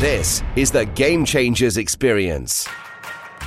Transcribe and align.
This 0.00 0.42
is 0.56 0.70
the 0.70 0.86
Game 0.86 1.26
Changers 1.26 1.76
Experience. 1.76 2.66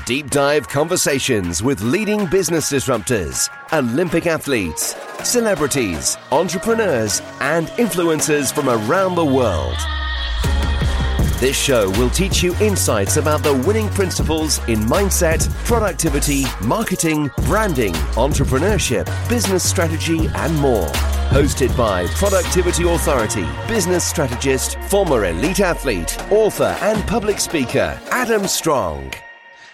Deep 0.05 0.29
dive 0.29 0.69
conversations 0.69 1.63
with 1.63 1.81
leading 1.81 2.27
business 2.27 2.71
disruptors, 2.71 3.49
Olympic 3.73 4.27
athletes, 4.27 4.95
celebrities, 5.27 6.15
entrepreneurs, 6.31 7.23
and 7.39 7.69
influencers 7.69 8.53
from 8.53 8.69
around 8.69 9.15
the 9.15 9.25
world. 9.25 9.77
This 11.43 11.61
show 11.61 11.89
will 11.99 12.09
teach 12.09 12.41
you 12.41 12.55
insights 12.61 13.17
about 13.17 13.43
the 13.43 13.53
winning 13.53 13.89
principles 13.89 14.59
in 14.69 14.79
mindset, 14.79 15.53
productivity, 15.65 16.45
marketing, 16.63 17.29
branding, 17.47 17.91
entrepreneurship, 18.15 19.07
business 19.27 19.69
strategy, 19.69 20.27
and 20.35 20.55
more. 20.59 20.87
Hosted 21.35 21.75
by 21.75 22.07
Productivity 22.15 22.89
Authority, 22.89 23.45
business 23.67 24.05
strategist, 24.05 24.79
former 24.83 25.25
elite 25.25 25.59
athlete, 25.59 26.17
author, 26.31 26.77
and 26.79 27.05
public 27.09 27.39
speaker, 27.39 27.99
Adam 28.09 28.47
Strong. 28.47 29.11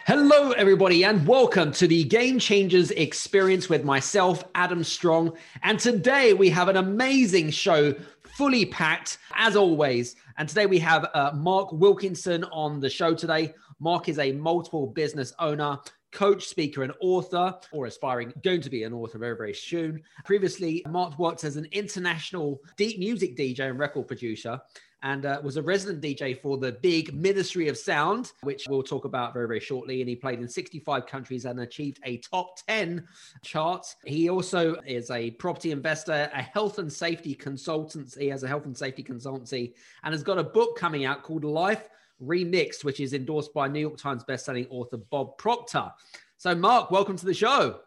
Hello, 0.07 0.53
everybody, 0.53 1.05
and 1.05 1.27
welcome 1.27 1.71
to 1.73 1.87
the 1.87 2.03
Game 2.03 2.39
Changers 2.39 2.89
Experience 2.89 3.69
with 3.69 3.83
myself, 3.83 4.43
Adam 4.55 4.83
Strong. 4.83 5.37
And 5.61 5.79
today 5.79 6.33
we 6.33 6.49
have 6.49 6.67
an 6.67 6.77
amazing 6.77 7.51
show, 7.51 7.93
fully 8.39 8.65
packed, 8.65 9.17
as 9.35 9.57
always. 9.57 10.15
And 10.37 10.47
today 10.47 10.65
we 10.65 10.79
have 10.79 11.09
uh, 11.13 11.31
Mark 11.35 11.73
Wilkinson 11.73 12.45
on 12.45 12.79
the 12.79 12.89
show 12.89 13.13
today. 13.13 13.53
Mark 13.81 14.07
is 14.07 14.17
a 14.17 14.31
multiple 14.31 14.87
business 14.87 15.33
owner, 15.39 15.77
coach, 16.13 16.45
speaker, 16.45 16.83
and 16.83 16.93
author, 17.01 17.53
or 17.73 17.85
aspiring, 17.85 18.31
going 18.41 18.61
to 18.61 18.69
be 18.69 18.83
an 18.83 18.93
author 18.93 19.17
very, 19.17 19.35
very 19.35 19.53
soon. 19.53 20.01
Previously, 20.23 20.81
Mark 20.87 21.19
worked 21.19 21.43
as 21.43 21.57
an 21.57 21.67
international 21.73 22.61
deep 22.77 22.97
music 22.97 23.35
DJ 23.35 23.69
and 23.69 23.77
record 23.77 24.07
producer 24.07 24.57
and 25.03 25.25
uh, 25.25 25.39
was 25.43 25.57
a 25.57 25.61
resident 25.61 26.01
DJ 26.01 26.39
for 26.39 26.57
the 26.57 26.73
big 26.73 27.13
Ministry 27.13 27.67
of 27.67 27.77
Sound, 27.77 28.31
which 28.41 28.65
we'll 28.67 28.83
talk 28.83 29.05
about 29.05 29.33
very, 29.33 29.47
very 29.47 29.59
shortly. 29.59 30.01
And 30.01 30.09
he 30.09 30.15
played 30.15 30.39
in 30.39 30.47
65 30.47 31.05
countries 31.05 31.45
and 31.45 31.59
achieved 31.61 31.99
a 32.03 32.17
top 32.17 32.57
10 32.67 33.07
chart. 33.41 33.85
He 34.05 34.29
also 34.29 34.75
is 34.85 35.09
a 35.11 35.31
property 35.31 35.71
investor, 35.71 36.29
a 36.33 36.41
health 36.41 36.79
and 36.79 36.91
safety 36.91 37.33
consultant. 37.33 38.15
He 38.17 38.27
has 38.27 38.43
a 38.43 38.47
health 38.47 38.65
and 38.65 38.77
safety 38.77 39.03
consultancy 39.03 39.73
and 40.03 40.13
has 40.13 40.23
got 40.23 40.37
a 40.37 40.43
book 40.43 40.77
coming 40.77 41.05
out 41.05 41.23
called 41.23 41.43
Life 41.43 41.87
Remixed, 42.21 42.83
which 42.83 42.99
is 42.99 43.13
endorsed 43.13 43.53
by 43.53 43.67
New 43.67 43.79
York 43.79 43.97
Times 43.97 44.23
bestselling 44.23 44.67
author 44.69 44.97
Bob 44.97 45.37
Proctor. 45.37 45.91
So, 46.37 46.53
Mark, 46.55 46.91
welcome 46.91 47.17
to 47.17 47.25
the 47.25 47.33
show. 47.33 47.79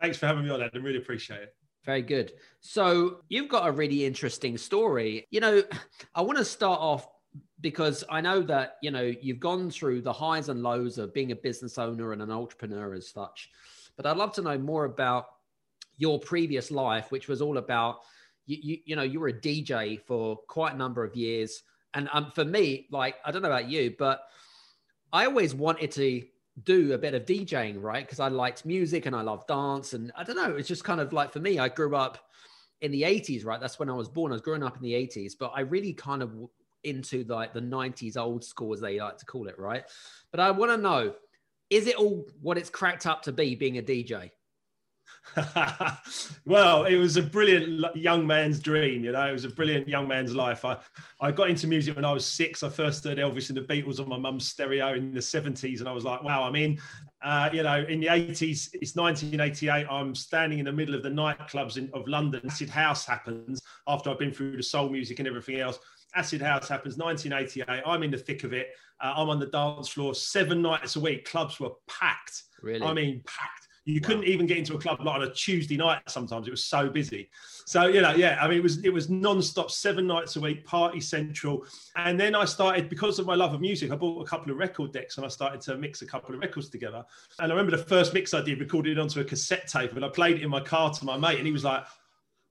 Thanks 0.00 0.18
for 0.18 0.26
having 0.26 0.44
me 0.44 0.50
on, 0.50 0.62
Adam. 0.62 0.82
Really 0.82 0.98
appreciate 0.98 1.42
it. 1.42 1.57
Very 1.88 2.02
good. 2.02 2.34
So, 2.60 3.22
you've 3.30 3.48
got 3.48 3.66
a 3.66 3.72
really 3.72 4.04
interesting 4.04 4.58
story. 4.58 5.26
You 5.30 5.40
know, 5.40 5.62
I 6.14 6.20
want 6.20 6.36
to 6.36 6.44
start 6.44 6.78
off 6.82 7.08
because 7.62 8.04
I 8.10 8.20
know 8.20 8.42
that, 8.42 8.76
you 8.82 8.90
know, 8.90 9.10
you've 9.22 9.40
gone 9.40 9.70
through 9.70 10.02
the 10.02 10.12
highs 10.12 10.50
and 10.50 10.62
lows 10.62 10.98
of 10.98 11.14
being 11.14 11.32
a 11.32 11.36
business 11.36 11.78
owner 11.78 12.12
and 12.12 12.20
an 12.20 12.30
entrepreneur 12.30 12.92
as 12.92 13.08
such. 13.08 13.48
But 13.96 14.04
I'd 14.04 14.18
love 14.18 14.34
to 14.34 14.42
know 14.42 14.58
more 14.58 14.84
about 14.84 15.28
your 15.96 16.20
previous 16.20 16.70
life, 16.70 17.10
which 17.10 17.26
was 17.26 17.40
all 17.40 17.56
about, 17.56 18.00
you, 18.44 18.58
you, 18.60 18.78
you 18.84 18.96
know, 18.96 19.02
you 19.02 19.18
were 19.18 19.28
a 19.28 19.32
DJ 19.32 19.98
for 20.02 20.36
quite 20.46 20.74
a 20.74 20.76
number 20.76 21.02
of 21.02 21.16
years 21.16 21.62
and 21.94 22.08
um, 22.12 22.32
for 22.34 22.44
me, 22.44 22.86
like, 22.90 23.16
I 23.24 23.30
don't 23.30 23.40
know 23.40 23.48
about 23.48 23.70
you, 23.70 23.94
but 23.98 24.20
I 25.10 25.24
always 25.24 25.54
wanted 25.54 25.90
to 25.92 26.22
do 26.64 26.92
a 26.92 26.98
bit 26.98 27.14
of 27.14 27.24
DJing, 27.24 27.82
right? 27.82 28.04
Because 28.04 28.20
I 28.20 28.28
liked 28.28 28.64
music 28.64 29.06
and 29.06 29.14
I 29.14 29.22
love 29.22 29.46
dance. 29.46 29.92
And 29.92 30.12
I 30.16 30.24
don't 30.24 30.36
know, 30.36 30.56
it's 30.56 30.68
just 30.68 30.84
kind 30.84 31.00
of 31.00 31.12
like 31.12 31.32
for 31.32 31.40
me, 31.40 31.58
I 31.58 31.68
grew 31.68 31.94
up 31.94 32.18
in 32.80 32.92
the 32.92 33.02
80s, 33.02 33.44
right? 33.44 33.60
That's 33.60 33.78
when 33.78 33.90
I 33.90 33.94
was 33.94 34.08
born. 34.08 34.32
I 34.32 34.34
was 34.34 34.42
growing 34.42 34.62
up 34.62 34.76
in 34.76 34.82
the 34.82 34.92
80s, 34.92 35.32
but 35.38 35.52
I 35.54 35.60
really 35.60 35.92
kind 35.92 36.22
of 36.22 36.32
into 36.84 37.24
like 37.24 37.52
the 37.52 37.60
90s 37.60 38.16
old 38.16 38.44
school, 38.44 38.72
as 38.72 38.80
they 38.80 39.00
like 39.00 39.18
to 39.18 39.26
call 39.26 39.48
it, 39.48 39.58
right? 39.58 39.84
But 40.30 40.40
I 40.40 40.50
want 40.50 40.70
to 40.72 40.76
know 40.76 41.14
is 41.70 41.86
it 41.86 41.96
all 41.96 42.26
what 42.40 42.56
it's 42.56 42.70
cracked 42.70 43.06
up 43.06 43.22
to 43.22 43.32
be 43.32 43.54
being 43.54 43.78
a 43.78 43.82
DJ? 43.82 44.30
well, 46.46 46.84
it 46.84 46.96
was 46.96 47.16
a 47.16 47.22
brilliant 47.22 47.94
young 47.96 48.26
man's 48.26 48.58
dream, 48.58 49.04
you 49.04 49.12
know. 49.12 49.28
It 49.28 49.32
was 49.32 49.44
a 49.44 49.50
brilliant 49.50 49.88
young 49.88 50.08
man's 50.08 50.34
life. 50.34 50.64
I, 50.64 50.78
I 51.20 51.30
got 51.32 51.50
into 51.50 51.66
music 51.66 51.96
when 51.96 52.04
I 52.04 52.12
was 52.12 52.24
six. 52.24 52.62
I 52.62 52.68
first 52.68 53.04
heard 53.04 53.18
Elvis 53.18 53.48
and 53.48 53.56
the 53.56 53.62
Beatles 53.62 54.00
on 54.00 54.08
my 54.08 54.18
mum's 54.18 54.48
stereo 54.48 54.94
in 54.94 55.12
the 55.12 55.20
70s, 55.20 55.80
and 55.80 55.88
I 55.88 55.92
was 55.92 56.04
like, 56.04 56.22
wow, 56.22 56.44
I'm 56.44 56.56
in. 56.56 56.78
Uh, 57.22 57.50
you 57.52 57.62
know, 57.62 57.84
in 57.88 58.00
the 58.00 58.06
80s, 58.06 58.70
it's 58.74 58.94
1988. 58.94 59.86
I'm 59.90 60.14
standing 60.14 60.60
in 60.60 60.64
the 60.64 60.72
middle 60.72 60.94
of 60.94 61.02
the 61.02 61.10
nightclubs 61.10 61.76
in, 61.76 61.90
of 61.92 62.06
London. 62.06 62.40
Acid 62.46 62.70
House 62.70 63.04
happens 63.04 63.60
after 63.86 64.10
I've 64.10 64.18
been 64.18 64.32
through 64.32 64.56
the 64.56 64.62
soul 64.62 64.88
music 64.88 65.18
and 65.18 65.28
everything 65.28 65.60
else. 65.60 65.78
Acid 66.14 66.40
House 66.40 66.68
happens 66.68 66.96
1988. 66.96 67.82
I'm 67.84 68.02
in 68.02 68.10
the 68.10 68.18
thick 68.18 68.44
of 68.44 68.52
it. 68.52 68.68
Uh, 69.00 69.14
I'm 69.16 69.28
on 69.28 69.38
the 69.38 69.46
dance 69.46 69.88
floor 69.88 70.14
seven 70.14 70.62
nights 70.62 70.96
a 70.96 71.00
week. 71.00 71.28
Clubs 71.28 71.60
were 71.60 71.72
packed. 71.86 72.44
Really? 72.62 72.84
I 72.84 72.92
mean, 72.92 73.22
packed 73.26 73.67
you 73.88 74.02
couldn't 74.02 74.24
even 74.24 74.46
get 74.46 74.58
into 74.58 74.74
a 74.74 74.78
club 74.78 75.00
like 75.00 75.14
on 75.14 75.22
a 75.22 75.32
Tuesday 75.32 75.78
night. 75.78 76.02
Sometimes 76.08 76.46
it 76.46 76.50
was 76.50 76.62
so 76.62 76.90
busy. 76.90 77.30
So 77.64 77.86
you 77.86 78.02
know, 78.02 78.12
yeah. 78.12 78.38
I 78.38 78.46
mean, 78.46 78.58
it 78.58 78.62
was 78.62 78.84
it 78.84 78.92
was 78.92 79.08
non-stop, 79.08 79.70
seven 79.70 80.06
nights 80.06 80.36
a 80.36 80.40
week, 80.40 80.66
party 80.66 81.00
central. 81.00 81.64
And 81.96 82.20
then 82.20 82.34
I 82.34 82.44
started 82.44 82.90
because 82.90 83.18
of 83.18 83.24
my 83.24 83.34
love 83.34 83.54
of 83.54 83.62
music. 83.62 83.90
I 83.90 83.96
bought 83.96 84.20
a 84.20 84.28
couple 84.28 84.52
of 84.52 84.58
record 84.58 84.92
decks 84.92 85.16
and 85.16 85.24
I 85.24 85.30
started 85.30 85.62
to 85.62 85.76
mix 85.78 86.02
a 86.02 86.06
couple 86.06 86.34
of 86.34 86.40
records 86.42 86.68
together. 86.68 87.02
And 87.38 87.50
I 87.50 87.54
remember 87.54 87.74
the 87.74 87.82
first 87.82 88.12
mix 88.12 88.34
I 88.34 88.42
did, 88.42 88.60
recorded 88.60 88.98
it 88.98 89.00
onto 89.00 89.20
a 89.20 89.24
cassette 89.24 89.68
tape, 89.68 89.94
and 89.94 90.04
I 90.04 90.08
played 90.08 90.36
it 90.36 90.42
in 90.42 90.50
my 90.50 90.60
car 90.60 90.92
to 90.92 91.04
my 91.06 91.16
mate, 91.16 91.38
and 91.38 91.46
he 91.46 91.52
was 91.52 91.64
like. 91.64 91.84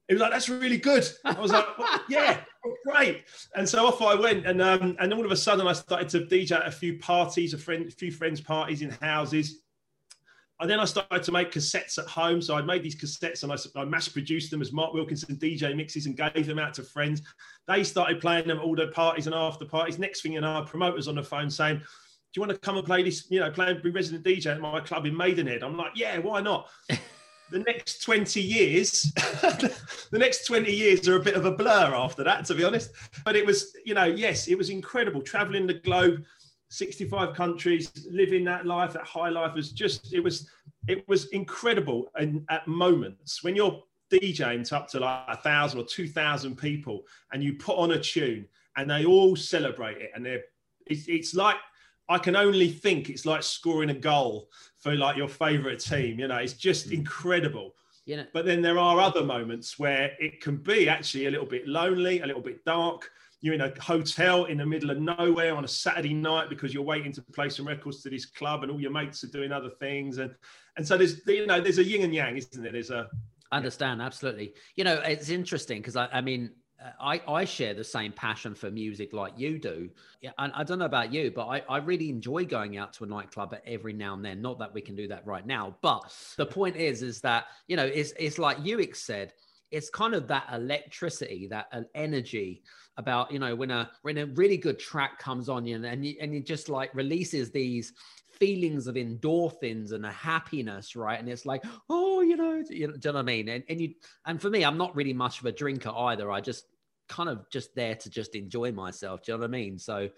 He 0.08 0.14
was 0.14 0.22
like, 0.22 0.32
"That's 0.32 0.48
really 0.48 0.78
good." 0.78 1.06
I 1.26 1.38
was 1.38 1.52
like, 1.52 1.66
well, 1.76 2.00
"Yeah, 2.08 2.40
great." 2.86 3.24
And 3.54 3.68
so 3.68 3.86
off 3.86 4.00
I 4.00 4.14
went, 4.14 4.46
and 4.46 4.62
um, 4.62 4.96
and 5.00 5.12
all 5.12 5.22
of 5.22 5.30
a 5.30 5.36
sudden 5.36 5.66
I 5.66 5.74
started 5.74 6.08
to 6.08 6.20
DJ 6.20 6.52
at 6.52 6.66
a 6.66 6.70
few 6.70 6.98
parties, 6.98 7.52
a 7.52 7.58
friend, 7.58 7.86
a 7.86 7.90
few 7.90 8.10
friends' 8.10 8.40
parties 8.40 8.80
in 8.80 8.88
houses 9.02 9.60
and 10.60 10.68
then 10.68 10.80
I 10.80 10.84
started 10.84 11.22
to 11.22 11.32
make 11.32 11.52
cassettes 11.52 11.98
at 11.98 12.06
home. 12.06 12.42
So 12.42 12.56
I 12.56 12.62
made 12.62 12.82
these 12.82 12.96
cassettes 12.96 13.44
and 13.44 13.52
I, 13.52 13.80
I 13.80 13.84
mass 13.84 14.08
produced 14.08 14.50
them 14.50 14.60
as 14.60 14.72
Mark 14.72 14.92
Wilkinson 14.92 15.36
DJ 15.36 15.76
mixes 15.76 16.06
and 16.06 16.16
gave 16.16 16.46
them 16.46 16.58
out 16.58 16.74
to 16.74 16.82
friends. 16.82 17.22
They 17.68 17.84
started 17.84 18.20
playing 18.20 18.48
them 18.48 18.58
at 18.58 18.64
all 18.64 18.74
the 18.74 18.88
parties 18.88 19.26
and 19.26 19.34
after 19.34 19.64
parties. 19.64 19.98
Next 19.98 20.22
thing 20.22 20.32
you 20.32 20.40
know, 20.40 20.64
promoters 20.66 21.06
on 21.06 21.14
the 21.14 21.22
phone 21.22 21.48
saying, 21.48 21.78
do 21.78 21.84
you 22.40 22.42
want 22.42 22.52
to 22.52 22.58
come 22.58 22.76
and 22.76 22.84
play 22.84 23.02
this, 23.02 23.30
you 23.30 23.40
know, 23.40 23.50
play 23.50 23.70
and 23.70 23.82
be 23.82 23.90
resident 23.90 24.24
DJ 24.24 24.46
at 24.46 24.60
my 24.60 24.80
club 24.80 25.06
in 25.06 25.16
Maidenhead? 25.16 25.62
I'm 25.62 25.76
like, 25.76 25.92
yeah, 25.94 26.18
why 26.18 26.40
not? 26.40 26.68
the 27.50 27.60
next 27.60 28.02
20 28.02 28.40
years, 28.40 29.02
the 29.14 30.18
next 30.18 30.44
20 30.46 30.70
years 30.70 31.08
are 31.08 31.16
a 31.16 31.22
bit 31.22 31.34
of 31.34 31.46
a 31.46 31.52
blur 31.52 31.94
after 31.94 32.22
that, 32.24 32.44
to 32.46 32.54
be 32.54 32.64
honest. 32.64 32.90
But 33.24 33.36
it 33.36 33.46
was, 33.46 33.74
you 33.84 33.94
know, 33.94 34.04
yes, 34.04 34.48
it 34.48 34.58
was 34.58 34.70
incredible 34.70 35.22
traveling 35.22 35.66
the 35.66 35.74
globe, 35.74 36.24
65 36.70 37.34
countries, 37.34 38.06
living 38.10 38.44
that 38.44 38.66
life, 38.66 38.92
that 38.92 39.04
high 39.04 39.28
life 39.28 39.54
was 39.54 39.70
just, 39.70 40.12
it 40.12 40.20
was, 40.20 40.48
it 40.86 41.06
was 41.08 41.26
incredible. 41.28 42.10
And 42.14 42.44
at 42.50 42.66
moments 42.68 43.42
when 43.42 43.56
you're 43.56 43.82
DJing 44.10 44.66
to 44.68 44.76
up 44.76 44.88
to 44.88 45.00
like 45.00 45.24
a 45.28 45.36
thousand 45.36 45.80
or 45.80 45.84
2000 45.84 46.56
people 46.56 47.04
and 47.32 47.42
you 47.42 47.54
put 47.54 47.76
on 47.76 47.92
a 47.92 48.00
tune 48.00 48.46
and 48.76 48.90
they 48.90 49.04
all 49.04 49.36
celebrate 49.36 49.98
it 49.98 50.10
and 50.14 50.24
they're, 50.24 50.42
it's, 50.86 51.06
it's 51.08 51.34
like, 51.34 51.56
I 52.08 52.18
can 52.18 52.36
only 52.36 52.70
think 52.70 53.10
it's 53.10 53.26
like 53.26 53.42
scoring 53.42 53.90
a 53.90 53.94
goal 53.94 54.48
for 54.78 54.94
like 54.94 55.16
your 55.16 55.28
favorite 55.28 55.80
team. 55.80 56.18
You 56.18 56.28
know, 56.28 56.36
it's 56.36 56.54
just 56.54 56.88
mm. 56.88 56.92
incredible. 56.92 57.74
You 58.06 58.16
know. 58.16 58.26
But 58.32 58.46
then 58.46 58.62
there 58.62 58.78
are 58.78 59.00
other 59.00 59.22
moments 59.22 59.78
where 59.78 60.12
it 60.18 60.40
can 60.40 60.56
be 60.56 60.88
actually 60.88 61.26
a 61.26 61.30
little 61.30 61.46
bit 61.46 61.68
lonely, 61.68 62.20
a 62.20 62.26
little 62.26 62.40
bit 62.40 62.64
dark 62.64 63.10
you're 63.40 63.54
in 63.54 63.60
a 63.60 63.72
hotel 63.80 64.46
in 64.46 64.58
the 64.58 64.66
middle 64.66 64.90
of 64.90 64.98
nowhere 64.98 65.54
on 65.54 65.64
a 65.64 65.68
Saturday 65.68 66.14
night 66.14 66.48
because 66.48 66.74
you're 66.74 66.82
waiting 66.82 67.12
to 67.12 67.22
play 67.32 67.48
some 67.48 67.66
records 67.66 68.02
to 68.02 68.10
this 68.10 68.26
club 68.26 68.62
and 68.62 68.72
all 68.72 68.80
your 68.80 68.90
mates 68.90 69.22
are 69.24 69.28
doing 69.28 69.52
other 69.52 69.70
things. 69.70 70.18
And, 70.18 70.34
and 70.76 70.86
so 70.86 70.96
there's, 70.96 71.20
you 71.26 71.46
know, 71.46 71.60
there's 71.60 71.78
a 71.78 71.84
yin 71.84 72.02
and 72.02 72.14
yang, 72.14 72.36
isn't 72.36 72.62
there? 72.62 72.72
There's 72.72 72.90
a, 72.90 73.08
understand 73.50 74.02
absolutely 74.02 74.52
you 74.76 74.84
know 74.84 75.00
it's 75.06 75.30
interesting 75.30 75.80
because 75.80 75.96
I, 75.96 76.06
I 76.12 76.20
mean 76.20 76.50
I, 77.00 77.20
I 77.26 77.44
share 77.44 77.74
the 77.74 77.82
same 77.82 78.12
passion 78.12 78.54
for 78.54 78.70
music 78.70 79.12
like 79.12 79.32
you 79.36 79.58
do. 79.58 79.90
Yeah, 80.20 80.30
and 80.38 80.52
I 80.54 80.62
don't 80.62 80.78
know 80.78 80.84
about 80.84 81.12
you, 81.12 81.32
but 81.34 81.46
I, 81.48 81.62
I 81.68 81.78
really 81.78 82.08
enjoy 82.08 82.44
going 82.44 82.78
out 82.78 82.92
to 82.94 83.04
a 83.04 83.06
nightclub 83.08 83.56
every 83.66 83.92
now 83.92 84.14
and 84.14 84.24
then. 84.24 84.40
Not 84.40 84.60
that 84.60 84.72
we 84.72 84.80
can 84.80 84.94
do 84.94 85.08
that 85.08 85.26
right 85.26 85.44
now, 85.44 85.76
but 85.82 86.14
the 86.36 86.46
point 86.46 86.76
is, 86.76 87.02
is 87.02 87.20
that 87.22 87.46
you 87.66 87.76
know, 87.76 87.84
it's 87.84 88.12
it's 88.16 88.38
like 88.38 88.58
Uix 88.58 88.96
said, 88.96 89.32
it's 89.70 89.90
kind 89.90 90.14
of 90.14 90.28
that 90.28 90.46
electricity, 90.52 91.46
that 91.48 91.66
uh, 91.72 91.82
energy 91.94 92.62
about 92.96 93.30
you 93.30 93.38
know 93.38 93.54
when 93.54 93.70
a 93.70 93.90
when 94.02 94.18
a 94.18 94.26
really 94.26 94.56
good 94.56 94.78
track 94.78 95.18
comes 95.18 95.48
on 95.48 95.64
you 95.66 95.82
and 95.84 96.04
you, 96.04 96.16
and 96.20 96.34
it 96.34 96.44
just 96.44 96.68
like 96.68 96.94
releases 96.94 97.50
these 97.50 97.92
feelings 98.32 98.86
of 98.86 98.94
endorphins 98.96 99.92
and 99.92 100.04
a 100.04 100.10
happiness 100.10 100.96
right? 100.96 101.18
And 101.18 101.28
it's 101.28 101.46
like 101.46 101.64
oh 101.90 102.20
you 102.20 102.36
know, 102.36 102.62
you 102.68 102.88
know 102.88 102.96
do 102.96 103.08
you 103.08 103.12
know 103.12 103.12
what 103.12 103.16
i 103.16 103.22
mean? 103.22 103.48
And, 103.48 103.64
and 103.68 103.80
you 103.80 103.94
and 104.26 104.40
for 104.40 104.50
me 104.50 104.64
i'm 104.64 104.78
not 104.78 104.96
really 104.96 105.12
much 105.12 105.40
of 105.40 105.46
a 105.46 105.52
drinker 105.52 105.90
either. 105.90 106.30
I 106.30 106.40
just 106.40 106.64
kind 107.08 107.28
of 107.28 107.48
just 107.50 107.74
there 107.74 107.94
to 107.94 108.10
just 108.10 108.34
enjoy 108.34 108.70
myself 108.70 109.22
do 109.22 109.32
you 109.32 109.38
know 109.38 109.42
what 109.42 109.48
i 109.48 109.50
mean? 109.50 109.78
So 109.78 110.08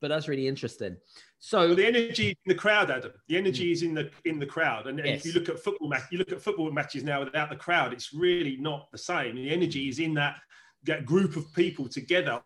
but 0.00 0.08
that's 0.08 0.28
really 0.28 0.48
interesting 0.48 0.96
so 1.46 1.66
well, 1.66 1.74
the 1.74 1.86
energy 1.86 2.28
in 2.28 2.36
the 2.46 2.54
crowd 2.54 2.90
adam 2.90 3.12
the 3.28 3.36
energy 3.36 3.68
mm. 3.68 3.72
is 3.72 3.82
in 3.82 3.92
the 3.92 4.10
in 4.24 4.38
the 4.38 4.46
crowd 4.46 4.86
and, 4.86 4.98
and 4.98 5.08
yes. 5.08 5.20
if 5.20 5.26
you 5.26 5.38
look 5.38 5.50
at 5.50 5.58
football 5.58 5.88
match 5.88 6.04
you 6.10 6.16
look 6.16 6.32
at 6.32 6.40
football 6.40 6.70
matches 6.70 7.04
now 7.04 7.22
without 7.22 7.50
the 7.50 7.56
crowd 7.56 7.92
it's 7.92 8.14
really 8.14 8.56
not 8.56 8.90
the 8.92 8.98
same 8.98 9.36
the 9.36 9.50
energy 9.50 9.88
is 9.88 9.98
in 9.98 10.14
that 10.14 10.36
get 10.84 11.04
group 11.04 11.36
of 11.36 11.52
people 11.54 11.88
together. 11.88 12.42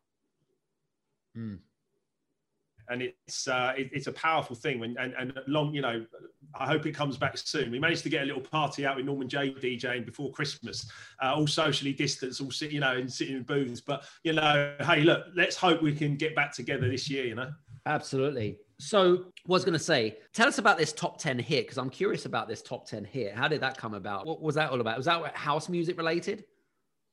Mm. 1.37 1.59
and 2.89 3.03
it's 3.03 3.47
uh, 3.47 3.75
it, 3.77 3.91
it's 3.93 4.07
a 4.07 4.13
powerful 4.13 4.57
thing. 4.57 4.81
When 4.81 4.97
and, 4.99 5.13
and 5.19 5.33
long, 5.47 5.75
you 5.75 5.83
know, 5.83 6.05
I 6.55 6.67
hope 6.67 6.87
it 6.87 6.93
comes 6.93 7.17
back 7.17 7.37
soon. 7.37 7.71
We 7.71 7.79
managed 7.79 8.03
to 8.05 8.09
get 8.09 8.23
a 8.23 8.25
little 8.25 8.41
party 8.41 8.87
out 8.87 8.97
with 8.97 9.05
Norman 9.05 9.29
Jay 9.29 9.51
DJing 9.51 10.07
before 10.07 10.33
Christmas, 10.33 10.91
uh, 11.23 11.35
all 11.35 11.47
socially 11.47 11.93
distanced, 11.93 12.41
all 12.41 12.51
sit, 12.51 12.73
you 12.73 12.81
know, 12.81 12.97
and 12.97 13.13
sitting 13.13 13.37
in 13.37 13.43
booths. 13.43 13.83
But 13.83 14.05
you 14.25 14.33
know, 14.33 14.75
hey, 14.81 15.03
look, 15.03 15.27
let's 15.37 15.55
hope 15.55 15.83
we 15.83 15.95
can 15.95 16.17
get 16.17 16.35
back 16.35 16.53
together 16.53 16.89
this 16.89 17.11
year. 17.11 17.27
You 17.27 17.35
know, 17.35 17.53
absolutely. 17.87 18.59
So, 18.81 19.27
was 19.47 19.65
going 19.65 19.73
to 19.73 19.79
say, 19.79 20.19
tell 20.33 20.47
us 20.47 20.59
about 20.59 20.79
this 20.79 20.93
top 20.93 21.19
10 21.19 21.39
hit 21.41 21.67
because 21.67 21.79
I'm 21.79 21.91
curious 21.91 22.27
about 22.27 22.47
this 22.47 22.63
top 22.63 22.87
10 22.87 23.05
hit. 23.05 23.35
How 23.35 23.49
did 23.49 23.61
that 23.61 23.77
come 23.77 23.95
about? 23.95 24.25
What 24.25 24.41
was 24.41 24.55
that 24.55 24.71
all 24.71 24.81
about? 24.81 24.97
Was 24.97 25.07
that 25.07 25.37
house 25.37 25.69
music 25.69 25.99
related? 25.99 26.45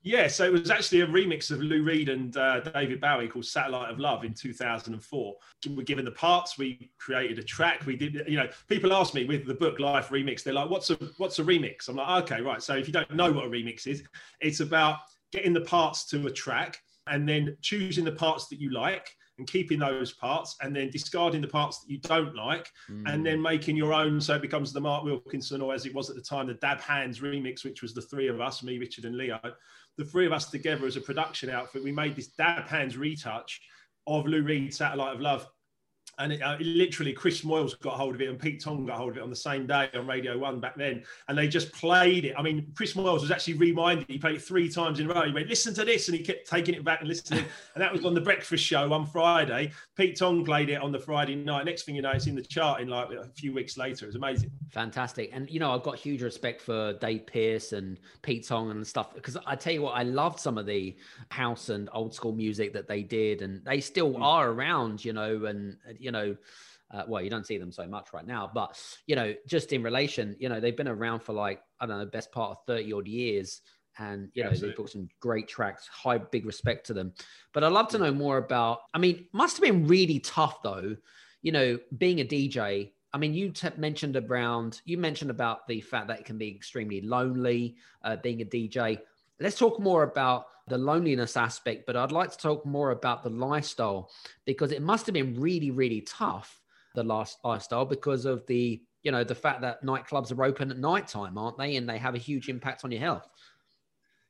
Yeah, 0.06 0.27
so 0.27 0.45
it 0.45 0.51
was 0.51 0.69
actually 0.69 1.01
a 1.01 1.07
remix 1.07 1.50
of 1.50 1.59
Lou 1.62 1.81
Reed 1.81 2.09
and 2.09 2.38
uh, 2.38 2.59
David 2.59 3.01
Bowie 3.01 3.27
called 3.27 3.47
"Satellite 3.47 3.89
of 3.89 3.97
Love" 3.97 4.23
in 4.23 4.35
2004. 4.35 5.35
We 5.65 5.75
were 5.75 5.81
given 5.81 6.06
the 6.06 6.12
parts, 6.12 6.59
we 6.59 6.91
created 7.00 7.39
a 7.39 7.44
track. 7.44 7.88
We 7.88 7.95
did, 7.95 8.23
you 8.27 8.38
know, 8.38 8.47
people 8.67 8.94
ask 8.94 9.15
me 9.15 9.25
with 9.25 9.47
the 9.47 9.56
book 9.56 9.79
Life 9.79 10.09
Remix, 10.09 10.44
they're 10.44 10.53
like, 10.53 10.69
"What's 10.69 10.91
a 10.91 10.95
what's 11.17 11.39
a 11.39 11.44
remix?" 11.44 11.89
I'm 11.89 11.95
like, 11.95 12.23
"Okay, 12.23 12.41
right." 12.41 12.62
So 12.62 12.75
if 12.75 12.85
you 12.85 12.94
don't 12.94 13.09
know 13.15 13.31
what 13.31 13.45
a 13.45 13.50
remix 13.50 13.88
is, 13.88 14.03
it's 14.41 14.59
about 14.59 15.00
getting 15.31 15.53
the 15.53 15.62
parts 15.62 16.06
to 16.09 16.27
a 16.27 16.31
track 16.31 16.79
and 17.07 17.27
then 17.27 17.57
choosing 17.62 18.06
the 18.06 18.12
parts 18.12 18.45
that 18.50 18.62
you 18.62 18.69
like 18.69 19.09
and 19.37 19.47
keeping 19.47 19.79
those 19.79 20.13
parts 20.13 20.55
and 20.61 20.75
then 20.75 20.89
discarding 20.89 21.41
the 21.41 21.47
parts 21.47 21.79
that 21.79 21.91
you 21.91 21.99
don't 21.99 22.35
like 22.35 22.69
mm. 22.89 23.03
and 23.05 23.25
then 23.25 23.41
making 23.41 23.75
your 23.75 23.93
own 23.93 24.21
so 24.21 24.35
it 24.35 24.41
becomes 24.41 24.71
the 24.71 24.79
mark 24.79 25.03
wilkinson 25.03 25.61
or 25.61 25.73
as 25.73 25.85
it 25.85 25.93
was 25.93 26.09
at 26.09 26.15
the 26.15 26.21
time 26.21 26.47
the 26.47 26.53
dab 26.55 26.79
hands 26.79 27.19
remix 27.19 27.63
which 27.65 27.81
was 27.81 27.93
the 27.93 28.01
three 28.01 28.27
of 28.27 28.39
us 28.39 28.63
me 28.63 28.77
richard 28.77 29.05
and 29.05 29.17
leo 29.17 29.39
the 29.97 30.05
three 30.05 30.25
of 30.25 30.33
us 30.33 30.49
together 30.49 30.85
as 30.85 30.97
a 30.97 31.01
production 31.01 31.49
outfit, 31.49 31.83
we 31.83 31.91
made 31.91 32.15
this 32.15 32.27
dab 32.27 32.67
hands 32.67 32.97
retouch 32.97 33.61
of 34.07 34.25
Lou 34.25 34.43
Reed 34.43 34.73
Satellite 34.73 35.15
of 35.15 35.21
Love 35.21 35.47
and 36.17 36.33
it, 36.33 36.41
uh, 36.41 36.57
literally 36.59 37.13
Chris 37.13 37.41
Moyles 37.41 37.79
got 37.79 37.95
hold 37.95 38.15
of 38.15 38.21
it 38.21 38.29
and 38.29 38.39
Pete 38.39 38.62
Tong 38.62 38.85
got 38.85 38.97
hold 38.97 39.12
of 39.12 39.17
it 39.17 39.23
on 39.23 39.29
the 39.29 39.35
same 39.35 39.67
day 39.67 39.89
on 39.94 40.07
Radio 40.07 40.38
One 40.38 40.59
back 40.59 40.75
then, 40.75 41.03
and 41.27 41.38
they 41.38 41.47
just 41.47 41.73
played 41.73 42.25
it. 42.25 42.33
I 42.38 42.41
mean, 42.41 42.71
Chris 42.75 42.94
Moyles 42.94 43.21
was 43.21 43.31
actually 43.31 43.56
reminded. 43.56 44.07
He 44.07 44.17
played 44.17 44.35
it 44.35 44.41
three 44.41 44.69
times 44.69 45.00
in 45.00 45.09
a 45.09 45.13
row. 45.13 45.23
He 45.23 45.33
went, 45.33 45.50
"Listen 45.50 45.73
to 45.75 45.85
this," 45.85 46.07
and 46.07 46.17
he 46.17 46.23
kept 46.23 46.50
taking 46.50 46.75
it 46.75 46.83
back 46.83 47.01
and 47.01 47.09
listening. 47.09 47.45
and 47.75 47.81
that 47.81 47.91
was 47.91 48.06
on 48.06 48.13
the 48.13 48.21
Breakfast 48.21 48.63
Show 48.63 48.91
on 48.94 49.06
Friday. 49.06 49.71
Pete 49.95 50.17
Tong 50.17 50.45
played 50.45 50.69
it 50.69 50.81
on 50.81 50.91
the 50.91 51.00
Friday 51.00 51.35
night. 51.35 51.65
Next 51.65 51.83
thing 51.83 51.95
you 51.95 52.01
know, 52.01 52.12
it's 52.12 52.27
in 52.27 52.35
the 52.35 52.41
chart 52.41 52.81
in 52.81 52.88
like 52.88 53.09
a 53.12 53.27
few 53.35 53.53
weeks 53.53 53.77
later. 53.77 54.06
It 54.06 54.07
was 54.07 54.15
amazing. 54.15 54.51
Fantastic, 54.71 55.29
and 55.33 55.50
you 55.50 55.59
know, 55.59 55.71
I've 55.71 55.83
got 55.83 55.97
huge 55.97 56.21
respect 56.21 56.62
for 56.62 56.94
Dave 56.94 57.27
Pearce 57.27 57.73
and 57.73 58.00
Pete 58.21 58.47
Tong 58.47 58.71
and 58.71 58.85
stuff 58.85 59.13
because 59.13 59.38
I 59.45 59.56
tell 59.56 59.73
you 59.73 59.81
what, 59.81 59.95
I 59.95 60.03
loved 60.03 60.39
some 60.39 60.57
of 60.57 60.65
the 60.65 60.95
house 61.29 61.69
and 61.69 61.89
old 61.94 62.13
school 62.13 62.33
music 62.33 62.73
that 62.73 62.88
they 62.88 63.03
did, 63.03 63.41
and 63.41 63.63
they 63.65 63.81
still 63.81 64.13
mm. 64.13 64.21
are 64.21 64.50
around. 64.50 65.03
You 65.03 65.13
know, 65.13 65.45
and 65.45 65.77
you 66.05 66.11
know 66.11 66.35
uh, 66.91 67.03
well, 67.07 67.21
you 67.21 67.29
don't 67.29 67.45
see 67.45 67.57
them 67.57 67.71
so 67.71 67.87
much 67.87 68.13
right 68.13 68.25
now, 68.25 68.49
but 68.53 68.79
you 69.07 69.15
know, 69.15 69.33
just 69.47 69.73
in 69.73 69.81
relation, 69.81 70.35
you 70.39 70.49
know, 70.49 70.59
they've 70.59 70.77
been 70.77 70.87
around 70.87 71.21
for 71.21 71.33
like 71.33 71.61
I 71.79 71.85
don't 71.85 71.97
know, 71.97 72.05
best 72.05 72.31
part 72.31 72.51
of 72.51 72.57
thirty 72.67 72.93
odd 72.93 73.07
years, 73.07 73.61
and 73.97 74.29
you 74.33 74.43
know, 74.43 74.51
they've 74.51 74.75
got 74.75 74.89
some 74.89 75.09
great 75.19 75.47
tracks. 75.47 75.87
High, 75.87 76.19
big 76.19 76.45
respect 76.45 76.85
to 76.87 76.93
them. 76.93 77.13
But 77.53 77.63
I'd 77.63 77.71
love 77.71 77.87
to 77.89 77.97
know 77.97 78.13
more 78.13 78.37
about. 78.37 78.81
I 78.93 78.99
mean, 78.99 79.27
must 79.33 79.57
have 79.57 79.63
been 79.63 79.87
really 79.87 80.19
tough 80.19 80.61
though. 80.61 80.95
You 81.41 81.51
know, 81.51 81.79
being 81.97 82.21
a 82.21 82.25
DJ. 82.25 82.91
I 83.13 83.17
mean, 83.17 83.33
you 83.33 83.49
t- 83.51 83.69
mentioned 83.77 84.17
around. 84.17 84.81
You 84.85 84.97
mentioned 84.97 85.31
about 85.31 85.67
the 85.67 85.81
fact 85.81 86.07
that 86.09 86.19
it 86.19 86.25
can 86.25 86.37
be 86.37 86.49
extremely 86.49 87.01
lonely 87.01 87.77
uh, 88.03 88.17
being 88.17 88.41
a 88.41 88.45
DJ. 88.45 88.99
Let's 89.39 89.57
talk 89.57 89.79
more 89.79 90.03
about 90.03 90.45
the 90.67 90.77
loneliness 90.77 91.37
aspect, 91.37 91.85
but 91.85 91.95
I'd 91.95 92.11
like 92.11 92.31
to 92.31 92.37
talk 92.37 92.65
more 92.65 92.91
about 92.91 93.23
the 93.23 93.29
lifestyle 93.29 94.09
because 94.45 94.71
it 94.71 94.81
must 94.81 95.05
have 95.05 95.13
been 95.13 95.39
really, 95.39 95.71
really 95.71 96.01
tough 96.01 96.61
the 96.95 97.03
last 97.03 97.37
lifestyle 97.43 97.85
because 97.85 98.25
of 98.25 98.45
the 98.47 98.81
you 99.03 99.11
know 99.11 99.23
the 99.23 99.35
fact 99.35 99.61
that 99.61 99.83
nightclubs 99.83 100.35
are 100.35 100.43
open 100.43 100.71
at 100.71 100.79
night 100.79 101.07
time, 101.07 101.37
aren't 101.37 101.57
they? 101.57 101.75
And 101.75 101.87
they 101.87 101.99
have 101.99 102.15
a 102.15 102.19
huge 102.19 102.49
impact 102.49 102.83
on 102.83 102.91
your 102.91 103.01
health. 103.01 103.27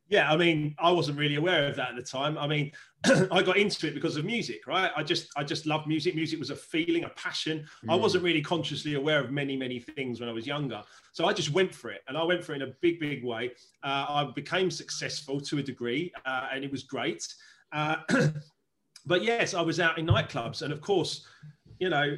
Yeah, 0.08 0.32
I 0.32 0.38
mean, 0.38 0.76
I 0.78 0.92
wasn't 0.92 1.18
really 1.18 1.36
aware 1.36 1.68
of 1.68 1.76
that 1.78 1.90
at 1.90 1.96
the 1.96 2.04
time. 2.04 2.38
I 2.38 2.46
mean, 2.46 2.72
I 3.32 3.42
got 3.42 3.58
into 3.58 3.88
it 3.88 3.96
because 3.96 4.18
of 4.18 4.26
music, 4.26 4.68
right? 4.68 4.92
I 4.96 5.02
just, 5.02 5.30
I 5.36 5.44
just 5.44 5.66
loved 5.66 5.88
music. 5.88 6.14
Music 6.14 6.38
was 6.38 6.52
a 6.52 6.56
feeling, 6.56 7.06
a 7.06 7.10
passion. 7.10 7.66
Mm. 7.84 7.94
I 7.94 7.96
wasn't 7.96 8.24
really 8.24 8.42
consciously 8.42 8.94
aware 8.94 9.20
of 9.20 9.32
many, 9.32 9.58
many 9.58 9.80
things 9.80 10.20
when 10.20 10.30
I 10.30 10.32
was 10.32 10.46
younger. 10.46 10.84
So 11.12 11.26
I 11.26 11.34
just 11.34 11.52
went 11.52 11.74
for 11.74 11.90
it, 11.90 12.02
and 12.08 12.18
I 12.18 12.24
went 12.24 12.44
for 12.44 12.54
it 12.54 12.62
in 12.62 12.70
a 12.70 12.74
big, 12.82 13.00
big 13.00 13.24
way. 13.24 13.52
Uh, 13.84 14.06
I 14.08 14.32
became 14.36 14.70
successful 14.70 15.42
to 15.42 15.58
a 15.58 15.64
degree, 15.64 16.12
uh, 16.26 16.50
and 16.54 16.64
it 16.64 16.72
was 16.72 16.84
great. 16.84 17.28
Uh, 17.72 17.98
but 19.08 19.24
yes, 19.24 19.56
I 19.56 19.62
was 19.62 19.80
out 19.80 19.98
in 19.98 20.06
nightclubs, 20.06 20.62
and 20.62 20.72
of 20.72 20.82
course, 20.82 21.26
you 21.80 21.90
know, 21.90 22.16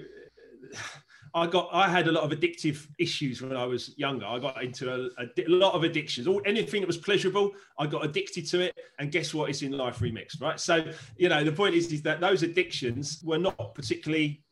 I 1.37 1.45
got 1.45 1.69
I 1.71 1.87
had 1.87 2.07
a 2.07 2.11
lot 2.11 2.23
of 2.23 2.37
addictive 2.37 2.87
issues 2.97 3.41
when 3.41 3.55
I 3.55 3.65
was 3.65 3.93
younger. 3.97 4.25
I 4.25 4.39
got 4.39 4.63
into 4.63 4.91
a, 4.91 5.05
a, 5.21 5.27
a, 5.37 5.47
lot 5.47 5.73
of 5.73 5.83
addictions. 5.83 6.25
All 6.25 6.41
anything 6.45 6.81
that 6.81 6.87
was 6.87 6.97
pleasurable, 6.97 7.51
I 7.77 7.85
got 7.85 8.03
addicted 8.03 8.47
to 8.47 8.61
it. 8.61 8.75
And 8.97 9.11
guess 9.11 9.33
what? 9.33 9.49
It's 9.49 9.61
in 9.61 9.71
life 9.71 9.99
remixed, 9.99 10.41
right? 10.41 10.59
So 10.59 10.83
you 11.17 11.29
know 11.29 11.43
the 11.43 11.51
point 11.51 11.75
is 11.75 11.91
is 11.91 12.01
that 12.03 12.19
those 12.19 12.41
addictions 12.41 13.21
were 13.23 13.37
not 13.37 13.75
particularly 13.75 14.43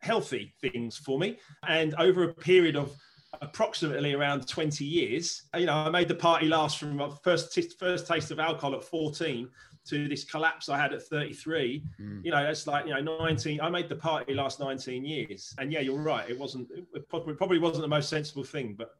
healthy 0.00 0.52
things 0.60 0.96
for 0.96 1.18
me. 1.18 1.38
And 1.68 1.94
over 1.94 2.24
a 2.24 2.34
period 2.34 2.74
of 2.76 2.92
approximately 3.40 4.12
around 4.12 4.46
20 4.46 4.84
years, 4.84 5.44
you 5.56 5.66
know, 5.66 5.74
I 5.74 5.90
made 5.90 6.08
the 6.08 6.14
party 6.14 6.46
last 6.46 6.78
from 6.78 6.96
my 6.96 7.08
first 7.22 7.54
t- 7.54 7.70
first 7.78 8.06
taste 8.06 8.30
of 8.30 8.40
alcohol 8.40 8.74
at 8.74 8.84
14 8.84 9.48
to 9.84 10.08
this 10.08 10.24
collapse 10.24 10.68
I 10.68 10.78
had 10.78 10.92
at 10.92 11.02
33, 11.02 11.84
mm. 12.00 12.24
you 12.24 12.30
know, 12.30 12.42
that's 12.42 12.66
like, 12.66 12.86
you 12.86 12.94
know, 12.94 13.18
19. 13.18 13.60
I 13.60 13.68
made 13.68 13.88
the 13.88 13.96
party 13.96 14.34
last 14.34 14.60
19 14.60 15.04
years. 15.04 15.54
And 15.58 15.72
yeah, 15.72 15.80
you're 15.80 16.00
right. 16.00 16.28
It 16.28 16.38
wasn't, 16.38 16.68
it 16.70 17.08
probably 17.08 17.58
wasn't 17.58 17.82
the 17.82 17.88
most 17.88 18.08
sensible 18.08 18.44
thing, 18.44 18.74
but. 18.76 18.94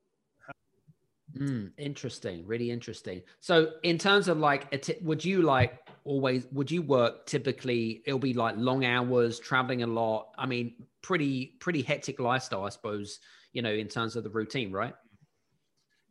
Mm, 1.37 1.71
interesting. 1.79 2.47
Really 2.47 2.71
interesting. 2.71 3.23
So, 3.41 3.73
in 3.85 3.97
terms 3.97 4.29
of 4.29 4.39
like, 4.39 4.85
would 5.03 5.25
you 5.25 5.43
like 5.43 5.79
always, 6.05 6.47
would 6.53 6.71
you 6.71 6.83
work 6.83 7.27
typically, 7.27 8.03
it'll 8.05 8.19
be 8.19 8.35
like 8.35 8.57
long 8.59 8.85
hours, 8.85 9.39
traveling 9.39 9.83
a 9.83 9.87
lot? 9.87 10.29
I 10.37 10.47
mean, 10.47 10.75
pretty, 11.01 11.57
pretty 11.59 11.83
hectic 11.83 12.21
lifestyle, 12.21 12.65
I 12.65 12.69
suppose, 12.69 13.21
you 13.53 13.63
know, 13.63 13.73
in 13.73 13.89
terms 13.89 14.15
of 14.17 14.25
the 14.25 14.31
routine, 14.31 14.73
right? 14.73 14.95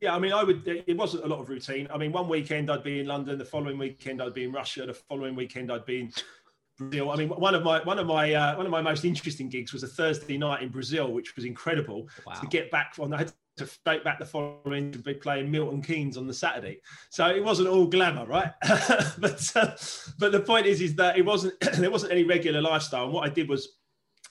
Yeah, 0.02 0.16
I 0.16 0.20
mean, 0.20 0.34
I 0.34 0.44
would. 0.44 0.68
It 0.68 0.98
wasn't 0.98 1.24
a 1.26 1.28
lot 1.28 1.40
of 1.40 1.50
routine. 1.50 1.88
I 1.94 1.98
mean, 1.98 2.12
one 2.12 2.28
weekend 2.28 2.72
I'd 2.72 2.84
be 2.84 3.00
in 3.00 3.06
London, 3.06 3.38
the 3.38 3.46
following 3.46 3.78
weekend 3.78 4.20
I'd 4.20 4.34
be 4.34 4.44
in 4.44 4.52
Russia, 4.52 4.88
the 4.88 4.96
following 4.96 5.36
weekend 5.36 5.72
I'd 5.72 5.86
be 5.86 6.02
in 6.02 6.12
Brazil. 6.80 7.12
I 7.12 7.16
mean, 7.18 7.30
one 7.30 7.54
of 7.54 7.64
my 7.64 7.84
one 7.84 8.00
of 8.00 8.08
my 8.08 8.34
uh, 8.34 8.58
one 8.58 8.66
of 8.66 8.72
my 8.72 8.82
most 8.82 9.06
interesting 9.06 9.48
gigs 9.48 9.74
was 9.74 9.84
a 9.84 9.88
Thursday 9.88 10.40
night 10.40 10.64
in 10.64 10.70
Brazil, 10.70 11.12
which 11.12 11.36
was 11.36 11.46
incredible 11.46 12.10
wow. 12.26 12.34
to 12.34 12.48
get 12.48 12.72
back 12.72 12.96
on. 13.00 13.14
I 13.14 13.20
had 13.20 13.34
to 13.58 13.68
straight 13.68 14.04
back 14.04 14.18
the 14.18 14.26
following 14.26 14.92
to 14.92 14.98
be 14.98 15.14
playing 15.14 15.52
Milton 15.52 15.84
Keynes 15.84 16.18
on 16.18 16.26
the 16.26 16.34
Saturday. 16.34 16.82
So 17.12 17.28
it 17.28 17.44
wasn't 17.44 17.68
all 17.68 17.86
glamour, 17.86 18.26
right? 18.26 18.52
but 19.20 19.52
uh, 19.56 19.76
but 20.18 20.32
the 20.32 20.44
point 20.44 20.66
is, 20.66 20.82
is 20.82 20.96
that 20.96 21.16
it 21.16 21.26
wasn't 21.26 21.60
there 21.78 21.92
wasn't 21.92 22.12
any 22.12 22.24
regular 22.24 22.60
lifestyle. 22.60 23.04
And 23.04 23.14
what 23.14 23.30
I 23.30 23.32
did 23.32 23.48
was 23.48 23.78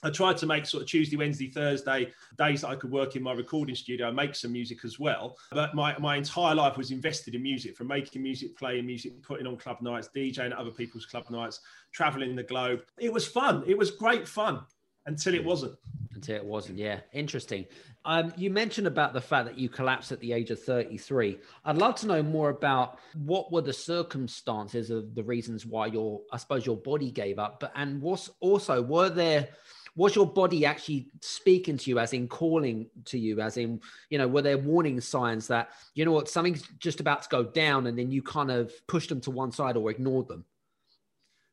I 0.03 0.09
tried 0.09 0.37
to 0.37 0.45
make 0.45 0.65
sort 0.65 0.83
of 0.83 0.89
Tuesday, 0.89 1.15
Wednesday, 1.15 1.47
Thursday 1.47 2.11
days 2.37 2.61
that 2.61 2.69
I 2.69 2.75
could 2.75 2.91
work 2.91 3.15
in 3.15 3.21
my 3.21 3.33
recording 3.33 3.75
studio 3.75 4.07
and 4.07 4.15
make 4.15 4.35
some 4.35 4.51
music 4.51 4.83
as 4.83 4.99
well. 4.99 5.37
But 5.51 5.75
my, 5.75 5.97
my 5.99 6.17
entire 6.17 6.55
life 6.55 6.77
was 6.77 6.91
invested 6.91 7.35
in 7.35 7.43
music 7.43 7.77
from 7.77 7.87
making 7.87 8.23
music, 8.23 8.57
playing 8.57 8.85
music, 8.85 9.21
putting 9.21 9.45
on 9.45 9.57
club 9.57 9.77
nights, 9.81 10.09
DJing 10.15 10.51
at 10.51 10.53
other 10.53 10.71
people's 10.71 11.05
club 11.05 11.29
nights, 11.29 11.59
traveling 11.91 12.35
the 12.35 12.43
globe. 12.43 12.81
It 12.97 13.13
was 13.13 13.27
fun. 13.27 13.63
It 13.67 13.77
was 13.77 13.91
great 13.91 14.27
fun 14.27 14.61
until 15.05 15.35
it 15.35 15.43
wasn't. 15.43 15.75
Until 16.13 16.35
it 16.35 16.45
wasn't, 16.45 16.77
yeah. 16.77 16.99
Interesting. 17.13 17.65
Um, 18.03 18.33
you 18.35 18.49
mentioned 18.49 18.87
about 18.87 19.13
the 19.13 19.21
fact 19.21 19.45
that 19.45 19.57
you 19.57 19.69
collapsed 19.69 20.11
at 20.11 20.19
the 20.19 20.33
age 20.33 20.49
of 20.49 20.61
33. 20.61 21.37
I'd 21.65 21.77
love 21.77 21.95
to 21.97 22.07
know 22.07 22.23
more 22.23 22.49
about 22.49 22.99
what 23.13 23.51
were 23.51 23.61
the 23.61 23.73
circumstances 23.73 24.89
of 24.89 25.13
the 25.13 25.23
reasons 25.23 25.65
why 25.65 25.87
your, 25.87 26.21
I 26.31 26.37
suppose, 26.37 26.65
your 26.65 26.77
body 26.77 27.11
gave 27.11 27.39
up. 27.39 27.59
But 27.59 27.71
and 27.75 28.01
was 28.01 28.29
also 28.39 28.81
were 28.81 29.09
there 29.09 29.49
was 29.95 30.15
your 30.15 30.25
body 30.25 30.65
actually 30.65 31.07
speaking 31.21 31.77
to 31.77 31.89
you 31.89 31.99
as 31.99 32.13
in 32.13 32.27
calling 32.27 32.87
to 33.05 33.17
you 33.17 33.41
as 33.41 33.57
in 33.57 33.79
you 34.09 34.17
know 34.17 34.27
were 34.27 34.41
there 34.41 34.57
warning 34.57 35.01
signs 35.01 35.47
that 35.47 35.69
you 35.95 36.05
know 36.05 36.11
what 36.11 36.29
something's 36.29 36.63
just 36.79 36.99
about 36.99 37.23
to 37.23 37.29
go 37.29 37.43
down 37.43 37.87
and 37.87 37.97
then 37.97 38.11
you 38.11 38.21
kind 38.21 38.51
of 38.51 38.71
pushed 38.87 39.09
them 39.09 39.21
to 39.21 39.31
one 39.31 39.51
side 39.51 39.75
or 39.75 39.91
ignored 39.91 40.27
them? 40.27 40.45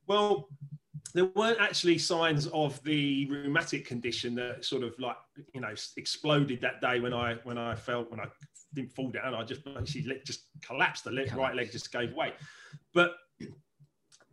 Well 0.06 0.48
there 1.14 1.26
weren't 1.34 1.60
actually 1.60 1.98
signs 1.98 2.46
of 2.48 2.82
the 2.84 3.26
rheumatic 3.26 3.86
condition 3.86 4.34
that 4.34 4.64
sort 4.64 4.82
of 4.82 4.98
like 4.98 5.16
you 5.54 5.60
know 5.60 5.72
exploded 5.96 6.60
that 6.60 6.80
day 6.80 7.00
when 7.00 7.14
i 7.14 7.34
when 7.44 7.56
i 7.56 7.74
felt 7.74 8.10
when 8.10 8.20
i 8.20 8.26
didn't 8.74 8.92
fall 8.92 9.10
down. 9.10 9.34
I 9.34 9.44
just 9.44 9.62
actually 9.66 10.20
just 10.24 10.42
collapsed 10.62 11.04
the 11.04 11.10
leg, 11.10 11.34
right 11.34 11.54
leg 11.54 11.72
just 11.72 11.90
gave 11.90 12.12
way. 12.12 12.34
But 12.92 13.14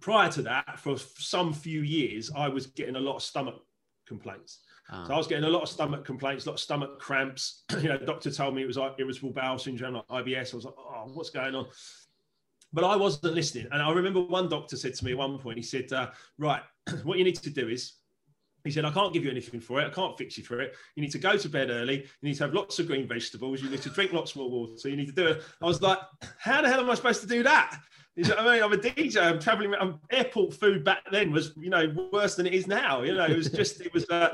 prior 0.01 0.29
to 0.29 0.41
that 0.41 0.79
for 0.79 0.97
some 0.97 1.53
few 1.53 1.81
years 1.81 2.29
i 2.35 2.47
was 2.47 2.67
getting 2.67 2.95
a 2.95 2.99
lot 2.99 3.15
of 3.15 3.23
stomach 3.23 3.55
complaints. 4.07 4.59
So 5.07 5.13
I 5.13 5.17
was 5.17 5.25
getting 5.25 5.45
a 5.45 5.49
lot 5.49 5.63
of 5.63 5.69
stomach 5.69 6.05
complaints, 6.05 6.45
a 6.45 6.49
lot 6.49 6.55
of 6.55 6.59
stomach 6.59 6.99
cramps. 6.99 7.63
you 7.81 7.89
know, 7.89 7.97
doctor 7.97 8.29
told 8.29 8.55
me 8.55 8.61
it 8.61 8.67
was 8.67 8.77
like 8.77 8.93
irritable 8.99 9.31
bowel 9.31 9.57
syndrome, 9.57 9.95
like 9.95 10.07
IBS. 10.07 10.53
I 10.53 10.57
was 10.57 10.65
like, 10.65 10.75
oh, 10.77 11.09
what's 11.13 11.31
going 11.31 11.55
on? 11.55 11.65
But 12.71 12.83
I 12.83 12.95
wasn't 12.95 13.33
listening. 13.33 13.67
And 13.71 13.81
I 13.81 13.91
remember 13.91 14.21
one 14.21 14.47
doctor 14.47 14.77
said 14.77 14.93
to 14.95 15.05
me 15.05 15.11
at 15.11 15.17
one 15.17 15.39
point, 15.39 15.57
he 15.57 15.63
said, 15.63 15.91
uh, 15.91 16.11
right, 16.37 16.61
what 17.03 17.17
you 17.17 17.23
need 17.23 17.35
to 17.37 17.49
do 17.49 17.67
is 17.67 17.93
he 18.65 18.71
said, 18.71 18.83
I 18.83 18.91
can't 18.91 19.13
give 19.13 19.23
you 19.23 19.29
anything 19.29 19.59
for 19.59 19.79
it. 19.79 19.85
I 19.85 19.91
can't 19.91 20.17
fix 20.17 20.39
you 20.39 20.43
for 20.43 20.59
it. 20.59 20.73
You 20.95 21.03
need 21.03 21.11
to 21.11 21.19
go 21.19 21.37
to 21.37 21.49
bed 21.49 21.69
early. 21.69 21.97
You 22.01 22.29
need 22.29 22.33
to 22.37 22.45
have 22.45 22.53
lots 22.55 22.79
of 22.79 22.87
green 22.87 23.07
vegetables. 23.07 23.61
You 23.61 23.69
need 23.69 23.83
to 23.83 23.91
drink 23.91 24.11
lots 24.11 24.35
more 24.35 24.49
water. 24.49 24.89
You 24.89 24.95
need 24.97 25.05
to 25.05 25.13
do 25.13 25.27
it. 25.27 25.43
I 25.61 25.65
was 25.65 25.83
like, 25.83 25.99
how 26.39 26.63
the 26.63 26.67
hell 26.67 26.79
am 26.79 26.89
I 26.89 26.95
supposed 26.95 27.21
to 27.21 27.27
do 27.27 27.43
that? 27.43 27.77
You 28.15 28.23
know 28.23 28.37
I 28.37 28.55
mean? 28.55 28.63
I'm 28.63 28.73
a 28.73 28.77
DJ. 28.77 29.21
I'm 29.21 29.39
traveling. 29.39 29.75
I'm, 29.79 29.99
airport 30.09 30.55
food 30.55 30.83
back 30.83 31.03
then 31.11 31.31
was, 31.31 31.53
you 31.57 31.69
know, 31.69 31.93
worse 32.11 32.35
than 32.35 32.47
it 32.47 32.55
is 32.55 32.65
now. 32.65 33.03
You 33.03 33.13
know, 33.13 33.25
it 33.25 33.37
was 33.37 33.51
just, 33.51 33.81
it 33.81 33.93
was, 33.93 34.09
uh, 34.09 34.33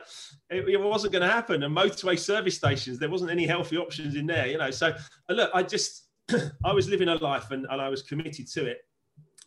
it, 0.49 0.69
it 0.69 0.79
wasn't 0.79 1.11
going 1.11 1.23
to 1.23 1.31
happen. 1.31 1.63
And 1.63 1.75
motorway 1.75 2.17
service 2.17 2.55
stations, 2.55 2.99
there 2.99 3.09
wasn't 3.09 3.31
any 3.31 3.45
healthy 3.45 3.77
options 3.77 4.15
in 4.15 4.27
there. 4.27 4.47
You 4.47 4.59
know, 4.59 4.71
so 4.71 4.93
uh, 5.29 5.33
look, 5.33 5.51
I 5.53 5.63
just, 5.63 6.07
I 6.63 6.71
was 6.71 6.87
living 6.87 7.09
a 7.09 7.15
life 7.15 7.51
and, 7.51 7.65
and 7.69 7.81
I 7.81 7.89
was 7.89 8.01
committed 8.01 8.47
to 8.53 8.65
it, 8.65 8.77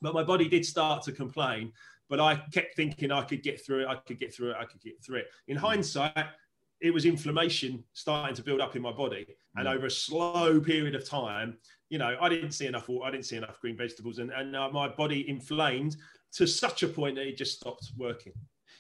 but 0.03 0.12
my 0.12 0.25
body 0.25 0.47
did 0.47 0.67
start 0.67 1.03
to 1.05 1.12
complain 1.12 1.73
but 2.08 2.20
I 2.20 2.37
kept 2.52 2.76
thinking 2.76 3.11
I 3.11 3.23
could 3.23 3.42
get 3.42 3.64
through 3.64 3.82
it. 3.82 3.88
I 3.88 3.96
could 3.96 4.20
get 4.20 4.34
through 4.34 4.50
it. 4.50 4.56
I 4.58 4.64
could 4.64 4.80
get 4.80 5.02
through 5.04 5.18
it. 5.18 5.26
In 5.49 5.56
hindsight, 5.56 6.26
it 6.80 6.92
was 6.92 7.06
inflammation 7.06 7.82
starting 7.92 8.34
to 8.37 8.42
build 8.42 8.61
up 8.61 8.76
in 8.76 8.82
my 8.82 8.92
body, 8.92 9.26
and 9.56 9.66
mm. 9.66 9.75
over 9.75 9.87
a 9.87 9.90
slow 9.90 10.61
period 10.61 10.94
of 10.94 11.08
time, 11.08 11.56
you 11.88 11.99
know, 11.99 12.16
I 12.20 12.28
didn't 12.28 12.52
see 12.52 12.66
enough 12.66 12.88
water. 12.88 13.06
I 13.06 13.11
didn't 13.11 13.26
see 13.26 13.37
enough 13.37 13.61
green 13.61 13.76
vegetables, 13.76 14.18
and 14.18 14.30
and 14.30 14.54
uh, 14.54 14.68
my 14.70 14.88
body 14.88 15.28
inflamed 15.28 15.96
to 16.32 16.46
such 16.46 16.82
a 16.82 16.88
point 16.88 17.16
that 17.16 17.26
it 17.26 17.37
just 17.37 17.61
stopped 17.61 17.92
working. 17.96 18.32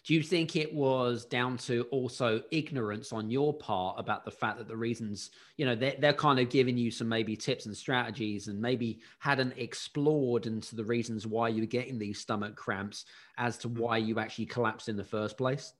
Do 0.06 0.12
you 0.12 0.22
think 0.22 0.54
it 0.54 0.72
was 0.74 1.24
down 1.24 1.56
to 1.58 1.86
also 1.90 2.42
ignorance 2.50 3.10
on 3.10 3.30
your 3.30 3.54
part 3.54 3.98
about 3.98 4.26
the 4.26 4.30
fact 4.30 4.58
that 4.58 4.68
the 4.68 4.76
reasons, 4.76 5.30
you 5.56 5.64
know, 5.64 5.74
they're, 5.74 5.94
they're 5.98 6.12
kind 6.12 6.38
of 6.38 6.50
giving 6.50 6.76
you 6.76 6.90
some 6.90 7.08
maybe 7.08 7.36
tips 7.36 7.64
and 7.64 7.74
strategies 7.74 8.48
and 8.48 8.60
maybe 8.60 9.00
hadn't 9.18 9.54
explored 9.56 10.44
into 10.46 10.76
the 10.76 10.84
reasons 10.84 11.26
why 11.26 11.48
you 11.48 11.62
were 11.62 11.66
getting 11.66 11.98
these 11.98 12.20
stomach 12.20 12.54
cramps 12.54 13.06
as 13.38 13.56
to 13.58 13.68
why 13.68 13.96
you 13.96 14.18
actually 14.18 14.44
collapsed 14.44 14.90
in 14.90 14.96
the 14.96 15.04
first 15.04 15.38
place? 15.38 15.72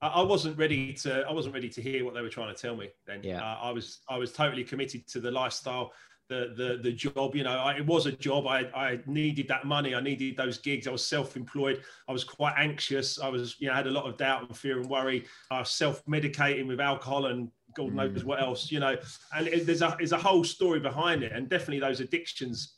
I 0.00 0.22
wasn't 0.22 0.58
ready 0.58 0.92
to. 0.94 1.24
I 1.28 1.32
wasn't 1.32 1.54
ready 1.54 1.68
to 1.68 1.80
hear 1.80 2.04
what 2.04 2.14
they 2.14 2.22
were 2.22 2.28
trying 2.28 2.52
to 2.52 2.60
tell 2.60 2.74
me. 2.74 2.88
Then, 3.06 3.20
yeah, 3.22 3.40
uh, 3.40 3.58
I 3.62 3.70
was. 3.70 4.00
I 4.08 4.16
was 4.16 4.32
totally 4.32 4.64
committed 4.64 5.06
to 5.06 5.20
the 5.20 5.30
lifestyle 5.30 5.92
the 6.28 6.54
the 6.56 6.80
the 6.82 6.92
job. 6.92 7.34
You 7.34 7.44
know, 7.44 7.58
I, 7.58 7.74
it 7.74 7.86
was 7.86 8.06
a 8.06 8.12
job. 8.12 8.46
I 8.46 8.60
I 8.74 9.00
needed 9.06 9.48
that 9.48 9.64
money. 9.64 9.94
I 9.94 10.00
needed 10.00 10.36
those 10.36 10.58
gigs. 10.58 10.86
I 10.86 10.90
was 10.90 11.04
self-employed. 11.06 11.82
I 12.08 12.12
was 12.12 12.24
quite 12.24 12.54
anxious. 12.56 13.20
I 13.20 13.28
was 13.28 13.56
you 13.60 13.68
know 13.68 13.74
had 13.74 13.86
a 13.86 13.90
lot 13.90 14.06
of 14.06 14.16
doubt 14.16 14.48
and 14.48 14.56
fear 14.56 14.80
and 14.80 14.88
worry. 14.88 15.24
I 15.50 15.60
was 15.60 15.70
self-medicating 15.70 16.66
with 16.66 16.80
alcohol 16.80 17.26
and 17.26 17.50
God 17.76 17.92
knows 17.92 18.22
mm. 18.22 18.24
what 18.24 18.40
else. 18.40 18.70
You 18.70 18.80
know, 18.80 18.96
and 19.36 19.48
it, 19.48 19.66
there's 19.66 19.82
a 19.82 19.94
there's 19.98 20.12
a 20.12 20.18
whole 20.18 20.44
story 20.44 20.80
behind 20.80 21.22
it. 21.22 21.32
And 21.32 21.48
definitely 21.48 21.80
those 21.80 22.00
addictions 22.00 22.76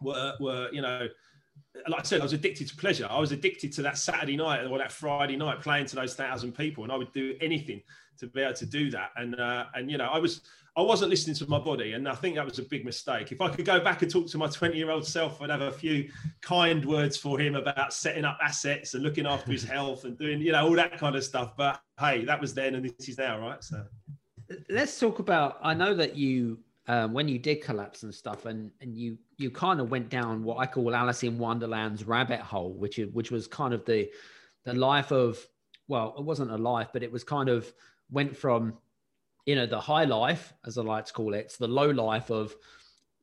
were 0.00 0.34
were 0.40 0.68
you 0.72 0.82
know 0.82 1.08
like 1.86 2.00
I 2.00 2.02
said, 2.02 2.20
I 2.20 2.24
was 2.24 2.32
addicted 2.32 2.68
to 2.68 2.76
pleasure. 2.76 3.06
I 3.08 3.20
was 3.20 3.32
addicted 3.32 3.72
to 3.74 3.82
that 3.82 3.98
Saturday 3.98 4.36
night 4.36 4.64
or 4.64 4.78
that 4.78 4.90
Friday 4.90 5.36
night 5.36 5.60
playing 5.60 5.86
to 5.86 5.96
those 5.96 6.14
thousand 6.14 6.52
people, 6.52 6.82
and 6.82 6.92
I 6.92 6.96
would 6.96 7.12
do 7.12 7.36
anything 7.40 7.82
to 8.18 8.26
be 8.26 8.40
able 8.40 8.54
to 8.54 8.66
do 8.66 8.90
that. 8.90 9.10
And 9.16 9.38
uh, 9.38 9.66
and 9.74 9.90
you 9.90 9.98
know, 9.98 10.06
I 10.06 10.18
was 10.18 10.42
I 10.76 10.82
wasn't 10.82 11.10
listening 11.10 11.34
to 11.36 11.48
my 11.48 11.58
body, 11.58 11.92
and 11.92 12.08
I 12.08 12.14
think 12.14 12.36
that 12.36 12.44
was 12.44 12.58
a 12.58 12.62
big 12.62 12.84
mistake. 12.84 13.32
If 13.32 13.40
I 13.40 13.48
could 13.48 13.64
go 13.64 13.80
back 13.80 14.02
and 14.02 14.10
talk 14.10 14.28
to 14.28 14.38
my 14.38 14.46
20 14.46 14.76
year 14.76 14.90
old 14.90 15.06
self, 15.06 15.42
I'd 15.42 15.50
have 15.50 15.60
a 15.60 15.72
few 15.72 16.08
kind 16.40 16.84
words 16.84 17.16
for 17.16 17.38
him 17.38 17.56
about 17.56 17.92
setting 17.92 18.24
up 18.24 18.38
assets 18.42 18.94
and 18.94 19.02
looking 19.02 19.26
after 19.26 19.50
his 19.50 19.64
health 19.74 20.04
and 20.04 20.16
doing 20.16 20.40
you 20.40 20.52
know 20.52 20.66
all 20.66 20.76
that 20.76 20.98
kind 20.98 21.16
of 21.16 21.24
stuff. 21.24 21.56
But 21.56 21.80
hey, 21.98 22.24
that 22.24 22.40
was 22.40 22.54
then, 22.54 22.74
and 22.74 22.84
this 22.84 23.08
is 23.08 23.18
now, 23.18 23.40
right? 23.40 23.62
So 23.62 23.84
let's 24.68 24.98
talk 24.98 25.18
about. 25.18 25.58
I 25.62 25.74
know 25.74 25.94
that 25.94 26.16
you 26.16 26.58
um, 26.86 27.12
when 27.12 27.28
you 27.28 27.38
did 27.38 27.62
collapse 27.62 28.02
and 28.02 28.14
stuff, 28.14 28.46
and 28.46 28.70
and 28.80 28.96
you 28.96 29.18
you 29.36 29.50
kind 29.50 29.80
of 29.80 29.90
went 29.90 30.08
down 30.08 30.42
what 30.42 30.58
I 30.58 30.66
call 30.66 30.94
Alice 30.94 31.22
in 31.22 31.38
Wonderland's 31.38 32.04
rabbit 32.04 32.40
hole, 32.40 32.72
which 32.72 32.98
is 32.98 33.12
which 33.12 33.30
was 33.30 33.46
kind 33.46 33.74
of 33.74 33.84
the 33.84 34.08
the 34.64 34.74
life 34.74 35.12
of 35.12 35.38
well, 35.88 36.14
it 36.18 36.22
wasn't 36.22 36.50
a 36.50 36.56
life, 36.56 36.88
but 36.92 37.02
it 37.02 37.10
was 37.10 37.24
kind 37.24 37.48
of 37.48 37.72
went 38.10 38.36
from 38.36 38.74
you 39.46 39.54
know 39.54 39.66
the 39.66 39.80
high 39.80 40.04
life, 40.04 40.52
as 40.66 40.78
I 40.78 40.82
like 40.82 41.06
to 41.06 41.12
call 41.12 41.34
it, 41.34 41.50
to 41.50 41.58
the 41.58 41.68
low 41.68 41.90
life 41.90 42.30
of 42.30 42.54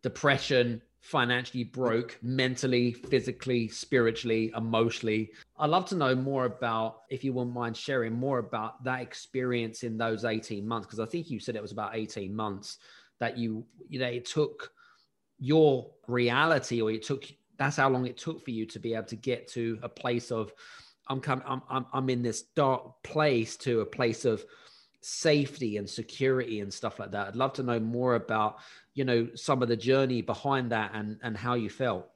depression, 0.02 0.82
financially 1.02 1.64
broke, 1.64 2.18
mentally, 2.22 2.94
physically, 2.94 3.68
spiritually, 3.68 4.52
emotionally. 4.56 5.32
I'd 5.58 5.70
love 5.70 5.86
to 5.88 5.96
know 5.96 6.16
more 6.16 6.46
about, 6.46 7.02
if 7.10 7.24
you 7.24 7.34
wouldn't 7.34 7.56
mind 7.56 7.78
sharing 7.78 8.14
more 8.14 8.40
about 8.40 8.84
that 8.84 9.02
experience 9.02 9.84
in 9.84 9.98
those 9.98 10.26
18 10.26 10.68
months, 10.68 10.88
because 10.88 11.00
I 11.00 11.06
think 11.06 11.30
you 11.30 11.40
said 11.40 11.56
it 11.56 11.62
was 11.62 11.72
about 11.72 11.96
18 11.96 12.36
months 12.36 12.80
that 13.20 13.38
you 13.38 13.66
you 13.88 14.00
know 14.00 14.08
it 14.08 14.26
took 14.26 14.72
your 15.40 15.92
reality 16.08 16.82
or 16.82 16.92
it 16.92 17.04
took 17.04 17.26
that's 17.58 17.78
how 17.78 17.90
long 17.90 18.06
it 18.06 18.18
took 18.18 18.44
for 18.44 18.52
you 18.52 18.66
to 18.66 18.80
be 18.80 18.94
able 18.94 19.06
to 19.06 19.16
get 19.16 19.48
to 19.48 19.78
a 19.84 19.90
place 19.90 20.32
of 20.32 20.54
i'm 21.08 21.20
coming 21.20 21.44
I'm, 21.48 21.62
I'm 21.70 21.86
i'm 21.94 22.10
in 22.10 22.22
this 22.22 22.44
dark 22.56 23.04
place 23.04 23.58
to 23.58 23.82
a 23.82 23.86
place 23.86 24.26
of 24.26 24.44
safety 25.08 25.78
and 25.78 25.88
security 25.88 26.62
and 26.62 26.74
stuff 26.74 27.00
like 27.00 27.12
that 27.12 27.28
i'd 27.28 27.36
love 27.36 27.54
to 27.54 27.62
know 27.62 27.80
more 27.80 28.16
about 28.16 28.58
you 28.96 29.06
know 29.06 29.28
some 29.36 29.62
of 29.62 29.68
the 29.68 29.76
journey 29.76 30.22
behind 30.22 30.72
that 30.72 30.92
and 30.96 31.20
and 31.22 31.38
how 31.38 31.54
you 31.54 31.70
felt 31.70 32.10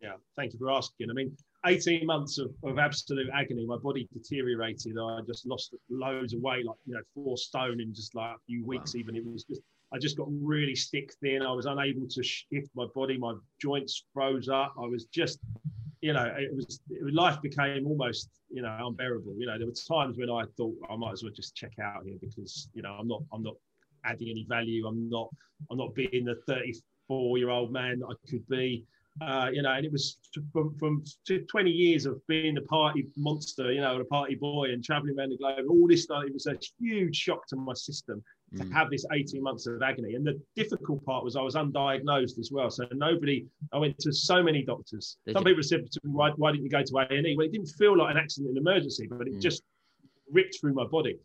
yeah 0.00 0.14
thank 0.34 0.52
you 0.52 0.58
for 0.58 0.70
asking 0.70 1.10
i 1.10 1.12
mean 1.12 1.36
18 1.66 2.06
months 2.06 2.38
of, 2.38 2.52
of 2.64 2.78
absolute 2.78 3.28
agony. 3.34 3.66
My 3.66 3.76
body 3.76 4.08
deteriorated. 4.14 4.96
I 4.98 5.18
just 5.26 5.46
lost 5.46 5.74
loads 5.90 6.32
of 6.32 6.40
weight, 6.40 6.64
like, 6.64 6.76
you 6.86 6.94
know, 6.94 7.02
four 7.14 7.36
stone 7.36 7.80
in 7.82 7.92
just 7.92 8.14
like 8.14 8.34
a 8.34 8.38
few 8.46 8.64
weeks, 8.64 8.94
wow. 8.94 9.00
even. 9.00 9.14
It 9.14 9.26
was 9.26 9.44
just 9.44 9.60
I 9.92 9.98
just 9.98 10.16
got 10.16 10.28
really 10.30 10.74
stick 10.74 11.12
thin. 11.20 11.42
I 11.42 11.52
was 11.52 11.66
unable 11.66 12.06
to 12.08 12.22
shift 12.22 12.70
my 12.74 12.86
body. 12.94 13.18
My 13.18 13.34
joints 13.60 14.04
froze 14.14 14.48
up. 14.48 14.72
I 14.78 14.86
was 14.86 15.06
just, 15.06 15.40
you 16.00 16.12
know, 16.12 16.32
it 16.38 16.54
was 16.54 16.80
it, 16.90 17.14
life 17.14 17.40
became 17.42 17.86
almost, 17.86 18.30
you 18.50 18.62
know, 18.62 18.76
unbearable. 18.86 19.34
You 19.36 19.46
know, 19.46 19.58
there 19.58 19.66
were 19.66 19.72
times 19.72 20.16
when 20.16 20.30
I 20.30 20.44
thought 20.56 20.74
I 20.88 20.96
might 20.96 21.12
as 21.12 21.22
well 21.22 21.32
just 21.34 21.54
check 21.54 21.72
out 21.82 22.04
here 22.04 22.16
because, 22.20 22.68
you 22.74 22.82
know, 22.82 22.96
I'm 22.98 23.08
not 23.08 23.22
I'm 23.32 23.42
not 23.42 23.56
adding 24.04 24.30
any 24.30 24.46
value. 24.48 24.86
I'm 24.86 25.08
not 25.10 25.28
I'm 25.70 25.78
not 25.78 25.94
being 25.94 26.24
the 26.24 26.36
34 26.46 27.38
year 27.38 27.50
old 27.50 27.72
man 27.72 28.00
that 28.00 28.06
I 28.06 28.30
could 28.30 28.46
be. 28.48 28.86
Uh, 29.20 29.50
you 29.52 29.60
know, 29.60 29.72
and 29.72 29.84
it 29.84 29.92
was 29.92 30.16
from, 30.52 30.74
from 30.78 31.04
20 31.26 31.70
years 31.70 32.06
of 32.06 32.24
being 32.26 32.54
the 32.54 32.62
party 32.62 33.08
monster, 33.16 33.70
you 33.72 33.80
know, 33.80 34.00
a 34.00 34.04
party 34.04 34.36
boy 34.36 34.70
and 34.72 34.82
traveling 34.82 35.18
around 35.18 35.30
the 35.30 35.36
globe, 35.36 35.66
all 35.68 35.86
this 35.88 36.04
stuff. 36.04 36.22
It 36.24 36.32
was 36.32 36.46
a 36.46 36.56
huge 36.78 37.16
shock 37.16 37.46
to 37.48 37.56
my 37.56 37.74
system 37.74 38.22
to 38.56 38.64
mm. 38.64 38.72
have 38.72 38.90
this 38.90 39.04
18 39.12 39.42
months 39.42 39.66
of 39.66 39.82
agony. 39.82 40.14
And 40.14 40.26
the 40.26 40.40
difficult 40.56 41.04
part 41.04 41.24
was 41.24 41.36
I 41.36 41.42
was 41.42 41.54
undiagnosed 41.54 42.38
as 42.38 42.50
well. 42.52 42.70
So 42.70 42.84
nobody, 42.92 43.46
I 43.72 43.78
went 43.78 43.98
to 44.00 44.12
so 44.12 44.42
many 44.42 44.62
doctors. 44.62 45.18
Did 45.26 45.34
Some 45.34 45.46
you? 45.46 45.52
people 45.52 45.62
said 45.62 45.90
to 45.90 46.00
me, 46.02 46.12
why, 46.12 46.30
why 46.36 46.52
didn't 46.52 46.64
you 46.64 46.70
go 46.70 46.82
to 46.82 46.98
A&E? 46.98 47.34
Well, 47.36 47.46
it 47.46 47.52
didn't 47.52 47.68
feel 47.68 47.96
like 47.96 48.12
an 48.12 48.20
accident, 48.20 48.50
an 48.50 48.58
emergency, 48.58 49.06
but 49.08 49.28
it 49.28 49.34
mm. 49.34 49.40
just 49.40 49.62
ripped 50.32 50.58
through 50.60 50.74
my 50.74 50.84
body. 50.86 51.18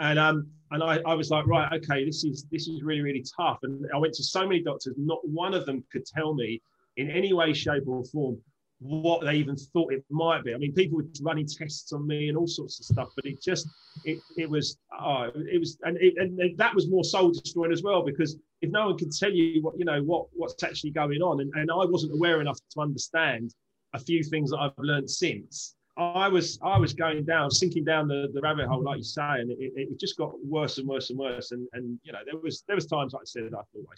And 0.00 0.18
um, 0.18 0.48
and 0.70 0.82
I, 0.82 1.00
I 1.06 1.14
was 1.14 1.30
like, 1.30 1.46
right, 1.46 1.70
okay, 1.74 2.04
this 2.04 2.24
is 2.24 2.46
this 2.50 2.66
is 2.66 2.82
really, 2.82 3.02
really 3.02 3.24
tough. 3.36 3.58
And 3.62 3.86
I 3.94 3.98
went 3.98 4.14
to 4.14 4.24
so 4.24 4.46
many 4.46 4.62
doctors, 4.62 4.94
not 4.96 5.18
one 5.28 5.54
of 5.54 5.66
them 5.66 5.84
could 5.92 6.06
tell 6.06 6.34
me 6.34 6.62
in 6.96 7.10
any 7.10 7.32
way, 7.32 7.52
shape, 7.52 7.84
or 7.86 8.04
form 8.04 8.38
what 8.82 9.22
they 9.24 9.34
even 9.36 9.56
thought 9.56 9.92
it 9.92 10.04
might 10.10 10.44
be. 10.44 10.54
I 10.54 10.58
mean, 10.58 10.72
people 10.72 10.98
were 10.98 11.06
running 11.20 11.46
tests 11.46 11.92
on 11.92 12.06
me 12.06 12.28
and 12.28 12.36
all 12.36 12.46
sorts 12.46 12.80
of 12.80 12.86
stuff, 12.86 13.08
but 13.14 13.24
it 13.24 13.40
just 13.40 13.68
it 14.04 14.18
it 14.36 14.48
was 14.48 14.78
oh, 14.98 15.30
it 15.34 15.58
was 15.58 15.78
and, 15.82 15.96
it, 16.00 16.14
and 16.18 16.58
that 16.58 16.74
was 16.74 16.88
more 16.88 17.04
soul 17.04 17.30
destroying 17.30 17.72
as 17.72 17.82
well 17.82 18.02
because 18.02 18.36
if 18.60 18.70
no 18.70 18.86
one 18.86 18.98
can 18.98 19.10
tell 19.10 19.30
you 19.30 19.62
what 19.62 19.78
you 19.78 19.84
know 19.84 20.02
what 20.02 20.26
what's 20.32 20.62
actually 20.62 20.90
going 20.90 21.22
on, 21.22 21.40
and, 21.40 21.52
and 21.54 21.70
I 21.70 21.84
wasn't 21.84 22.12
aware 22.12 22.40
enough 22.40 22.58
to 22.72 22.80
understand 22.80 23.54
a 23.94 23.98
few 23.98 24.22
things 24.22 24.50
that 24.50 24.58
I've 24.58 24.72
learned 24.78 25.10
since. 25.10 25.76
I 26.14 26.28
was 26.28 26.58
I 26.62 26.78
was 26.78 26.92
going 26.92 27.24
down, 27.24 27.50
sinking 27.50 27.84
down 27.84 28.08
the, 28.08 28.28
the 28.34 28.40
rabbit 28.40 28.66
hole, 28.66 28.82
like 28.82 28.98
you 28.98 29.04
say, 29.04 29.22
and 29.22 29.50
it, 29.50 29.72
it 29.76 30.00
just 30.00 30.16
got 30.16 30.32
worse 30.44 30.78
and 30.78 30.86
worse 30.88 31.10
and 31.10 31.18
worse. 31.18 31.52
And 31.52 31.66
and 31.72 31.98
you 32.04 32.12
know 32.12 32.20
there 32.24 32.38
was 32.40 32.64
there 32.66 32.76
was 32.76 32.86
times 32.86 33.12
like 33.12 33.22
I 33.22 33.24
said 33.26 33.46
I 33.46 33.56
thought 33.56 33.86
I 33.90 33.96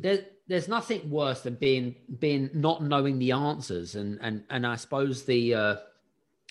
there, 0.00 0.24
there's 0.46 0.68
nothing 0.68 1.08
worse 1.10 1.42
than 1.42 1.54
being 1.54 1.94
being 2.18 2.50
not 2.52 2.82
knowing 2.82 3.18
the 3.18 3.32
answers 3.32 3.94
and 3.94 4.18
and 4.20 4.44
and 4.50 4.66
i 4.66 4.76
suppose 4.76 5.24
the 5.24 5.54
uh 5.54 5.76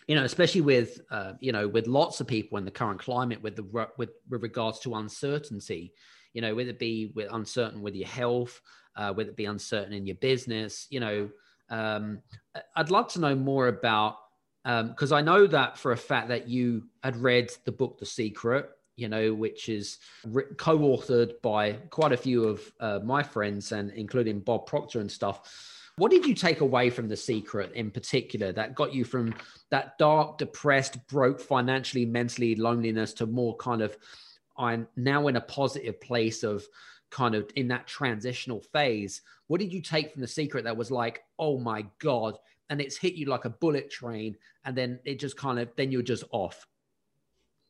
you 0.08 0.16
know 0.16 0.24
especially 0.24 0.62
with 0.62 1.02
uh 1.12 1.34
you 1.40 1.52
know 1.52 1.68
with 1.68 1.88
lots 1.88 2.20
of 2.22 2.28
people 2.28 2.58
in 2.58 2.66
the 2.66 2.72
current 2.72 3.00
climate 3.00 3.42
with 3.42 3.56
the 3.56 3.88
with 3.98 4.10
with 4.30 4.42
regards 4.42 4.80
to 4.80 4.96
uncertainty 4.96 5.94
you 6.34 6.42
know 6.42 6.56
whether 6.56 6.72
it 6.72 6.80
be 6.80 7.12
with 7.16 7.28
uncertain 7.32 7.82
with 7.82 7.96
your 7.96 8.08
health 8.08 8.60
uh 8.96 9.14
whether 9.14 9.30
it 9.30 9.38
be 9.38 9.46
uncertain 9.46 9.94
in 9.94 10.06
your 10.06 10.16
business 10.16 10.88
you 10.90 11.00
know 11.00 11.30
um 11.70 12.20
i'd 12.78 12.90
love 12.90 13.08
to 13.08 13.20
know 13.20 13.36
more 13.36 13.68
about 13.68 14.18
because 14.64 15.12
um, 15.12 15.18
I 15.18 15.22
know 15.22 15.48
that 15.48 15.78
for 15.78 15.92
a 15.92 15.98
fact 15.98 16.28
that 16.30 16.48
you 16.48 16.84
had 17.04 17.16
read 17.16 17.52
the 17.66 17.72
book 17.72 17.98
The 17.98 18.06
Secret, 18.06 18.70
you 18.96 19.08
know, 19.08 19.34
which 19.34 19.70
is 19.70 19.98
co-authored 20.58 21.42
by 21.42 21.74
quite 21.90 22.12
a 22.12 22.18
few 22.18 22.44
of 22.44 22.72
uh, 22.80 23.00
my 23.04 23.24
friends 23.24 23.72
and 23.72 23.92
including 23.92 24.42
Bob 24.42 24.68
Proctor 24.68 25.00
and 25.00 25.12
stuff. 25.12 25.42
What 25.96 26.12
did 26.12 26.26
you 26.26 26.34
take 26.34 26.62
away 26.62 26.90
from 26.90 27.10
the 27.10 27.18
secret 27.18 27.74
in 27.74 27.92
particular 27.92 28.54
that 28.54 28.76
got 28.76 28.94
you 28.94 29.04
from 29.04 29.36
that 29.70 29.98
dark, 29.98 30.38
depressed, 30.38 31.06
broke 31.08 31.42
financially, 31.42 32.06
mentally 32.06 32.56
loneliness 32.56 33.14
to 33.16 33.26
more 33.26 33.56
kind 33.58 33.82
of 33.82 33.98
I'm 34.58 34.88
now 34.98 35.28
in 35.28 35.38
a 35.38 35.42
positive 35.42 36.00
place 36.02 36.44
of 36.44 36.66
kind 37.10 37.34
of 37.34 37.50
in 37.56 37.70
that 37.70 37.88
transitional 37.88 38.62
phase. 38.74 39.22
What 39.48 39.60
did 39.60 39.74
you 39.74 39.82
take 39.82 40.12
from 40.12 40.22
the 40.22 40.28
secret 40.28 40.66
that 40.66 40.78
was 40.78 40.92
like, 40.92 41.24
oh 41.40 41.58
my 41.58 41.86
God, 42.00 42.38
and 42.70 42.82
it's 42.82 42.98
hit 42.98 43.14
you 43.14 43.26
like 43.26 43.46
a 43.46 43.50
bullet 43.50 43.90
train 43.90 44.36
and 44.66 44.76
then 44.76 45.00
it 45.06 45.20
just 45.20 45.38
kind 45.38 45.60
of 45.60 45.70
then 45.76 45.92
you're 45.92 46.02
just 46.02 46.24
off 46.32 46.68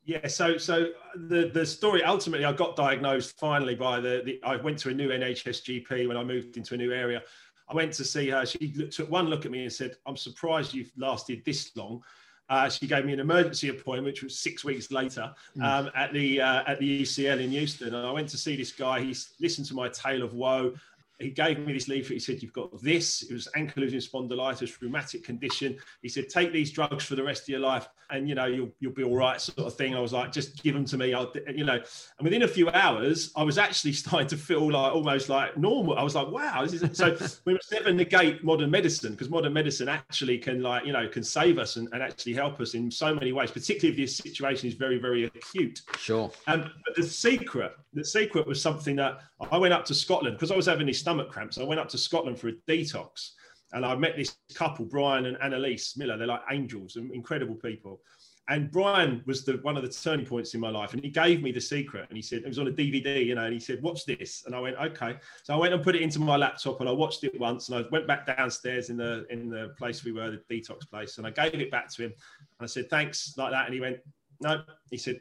yeah, 0.10 0.25
so 0.27 0.58
so 0.58 0.88
the 1.15 1.51
the 1.53 1.63
story 1.63 2.03
ultimately, 2.03 2.44
I 2.44 2.51
got 2.51 2.75
diagnosed 2.75 3.38
finally 3.38 3.75
by 3.75 4.00
the, 4.00 4.24
the 4.25 4.39
I 4.44 4.56
went 4.56 4.79
to 4.79 4.89
a 4.89 4.94
new 4.94 5.10
NHS 5.10 5.86
GP 5.88 6.08
when 6.08 6.18
I 6.18 6.24
moved 6.24 6.58
into 6.58 6.74
a 6.74 6.77
new 6.77 6.91
area. 6.91 7.22
I 7.68 7.75
went 7.75 7.94
to 7.94 8.03
see 8.03 8.29
her. 8.29 8.44
She 8.44 8.72
took 8.89 9.12
one 9.12 9.27
look 9.27 9.46
at 9.46 9.51
me 9.51 9.62
and 9.62 9.72
said, 9.72 9.98
"I'm 10.08 10.18
surprised 10.18 10.74
you've 10.74 10.91
lasted 10.98 11.44
this 11.46 11.75
long." 11.75 12.01
Uh, 12.50 12.68
she 12.68 12.88
gave 12.88 13.06
me 13.06 13.13
an 13.13 13.20
emergency 13.20 13.70
appointment, 13.70 14.06
which 14.06 14.24
was 14.24 14.39
six 14.39 14.65
weeks 14.65 14.89
later, 14.89 15.32
mm. 15.56 15.63
um, 15.63 15.91
at 15.96 16.12
the 16.12 16.41
uh, 16.41 16.63
at 16.65 16.79
the 16.79 17.03
UCL 17.03 17.39
in 17.39 17.51
Euston. 17.51 17.94
And 17.94 18.08
I 18.08 18.12
went 18.12 18.29
to 18.29 18.38
see 18.38 18.56
this 18.56 18.72
guy. 18.72 19.01
He 19.01 19.15
listened 19.39 19.68
to 19.68 19.75
my 19.75 19.89
tale 19.89 20.24
of 20.24 20.34
woe 20.34 20.74
he 21.20 21.30
gave 21.30 21.60
me 21.60 21.74
this 21.74 21.88
leaflet. 21.88 22.14
He 22.14 22.20
said, 22.20 22.42
You've 22.42 22.54
got 22.54 22.82
this. 22.82 23.24
It 23.24 23.34
was 23.34 23.48
ankylosing 23.56 24.02
spondylitis, 24.02 24.82
rheumatic 24.82 25.24
condition. 25.24 25.78
He 26.02 26.08
said, 26.08 26.30
Take 26.30 26.54
these 26.54 26.72
drugs 26.72 27.04
for 27.04 27.16
the 27.16 27.24
rest 27.24 27.44
of 27.44 27.50
your 27.50 27.60
life 27.60 27.90
and, 28.10 28.28
you 28.28 28.36
know, 28.36 28.46
you'll, 28.46 28.70
you'll 28.80 28.94
be 28.94 29.04
all 29.04 29.18
right, 29.18 29.40
sort 29.40 29.68
of 29.68 29.76
thing. 29.76 29.94
I 29.96 30.00
was 30.00 30.14
like, 30.14 30.32
Just 30.32 30.64
give 30.64 30.74
them 30.74 30.86
to 30.86 30.98
me. 30.98 31.14
I'll, 31.14 31.32
you 31.54 31.66
know, 31.66 31.76
and 31.76 32.24
within 32.24 32.44
a 32.44 32.48
few 32.48 32.70
hours, 32.70 33.34
I 33.36 33.44
was 33.44 33.58
actually 33.58 33.94
starting 33.94 34.30
to 34.30 34.38
feel 34.38 34.72
like 34.72 34.94
almost 34.94 35.28
like 35.28 35.58
normal. 35.58 35.98
I 35.98 36.04
was 36.04 36.16
like, 36.16 36.30
Wow. 36.30 36.66
This 36.66 36.82
is, 36.82 36.98
so 36.98 37.18
we 37.46 37.54
must 37.54 37.72
never 37.72 37.92
negate 37.92 38.44
modern 38.44 38.72
medicine 38.72 39.12
because 39.12 39.30
modern 39.30 39.52
medicine 39.52 39.90
actually 39.90 40.38
can, 40.38 40.62
like, 40.62 40.86
you 40.86 40.94
know, 40.94 41.08
can 41.08 41.24
save 41.24 41.58
us 41.58 41.76
and, 41.76 41.90
and 41.92 42.02
actually 42.02 42.34
help 42.34 42.62
us 42.62 42.76
in 42.76 42.90
so 42.90 43.14
many 43.14 43.34
ways, 43.34 43.52
particularly 43.52 43.92
if 43.92 43.98
this 43.98 44.18
situation 44.18 44.70
is 44.70 44.76
very, 44.76 45.00
very 45.00 45.26
acute. 45.26 45.82
Sure. 45.98 46.32
Um, 46.48 46.72
but 46.86 46.96
the 46.96 47.04
secret, 47.04 47.74
the 47.94 48.06
secret 48.06 48.48
was 48.48 48.62
something 48.62 48.96
that 48.96 49.20
I 49.52 49.58
went 49.58 49.74
up 49.74 49.84
to 49.86 49.94
Scotland 49.94 50.38
because 50.38 50.52
I 50.52 50.56
was 50.56 50.66
having 50.66 50.88
these 50.88 51.00
stomach 51.10 51.32
cramps. 51.32 51.58
I 51.58 51.63
went 51.63 51.80
up 51.80 51.89
to 51.89 51.98
Scotland 51.98 52.39
for 52.39 52.50
a 52.50 52.54
detox, 52.68 53.32
and 53.74 53.84
I 53.84 53.96
met 53.96 54.16
this 54.16 54.38
couple, 54.54 54.86
Brian 54.86 55.25
and 55.25 55.38
Annalise 55.42 55.98
Miller. 55.98 56.18
They're 56.18 56.28
like 56.28 56.42
angels, 56.51 56.98
and 56.98 57.12
incredible 57.12 57.56
people. 57.56 58.01
And 58.48 58.70
Brian 58.72 59.24
was 59.25 59.44
the 59.44 59.54
one 59.63 59.75
of 59.75 59.82
the 59.82 59.89
turning 59.89 60.25
points 60.25 60.54
in 60.54 60.60
my 60.60 60.70
life, 60.70 60.94
and 60.94 61.04
he 61.04 61.10
gave 61.10 61.42
me 61.42 61.51
the 61.51 61.62
secret. 61.62 62.06
And 62.10 62.16
he 62.16 62.22
said 62.22 62.44
it 62.44 62.48
was 62.48 62.60
on 62.60 62.68
a 62.68 62.72
DVD, 62.72 63.25
you 63.25 63.34
know. 63.34 63.46
And 63.46 63.54
he 63.54 63.60
said, 63.60 63.82
"Watch 63.82 64.06
this," 64.06 64.44
and 64.46 64.56
I 64.56 64.60
went, 64.60 64.78
"Okay." 64.78 65.18
So 65.44 65.56
I 65.56 65.58
went 65.58 65.74
and 65.74 65.84
put 65.84 65.96
it 65.96 66.04
into 66.04 66.20
my 66.20 66.36
laptop, 66.36 66.80
and 66.80 66.88
I 66.88 66.92
watched 66.92 67.24
it 67.24 67.39
once, 67.39 67.70
and 67.70 67.80
I 67.80 67.89
went 67.92 68.06
back 68.06 68.28
downstairs 68.28 68.92
in 68.92 68.98
the 68.98 69.25
in 69.32 69.50
the 69.50 69.74
place 69.80 70.04
we 70.04 70.12
were, 70.12 70.30
the 70.30 70.44
detox 70.50 70.88
place, 70.88 71.18
and 71.18 71.25
I 71.25 71.32
gave 71.32 71.60
it 71.60 71.72
back 71.72 71.92
to 71.94 72.04
him, 72.04 72.12
and 72.12 72.62
I 72.62 72.68
said, 72.68 72.88
"Thanks," 72.89 73.36
like 73.36 73.51
that, 73.51 73.66
and 73.66 73.74
he 73.74 73.82
went, 73.82 73.98
"No," 74.42 74.63
he 74.92 74.98
said, 74.98 75.20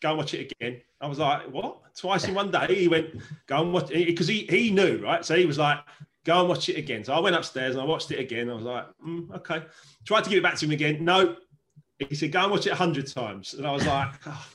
go 0.00 0.10
and 0.10 0.18
watch 0.18 0.34
it 0.34 0.52
again. 0.52 0.80
I 1.00 1.06
was 1.06 1.18
like, 1.18 1.50
what? 1.50 1.94
Twice 1.96 2.28
in 2.28 2.34
one 2.34 2.50
day? 2.50 2.74
He 2.74 2.88
went, 2.88 3.08
go 3.46 3.62
and 3.62 3.72
watch 3.72 3.90
it 3.90 4.06
because 4.06 4.28
he, 4.28 4.46
he 4.50 4.70
knew, 4.70 4.98
right? 5.02 5.24
So 5.24 5.34
he 5.34 5.46
was 5.46 5.58
like, 5.58 5.78
go 6.24 6.40
and 6.40 6.48
watch 6.48 6.68
it 6.68 6.76
again. 6.76 7.04
So 7.04 7.14
I 7.14 7.20
went 7.20 7.36
upstairs 7.36 7.74
and 7.74 7.82
I 7.82 7.84
watched 7.86 8.10
it 8.10 8.18
again. 8.18 8.50
I 8.50 8.54
was 8.54 8.64
like, 8.64 8.86
mm, 9.06 9.34
okay. 9.36 9.64
Tried 10.04 10.24
to 10.24 10.30
give 10.30 10.38
it 10.38 10.42
back 10.42 10.56
to 10.56 10.66
him 10.66 10.72
again. 10.72 11.04
No. 11.04 11.36
He 11.98 12.14
said, 12.14 12.32
go 12.32 12.42
and 12.42 12.50
watch 12.50 12.66
it 12.66 12.72
a 12.72 12.76
hundred 12.76 13.06
times. 13.06 13.54
And 13.54 13.66
I 13.66 13.72
was 13.72 13.86
like, 13.86 14.10
oh, 14.26 14.46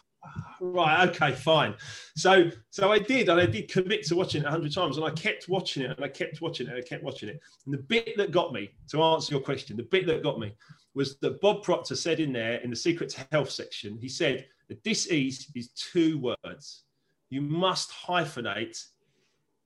right, 0.60 1.10
okay, 1.10 1.32
fine. 1.32 1.75
So 2.16 2.50
so 2.70 2.92
I 2.92 3.00
did, 3.00 3.30
and 3.30 3.40
I 3.40 3.46
did 3.46 3.72
commit 3.72 4.04
to 4.06 4.16
watching 4.16 4.42
it 4.42 4.48
a 4.48 4.52
hundred 4.52 4.74
times, 4.74 4.98
and 4.98 5.06
I 5.06 5.12
kept 5.12 5.48
watching 5.48 5.84
it, 5.84 5.92
and 5.92 6.04
I 6.04 6.08
kept 6.08 6.42
watching 6.42 6.68
it, 6.68 6.72
and 6.72 6.80
I 6.80 6.88
kept 6.88 7.04
watching 7.04 7.30
it. 7.30 7.40
And 7.66 7.74
the 7.74 7.80
bit 7.80 8.18
that 8.18 8.32
got 8.32 8.54
me, 8.54 8.72
to 8.90 9.04
answer 9.04 9.34
your 9.34 9.44
question, 9.44 9.78
the 9.78 9.84
bit 9.84 10.08
that 10.08 10.24
got 10.24 10.40
me 10.40 10.56
was 10.94 11.18
that 11.20 11.42
Bob 11.42 11.64
Proctor 11.64 11.96
said 11.96 12.20
in 12.20 12.34
there 12.34 12.56
in 12.56 12.70
the 12.70 12.75
Secret 12.75 13.10
to 13.10 13.25
Health 13.32 13.52
section, 13.52 13.98
he 14.00 14.10
said, 14.10 14.48
the 14.67 14.75
disease 14.75 15.51
is 15.55 15.69
two 15.69 16.17
words. 16.19 16.84
You 17.29 17.41
must 17.41 17.91
hyphenate 17.91 18.84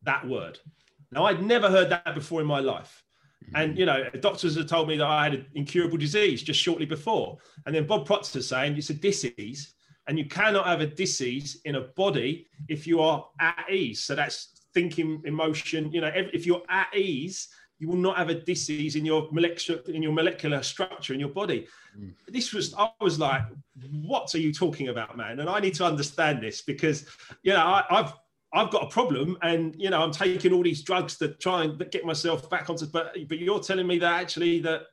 that 0.03 0.27
word. 0.27 0.59
Now, 1.11 1.25
I'd 1.25 1.43
never 1.43 1.69
heard 1.69 1.89
that 1.89 2.15
before 2.15 2.41
in 2.41 2.47
my 2.47 2.59
life. 2.59 3.03
And, 3.55 3.77
you 3.77 3.85
know, 3.85 4.07
doctors 4.19 4.55
had 4.55 4.67
told 4.67 4.87
me 4.87 4.97
that 4.97 5.07
I 5.07 5.23
had 5.23 5.33
an 5.33 5.45
incurable 5.55 5.97
disease 5.97 6.43
just 6.43 6.59
shortly 6.59 6.85
before. 6.85 7.37
And 7.65 7.73
then 7.73 7.87
Bob 7.87 8.05
Proctor 8.05 8.41
saying 8.41 8.77
it's 8.77 8.91
a 8.91 8.93
disease, 8.93 9.73
and 10.07 10.17
you 10.19 10.25
cannot 10.25 10.67
have 10.67 10.81
a 10.81 10.87
disease 10.87 11.59
in 11.65 11.75
a 11.75 11.81
body 11.81 12.47
if 12.67 12.85
you 12.85 12.99
are 13.01 13.25
at 13.39 13.65
ease. 13.71 14.03
So 14.03 14.15
that's 14.15 14.65
thinking, 14.73 15.21
emotion. 15.25 15.91
You 15.91 16.01
know, 16.01 16.11
if 16.13 16.45
you're 16.45 16.63
at 16.69 16.95
ease, 16.95 17.47
you 17.79 17.87
will 17.87 17.95
not 17.95 18.17
have 18.17 18.29
a 18.29 18.35
disease 18.35 18.95
in 18.95 19.05
your 19.05 19.27
molecular 19.31 19.81
in 19.87 20.03
your 20.03 20.11
molecular 20.11 20.61
structure 20.61 21.13
in 21.13 21.19
your 21.19 21.29
body. 21.29 21.67
Mm. 21.97 22.13
This 22.27 22.53
was 22.53 22.73
I 22.77 22.91
was 22.99 23.17
like, 23.17 23.43
what 23.91 24.33
are 24.35 24.39
you 24.39 24.53
talking 24.53 24.89
about, 24.89 25.17
man? 25.17 25.39
And 25.39 25.49
I 25.49 25.59
need 25.59 25.73
to 25.75 25.85
understand 25.85 26.43
this 26.43 26.61
because 26.61 27.05
you 27.41 27.53
know 27.53 27.59
I, 27.59 27.83
I've 27.89 28.13
I've 28.51 28.71
got 28.71 28.83
a 28.83 28.87
problem, 28.87 29.37
and 29.41 29.75
you 29.77 29.89
know 29.89 30.01
I'm 30.01 30.11
taking 30.11 30.53
all 30.53 30.63
these 30.63 30.83
drugs 30.83 31.17
to 31.17 31.29
try 31.29 31.63
and 31.63 31.91
get 31.91 32.05
myself 32.05 32.49
back 32.49 32.69
onto. 32.69 32.85
But 32.85 33.15
but 33.27 33.39
you're 33.39 33.59
telling 33.61 33.87
me 33.87 33.97
that 33.99 34.21
actually 34.21 34.59
that 34.59 34.83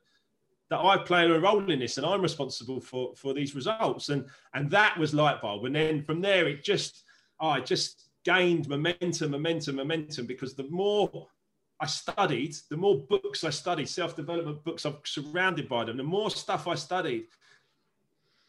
that 0.70 0.78
I 0.78 0.98
play 0.98 1.24
a 1.24 1.40
role 1.40 1.70
in 1.70 1.80
this, 1.80 1.96
and 1.96 2.06
I'm 2.06 2.22
responsible 2.22 2.80
for 2.80 3.14
for 3.16 3.34
these 3.34 3.54
results, 3.54 4.10
and 4.10 4.26
and 4.54 4.70
that 4.70 4.96
was 4.96 5.12
light 5.12 5.42
bulb. 5.42 5.64
And 5.64 5.74
then 5.74 6.04
from 6.04 6.20
there, 6.20 6.46
it 6.46 6.62
just 6.62 7.04
I 7.40 7.60
just 7.60 8.10
gained 8.24 8.68
momentum, 8.68 9.30
momentum, 9.30 9.76
momentum 9.76 10.26
because 10.26 10.54
the 10.54 10.68
more 10.68 11.28
I 11.80 11.86
studied, 11.86 12.56
the 12.70 12.76
more 12.76 12.98
books 12.98 13.44
I 13.44 13.50
studied, 13.50 13.88
self 13.88 14.16
development 14.16 14.64
books, 14.64 14.84
I'm 14.84 14.96
surrounded 15.04 15.68
by 15.68 15.84
them. 15.84 15.96
The 15.96 16.02
more 16.02 16.30
stuff 16.30 16.66
I 16.66 16.74
studied, 16.74 17.26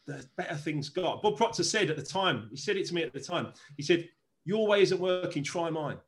the 0.06 0.24
better 0.36 0.54
things 0.54 0.88
got. 0.88 1.22
Bob 1.22 1.36
Proctor 1.36 1.62
said 1.62 1.90
at 1.90 1.96
the 1.96 2.02
time, 2.02 2.48
he 2.50 2.56
said 2.56 2.76
it 2.76 2.86
to 2.86 2.94
me 2.94 3.02
at 3.02 3.12
the 3.12 3.20
time. 3.20 3.52
He 3.76 3.82
said, 3.82 4.08
Your 4.44 4.66
way 4.66 4.82
isn't 4.82 5.00
working, 5.00 5.42
try 5.42 5.68
mine. 5.68 5.98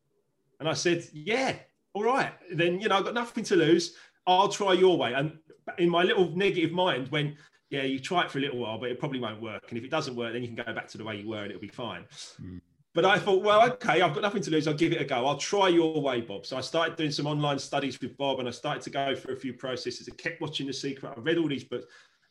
And 0.59 0.68
I 0.68 0.72
said, 0.72 1.06
Yeah, 1.12 1.56
all 1.92 2.04
right. 2.04 2.33
Then, 2.52 2.80
you 2.80 2.88
know, 2.88 2.96
I've 2.96 3.04
got 3.04 3.14
nothing 3.14 3.44
to 3.44 3.56
lose. 3.56 3.96
I'll 4.26 4.48
try 4.48 4.72
your 4.72 4.96
way. 4.96 5.12
And 5.12 5.38
in 5.78 5.90
my 5.90 6.02
little 6.02 6.35
negative 6.35 6.72
mind, 6.72 7.09
when, 7.09 7.37
yeah, 7.68 7.83
you 7.83 7.98
try 7.98 8.24
it 8.24 8.30
for 8.30 8.38
a 8.38 8.40
little 8.40 8.59
while, 8.59 8.78
but 8.78 8.90
it 8.90 8.98
probably 8.98 9.20
won't 9.20 9.42
work. 9.42 9.66
And 9.68 9.78
if 9.78 9.85
it 9.85 9.90
doesn't 9.90 10.16
work, 10.16 10.33
then 10.33 10.42
you 10.42 10.48
can 10.48 10.56
go 10.56 10.72
back 10.72 10.88
to 10.88 10.98
the 10.98 11.04
way 11.04 11.16
you 11.16 11.28
were 11.28 11.42
and 11.42 11.50
it'll 11.50 11.61
be 11.61 11.68
fine. 11.68 12.04
Mm. 12.40 12.61
But 12.92 13.05
I 13.05 13.18
thought, 13.18 13.44
well, 13.44 13.70
okay, 13.72 14.00
I've 14.00 14.14
got 14.14 14.22
nothing 14.22 14.42
to 14.42 14.50
lose. 14.50 14.66
I'll 14.66 14.74
give 14.74 14.92
it 14.92 15.00
a 15.00 15.05
go. 15.05 15.26
I'll 15.26 15.37
try 15.37 15.68
your 15.68 16.00
way, 16.03 16.20
Bob. 16.20 16.44
So 16.44 16.57
I 16.57 16.61
started 16.61 16.96
doing 16.96 17.12
some 17.12 17.26
online 17.26 17.59
studies 17.59 18.00
with 18.00 18.16
Bob 18.16 18.40
and 18.40 18.48
I 18.48 18.50
started 18.50 18.83
to 18.83 18.90
go 18.90 19.14
through 19.14 19.35
a 19.35 19.38
few 19.38 19.53
processes. 19.53 20.09
I 20.11 20.16
kept 20.16 20.40
watching 20.40 20.66
The 20.66 20.72
Secret. 20.72 21.12
I 21.16 21.20
read 21.20 21.38
all 21.38 21.48
these 21.48 21.64
books. 21.64 21.87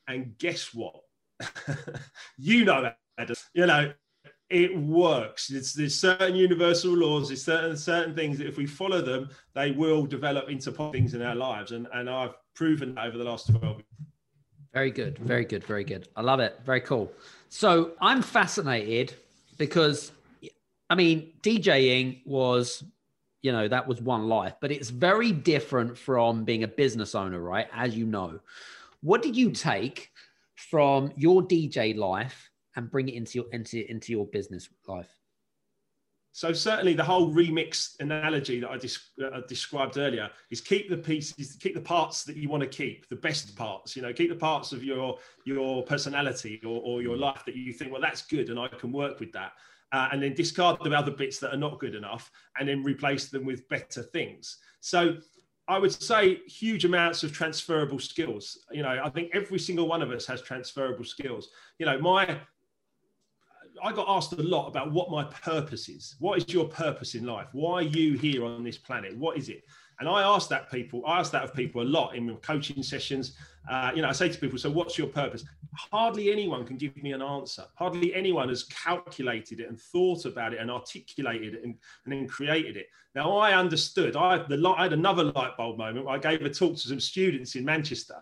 And 0.09 0.37
guess 0.37 0.73
what? 0.73 0.95
you 2.37 2.65
know 2.65 2.91
that, 3.17 3.31
you 3.53 3.65
know, 3.65 3.93
it 4.49 4.77
works. 4.77 5.49
It's, 5.51 5.73
there's 5.73 5.95
certain 5.95 6.35
universal 6.35 6.91
laws, 6.91 7.29
there's 7.29 7.43
certain, 7.43 7.77
certain 7.77 8.15
things 8.15 8.37
that 8.39 8.47
if 8.47 8.57
we 8.57 8.65
follow 8.65 9.01
them, 9.01 9.29
they 9.53 9.71
will 9.71 10.05
develop 10.05 10.49
into 10.49 10.71
things 10.91 11.13
in 11.13 11.21
our 11.21 11.35
lives. 11.35 11.71
And, 11.71 11.87
and 11.93 12.09
I've 12.09 12.33
proven 12.55 12.95
that 12.95 13.07
over 13.07 13.17
the 13.17 13.23
last 13.23 13.47
12 13.47 13.63
years. 13.63 13.85
Very 14.73 14.91
good. 14.91 15.17
Very 15.19 15.45
good. 15.45 15.63
Very 15.63 15.83
good. 15.83 16.09
I 16.15 16.21
love 16.21 16.39
it. 16.39 16.59
Very 16.65 16.81
cool. 16.81 17.11
So 17.49 17.91
I'm 18.01 18.21
fascinated 18.21 19.13
because 19.57 20.11
I 20.89 20.95
mean, 20.95 21.33
DJing 21.41 22.21
was, 22.25 22.83
you 23.41 23.51
know, 23.51 23.67
that 23.67 23.87
was 23.87 24.01
one 24.01 24.27
life, 24.27 24.55
but 24.59 24.71
it's 24.71 24.89
very 24.89 25.31
different 25.31 25.97
from 25.97 26.45
being 26.45 26.63
a 26.63 26.67
business 26.67 27.15
owner, 27.15 27.39
right? 27.39 27.67
As 27.73 27.95
you 27.95 28.05
know. 28.05 28.39
What 29.01 29.21
did 29.21 29.35
you 29.35 29.51
take 29.51 30.11
from 30.55 31.13
your 31.15 31.41
DJ 31.41 31.95
life 31.95 32.49
and 32.75 32.91
bring 32.91 33.07
it 33.07 33.15
into 33.15 33.39
your 33.39 33.49
into 33.51 33.89
into 33.89 34.11
your 34.11 34.25
business 34.25 34.67
life? 34.87 35.09
So 36.31 36.53
certainly 36.53 36.93
the 36.93 37.03
whole 37.03 37.33
remix 37.33 37.99
analogy 37.99 38.59
that 38.59 38.69
I 38.69 39.25
uh, 39.25 39.41
described 39.47 39.97
earlier 39.97 40.29
is 40.51 40.61
keep 40.61 40.89
the 40.89 40.97
pieces, 40.97 41.57
keep 41.59 41.73
the 41.73 41.81
parts 41.81 42.23
that 42.23 42.37
you 42.37 42.49
want 42.49 42.61
to 42.61 42.69
keep, 42.69 43.09
the 43.09 43.15
best 43.15 43.55
parts. 43.55 43.95
You 43.95 44.03
know, 44.03 44.13
keep 44.13 44.29
the 44.29 44.35
parts 44.35 44.71
of 44.71 44.83
your 44.83 45.17
your 45.45 45.83
personality 45.83 46.61
or, 46.63 46.81
or 46.83 47.01
your 47.01 47.17
life 47.17 47.43
that 47.45 47.55
you 47.55 47.73
think, 47.73 47.91
well, 47.91 48.01
that's 48.01 48.21
good, 48.23 48.49
and 48.49 48.59
I 48.59 48.67
can 48.67 48.91
work 48.91 49.19
with 49.19 49.31
that 49.33 49.53
uh, 49.91 50.09
and 50.11 50.21
then 50.21 50.33
discard 50.33 50.77
the 50.83 50.91
other 50.95 51.11
bits 51.11 51.39
that 51.39 51.53
are 51.53 51.57
not 51.57 51.79
good 51.79 51.95
enough 51.95 52.31
and 52.59 52.69
then 52.69 52.83
replace 52.83 53.29
them 53.29 53.45
with 53.45 53.67
better 53.69 54.03
things. 54.03 54.57
So 54.81 55.17
I 55.67 55.77
would 55.77 55.91
say 55.91 56.41
huge 56.47 56.85
amounts 56.85 57.23
of 57.23 57.31
transferable 57.31 57.99
skills. 57.99 58.65
You 58.71 58.83
know, 58.83 59.01
I 59.03 59.09
think 59.09 59.31
every 59.33 59.59
single 59.59 59.87
one 59.87 60.01
of 60.01 60.11
us 60.11 60.25
has 60.25 60.41
transferable 60.41 61.05
skills. 61.05 61.49
You 61.77 61.85
know, 61.85 61.99
my 61.99 62.39
I 63.81 63.93
got 63.93 64.07
asked 64.09 64.33
a 64.33 64.41
lot 64.41 64.67
about 64.67 64.91
what 64.91 65.11
my 65.11 65.23
purpose 65.25 65.89
is. 65.89 66.15
What 66.19 66.37
is 66.37 66.53
your 66.53 66.67
purpose 66.67 67.15
in 67.15 67.25
life? 67.25 67.47
Why 67.53 67.75
are 67.75 67.81
you 67.83 68.17
here 68.17 68.43
on 68.43 68.63
this 68.63 68.77
planet? 68.77 69.15
What 69.17 69.37
is 69.37 69.49
it? 69.49 69.63
And 69.99 70.07
I 70.07 70.21
ask 70.21 70.47
that 70.49 70.71
people, 70.71 71.03
I 71.05 71.19
ask 71.19 71.31
that 71.33 71.43
of 71.43 71.53
people 71.53 71.81
a 71.81 71.83
lot 71.83 72.15
in 72.15 72.33
coaching 72.37 72.81
sessions. 72.83 73.33
Uh, 73.69 73.91
you 73.93 74.01
know, 74.01 74.07
I 74.07 74.13
say 74.13 74.29
to 74.29 74.39
people, 74.39 74.57
so 74.57 74.69
what's 74.69 74.97
your 74.97 75.07
purpose? 75.07 75.43
Hardly 75.75 76.31
anyone 76.31 76.65
can 76.65 76.77
give 76.77 76.95
me 77.03 77.11
an 77.11 77.21
answer. 77.21 77.65
Hardly 77.75 78.15
anyone 78.15 78.49
has 78.49 78.63
calculated 78.63 79.59
it 79.59 79.67
and 79.67 79.79
thought 79.79 80.25
about 80.25 80.53
it 80.53 80.59
and 80.59 80.71
articulated 80.71 81.55
it 81.55 81.63
and, 81.63 81.75
and 82.05 82.13
then 82.13 82.27
created 82.27 82.77
it. 82.77 82.87
Now 83.13 83.37
I 83.37 83.53
understood. 83.53 84.15
I, 84.15 84.37
the, 84.37 84.73
I 84.77 84.83
had 84.83 84.93
another 84.93 85.25
light 85.25 85.57
bulb 85.57 85.77
moment. 85.77 86.07
I 86.07 86.17
gave 86.17 86.41
a 86.41 86.49
talk 86.49 86.73
to 86.77 86.87
some 86.87 86.99
students 86.99 87.55
in 87.55 87.65
Manchester, 87.65 88.15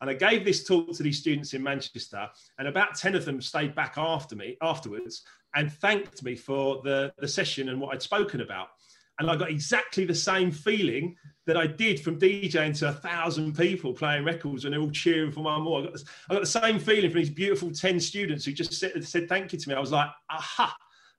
and 0.00 0.10
I 0.10 0.14
gave 0.14 0.44
this 0.44 0.64
talk 0.64 0.94
to 0.96 1.02
these 1.02 1.18
students 1.18 1.54
in 1.54 1.62
Manchester, 1.62 2.28
and 2.58 2.68
about 2.68 2.94
ten 2.94 3.14
of 3.14 3.24
them 3.24 3.40
stayed 3.40 3.74
back 3.74 3.94
after 3.96 4.36
me 4.36 4.56
afterwards 4.60 5.22
and 5.54 5.72
thanked 5.72 6.22
me 6.22 6.36
for 6.36 6.82
the 6.84 7.12
the 7.18 7.28
session 7.28 7.70
and 7.70 7.80
what 7.80 7.94
I'd 7.94 8.02
spoken 8.02 8.42
about. 8.42 8.68
And 9.18 9.30
I 9.30 9.36
got 9.36 9.50
exactly 9.50 10.04
the 10.04 10.14
same 10.14 10.50
feeling 10.50 11.16
that 11.46 11.56
I 11.56 11.66
did 11.66 12.00
from 12.00 12.18
DJing 12.18 12.76
to 12.78 12.88
a 12.88 12.92
thousand 12.92 13.56
people 13.56 13.92
playing 13.92 14.24
records 14.24 14.64
and 14.64 14.72
they're 14.72 14.80
all 14.80 14.90
cheering 14.90 15.30
for 15.30 15.42
one 15.42 15.62
more. 15.62 15.80
I 15.80 15.82
got, 15.84 15.92
this, 15.92 16.04
I 16.30 16.34
got 16.34 16.40
the 16.40 16.46
same 16.46 16.78
feeling 16.78 17.10
from 17.10 17.20
these 17.20 17.30
beautiful 17.30 17.70
10 17.70 18.00
students 18.00 18.44
who 18.44 18.52
just 18.52 18.72
said, 18.72 19.06
said 19.06 19.28
thank 19.28 19.52
you 19.52 19.58
to 19.58 19.68
me. 19.68 19.74
I 19.74 19.80
was 19.80 19.92
like, 19.92 20.08
aha. 20.30 20.74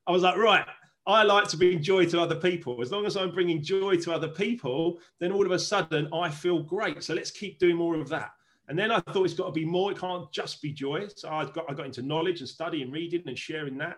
I 0.08 0.12
was 0.12 0.24
like, 0.24 0.38
right, 0.38 0.66
I 1.08 1.24
like 1.24 1.48
to 1.50 1.58
bring 1.58 1.82
joy 1.82 2.06
to 2.08 2.20
other 2.20 2.36
people. 2.36 2.82
As 2.82 2.92
long 2.92 3.06
as 3.06 3.16
I'm 3.16 3.32
bringing 3.32 3.62
joy 3.62 3.98
to 3.98 4.14
other 4.14 4.28
people, 4.28 5.00
then 5.20 5.32
all 5.32 5.46
of 5.46 5.52
a 5.52 5.60
sudden 5.60 6.10
I 6.14 6.30
feel 6.30 6.64
great. 6.64 7.04
So 7.04 7.14
let's 7.14 7.32
keep 7.32 7.60
doing 7.60 7.76
more 7.76 7.96
of 7.96 8.10
that. 8.10 8.32
And 8.68 8.78
then 8.78 8.92
I 8.92 9.00
thought 9.00 9.26
it's 9.26 9.36
got 9.36 9.46
to 9.46 9.52
be 9.52 9.66
more. 9.66 9.92
It 9.92 10.00
can't 10.00 10.32
just 10.32 10.60
be 10.62 10.74
joy. 10.74 11.08
So 11.16 11.30
I 11.30 11.46
got 11.46 11.66
I 11.70 11.74
got 11.74 11.86
into 11.86 12.02
knowledge 12.02 12.40
and 12.40 12.50
study 12.50 12.82
and 12.82 12.92
reading 12.92 13.22
and 13.28 13.38
sharing 13.38 13.78
that 13.78 13.98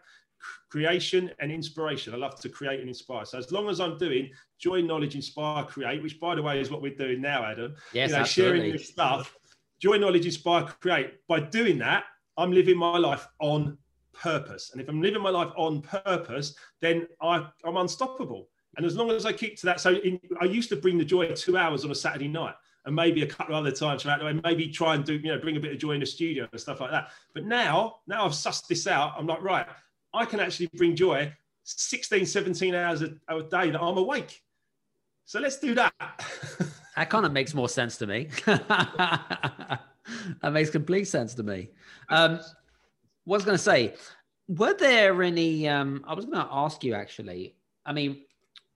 creation 0.69 1.31
and 1.39 1.51
inspiration. 1.51 2.13
I 2.13 2.17
love 2.17 2.39
to 2.39 2.49
create 2.49 2.79
and 2.79 2.89
inspire. 2.89 3.25
So 3.25 3.37
as 3.37 3.51
long 3.51 3.69
as 3.69 3.79
I'm 3.79 3.97
doing 3.97 4.29
joy, 4.59 4.81
knowledge, 4.81 5.15
inspire, 5.15 5.63
create, 5.63 6.01
which 6.01 6.19
by 6.19 6.35
the 6.35 6.41
way 6.41 6.59
is 6.59 6.69
what 6.69 6.81
we're 6.81 6.95
doing 6.95 7.21
now, 7.21 7.43
Adam. 7.43 7.75
Yes, 7.93 8.09
you 8.09 8.15
know, 8.15 8.21
absolutely. 8.21 8.59
sharing 8.59 8.71
this 8.73 8.89
stuff. 8.89 9.35
Joy, 9.79 9.97
knowledge, 9.97 10.25
inspire, 10.25 10.63
create. 10.63 11.27
By 11.27 11.39
doing 11.39 11.77
that, 11.79 12.05
I'm 12.37 12.51
living 12.51 12.77
my 12.77 12.97
life 12.97 13.27
on 13.39 13.77
purpose. 14.13 14.71
And 14.71 14.81
if 14.81 14.89
I'm 14.89 15.01
living 15.01 15.21
my 15.21 15.29
life 15.29 15.51
on 15.55 15.81
purpose, 15.81 16.55
then 16.81 17.07
I, 17.21 17.47
I'm 17.63 17.77
unstoppable. 17.77 18.49
And 18.75 18.85
as 18.85 18.95
long 18.95 19.09
as 19.11 19.25
I 19.25 19.33
keep 19.33 19.57
to 19.57 19.65
that, 19.67 19.79
so 19.79 19.93
in, 19.95 20.19
I 20.39 20.45
used 20.45 20.69
to 20.69 20.75
bring 20.75 20.97
the 20.97 21.05
joy 21.05 21.31
two 21.33 21.57
hours 21.57 21.83
on 21.83 21.91
a 21.91 21.95
Saturday 21.95 22.27
night 22.27 22.53
and 22.85 22.95
maybe 22.95 23.23
a 23.23 23.27
couple 23.27 23.55
of 23.55 23.65
other 23.65 23.75
times 23.75 24.03
throughout 24.03 24.19
the 24.19 24.25
way, 24.25 24.39
maybe 24.43 24.69
try 24.69 24.95
and 24.95 25.03
do, 25.03 25.15
you 25.15 25.33
know, 25.33 25.39
bring 25.39 25.57
a 25.57 25.59
bit 25.59 25.73
of 25.73 25.77
joy 25.77 25.91
in 25.91 25.99
the 25.99 26.05
studio 26.05 26.47
and 26.51 26.61
stuff 26.61 26.79
like 26.79 26.91
that. 26.91 27.09
But 27.33 27.45
now, 27.45 27.97
now 28.07 28.25
I've 28.25 28.31
sussed 28.31 28.67
this 28.67 28.87
out, 28.87 29.13
I'm 29.17 29.27
like, 29.27 29.41
right, 29.41 29.67
I 30.17 30.25
can 30.25 30.39
actually 30.39 30.69
bring 30.73 30.95
joy 30.95 31.31
16, 31.63 32.25
17 32.25 32.73
hours 32.73 33.03
a, 33.03 33.13
a 33.27 33.43
day 33.43 33.69
that 33.71 33.81
I'm 33.81 33.97
awake. 33.97 34.41
So 35.25 35.39
let's 35.39 35.59
do 35.59 35.75
that. 35.75 35.93
that 36.95 37.09
kind 37.09 37.25
of 37.25 37.31
makes 37.31 37.53
more 37.53 37.69
sense 37.69 37.97
to 37.97 38.07
me. 38.07 38.29
that 38.45 39.81
makes 40.51 40.69
complete 40.69 41.05
sense 41.05 41.33
to 41.35 41.43
me. 41.43 41.69
Um, 42.09 42.39
what 43.25 43.35
I 43.35 43.37
was 43.37 43.45
going 43.45 43.57
to 43.57 43.63
say, 43.63 43.93
were 44.47 44.73
there 44.73 45.21
any? 45.21 45.67
Um, 45.67 46.03
I 46.07 46.13
was 46.13 46.25
going 46.25 46.37
to 46.37 46.47
ask 46.49 46.83
you 46.83 46.93
actually. 46.93 47.55
I 47.85 47.93
mean, 47.93 48.23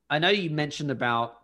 I 0.09 0.19
know 0.19 0.29
you 0.29 0.49
mentioned 0.49 0.91
about 0.91 1.37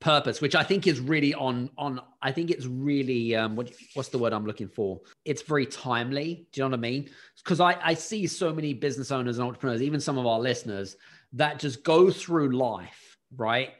purpose, 0.00 0.40
which 0.40 0.54
I 0.54 0.62
think 0.62 0.86
is 0.86 1.00
really 1.00 1.34
on 1.34 1.70
on. 1.78 2.00
I 2.20 2.32
think 2.32 2.50
it's 2.50 2.66
really 2.66 3.34
um, 3.34 3.56
what 3.56 3.72
what's 3.94 4.10
the 4.10 4.18
word 4.18 4.32
I'm 4.32 4.46
looking 4.46 4.68
for? 4.68 5.00
It's 5.24 5.42
very 5.42 5.66
timely. 5.66 6.46
Do 6.52 6.60
you 6.60 6.64
know 6.64 6.70
what 6.70 6.78
I 6.78 6.80
mean? 6.80 7.10
Because 7.48 7.60
I 7.60 7.78
I 7.82 7.94
see 7.94 8.26
so 8.26 8.52
many 8.52 8.74
business 8.74 9.10
owners 9.10 9.38
and 9.38 9.46
entrepreneurs, 9.46 9.80
even 9.80 10.00
some 10.00 10.18
of 10.18 10.26
our 10.26 10.38
listeners, 10.38 10.96
that 11.32 11.58
just 11.58 11.82
go 11.82 12.10
through 12.10 12.54
life 12.54 13.16
right, 13.34 13.70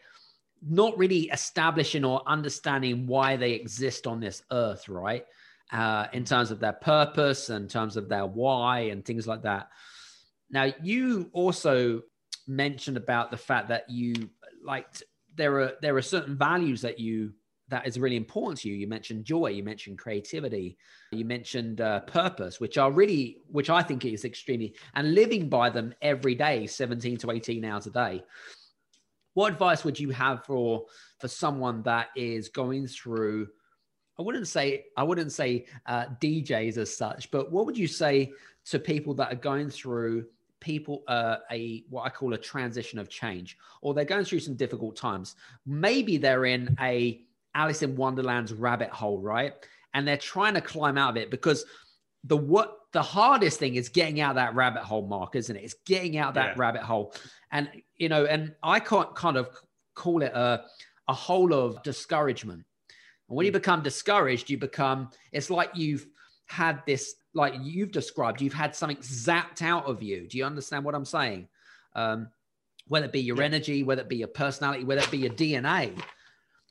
not 0.66 0.96
really 0.96 1.24
establishing 1.28 2.02
or 2.02 2.22
understanding 2.26 3.06
why 3.06 3.36
they 3.36 3.52
exist 3.52 4.06
on 4.06 4.20
this 4.20 4.42
earth, 4.50 4.88
right? 4.88 5.26
Uh, 5.70 6.06
in 6.14 6.24
terms 6.24 6.50
of 6.50 6.60
their 6.60 6.72
purpose, 6.72 7.50
in 7.50 7.68
terms 7.68 7.98
of 7.98 8.08
their 8.08 8.24
why, 8.24 8.80
and 8.90 9.04
things 9.04 9.26
like 9.26 9.42
that. 9.42 9.68
Now, 10.50 10.72
you 10.82 11.28
also 11.34 12.00
mentioned 12.46 12.96
about 12.96 13.30
the 13.30 13.36
fact 13.36 13.68
that 13.68 13.90
you 13.90 14.30
liked 14.64 15.02
there 15.34 15.60
are 15.60 15.72
there 15.82 15.94
are 15.94 16.02
certain 16.02 16.38
values 16.38 16.80
that 16.80 16.98
you 16.98 17.34
that 17.68 17.86
is 17.86 17.98
really 17.98 18.16
important 18.16 18.60
to 18.60 18.68
you. 18.68 18.74
You 18.74 18.86
mentioned 18.86 19.24
joy, 19.24 19.48
you 19.48 19.62
mentioned 19.62 19.98
creativity, 19.98 20.76
you 21.12 21.24
mentioned 21.24 21.80
uh, 21.80 22.00
purpose, 22.00 22.60
which 22.60 22.78
are 22.78 22.90
really, 22.90 23.38
which 23.50 23.70
I 23.70 23.82
think 23.82 24.04
is 24.04 24.24
extremely, 24.24 24.74
and 24.94 25.14
living 25.14 25.48
by 25.48 25.70
them 25.70 25.94
every 26.00 26.34
day, 26.34 26.66
17 26.66 27.18
to 27.18 27.30
18 27.30 27.64
hours 27.64 27.86
a 27.86 27.90
day. 27.90 28.24
What 29.34 29.52
advice 29.52 29.84
would 29.84 30.00
you 30.00 30.10
have 30.10 30.44
for 30.44 30.86
for 31.20 31.28
someone 31.28 31.82
that 31.82 32.08
is 32.16 32.48
going 32.48 32.86
through? 32.86 33.48
I 34.18 34.22
wouldn't 34.22 34.48
say 34.48 34.86
I 34.96 35.04
wouldn't 35.04 35.32
say 35.32 35.66
uh, 35.86 36.06
DJs 36.20 36.78
as 36.78 36.96
such, 36.96 37.30
but 37.30 37.52
what 37.52 37.66
would 37.66 37.78
you 37.78 37.86
say 37.86 38.32
to 38.66 38.78
people 38.78 39.14
that 39.14 39.32
are 39.32 39.36
going 39.36 39.70
through 39.70 40.26
people 40.60 41.02
uh, 41.06 41.36
a 41.50 41.84
what 41.88 42.02
I 42.02 42.10
call 42.10 42.34
a 42.34 42.38
transition 42.38 42.98
of 42.98 43.08
change, 43.08 43.58
or 43.82 43.94
they're 43.94 44.04
going 44.04 44.24
through 44.24 44.40
some 44.40 44.56
difficult 44.56 44.96
times. 44.96 45.36
Maybe 45.66 46.16
they're 46.16 46.46
in 46.46 46.76
a 46.80 47.22
Alice 47.54 47.82
in 47.82 47.96
Wonderland's 47.96 48.52
rabbit 48.52 48.90
hole, 48.90 49.20
right? 49.20 49.54
And 49.94 50.06
they're 50.06 50.16
trying 50.16 50.54
to 50.54 50.60
climb 50.60 50.98
out 50.98 51.10
of 51.10 51.16
it 51.16 51.30
because 51.30 51.64
the 52.24 52.36
what 52.36 52.78
the 52.92 53.02
hardest 53.02 53.58
thing 53.58 53.74
is 53.74 53.88
getting 53.88 54.20
out 54.20 54.36
that 54.36 54.54
rabbit 54.54 54.82
hole, 54.82 55.06
Mark, 55.06 55.36
isn't 55.36 55.54
it? 55.54 55.62
It's 55.62 55.76
getting 55.86 56.16
out 56.16 56.34
that 56.34 56.56
yeah. 56.56 56.62
rabbit 56.62 56.82
hole, 56.82 57.14
and 57.50 57.68
you 57.96 58.08
know, 58.08 58.24
and 58.24 58.54
I 58.62 58.80
can't 58.80 59.14
kind 59.14 59.36
of 59.36 59.48
call 59.94 60.22
it 60.22 60.32
a 60.32 60.64
a 61.08 61.14
hole 61.14 61.52
of 61.52 61.82
discouragement. 61.82 62.64
And 63.28 63.36
when 63.36 63.46
you 63.46 63.52
hmm. 63.52 63.58
become 63.58 63.82
discouraged, 63.82 64.50
you 64.50 64.58
become 64.58 65.10
it's 65.32 65.50
like 65.50 65.70
you've 65.74 66.06
had 66.46 66.82
this 66.86 67.14
like 67.34 67.54
you've 67.60 67.92
described, 67.92 68.40
you've 68.40 68.54
had 68.54 68.74
something 68.74 68.98
zapped 68.98 69.62
out 69.62 69.86
of 69.86 70.02
you. 70.02 70.26
Do 70.28 70.38
you 70.38 70.44
understand 70.44 70.84
what 70.84 70.94
I'm 70.94 71.04
saying? 71.04 71.48
Um, 71.94 72.28
whether 72.88 73.06
it 73.06 73.12
be 73.12 73.20
your 73.20 73.36
yeah. 73.36 73.44
energy, 73.44 73.82
whether 73.82 74.02
it 74.02 74.08
be 74.08 74.16
your 74.16 74.28
personality, 74.28 74.84
whether 74.84 75.02
it 75.02 75.10
be 75.10 75.18
your 75.18 75.32
DNA. 75.32 75.92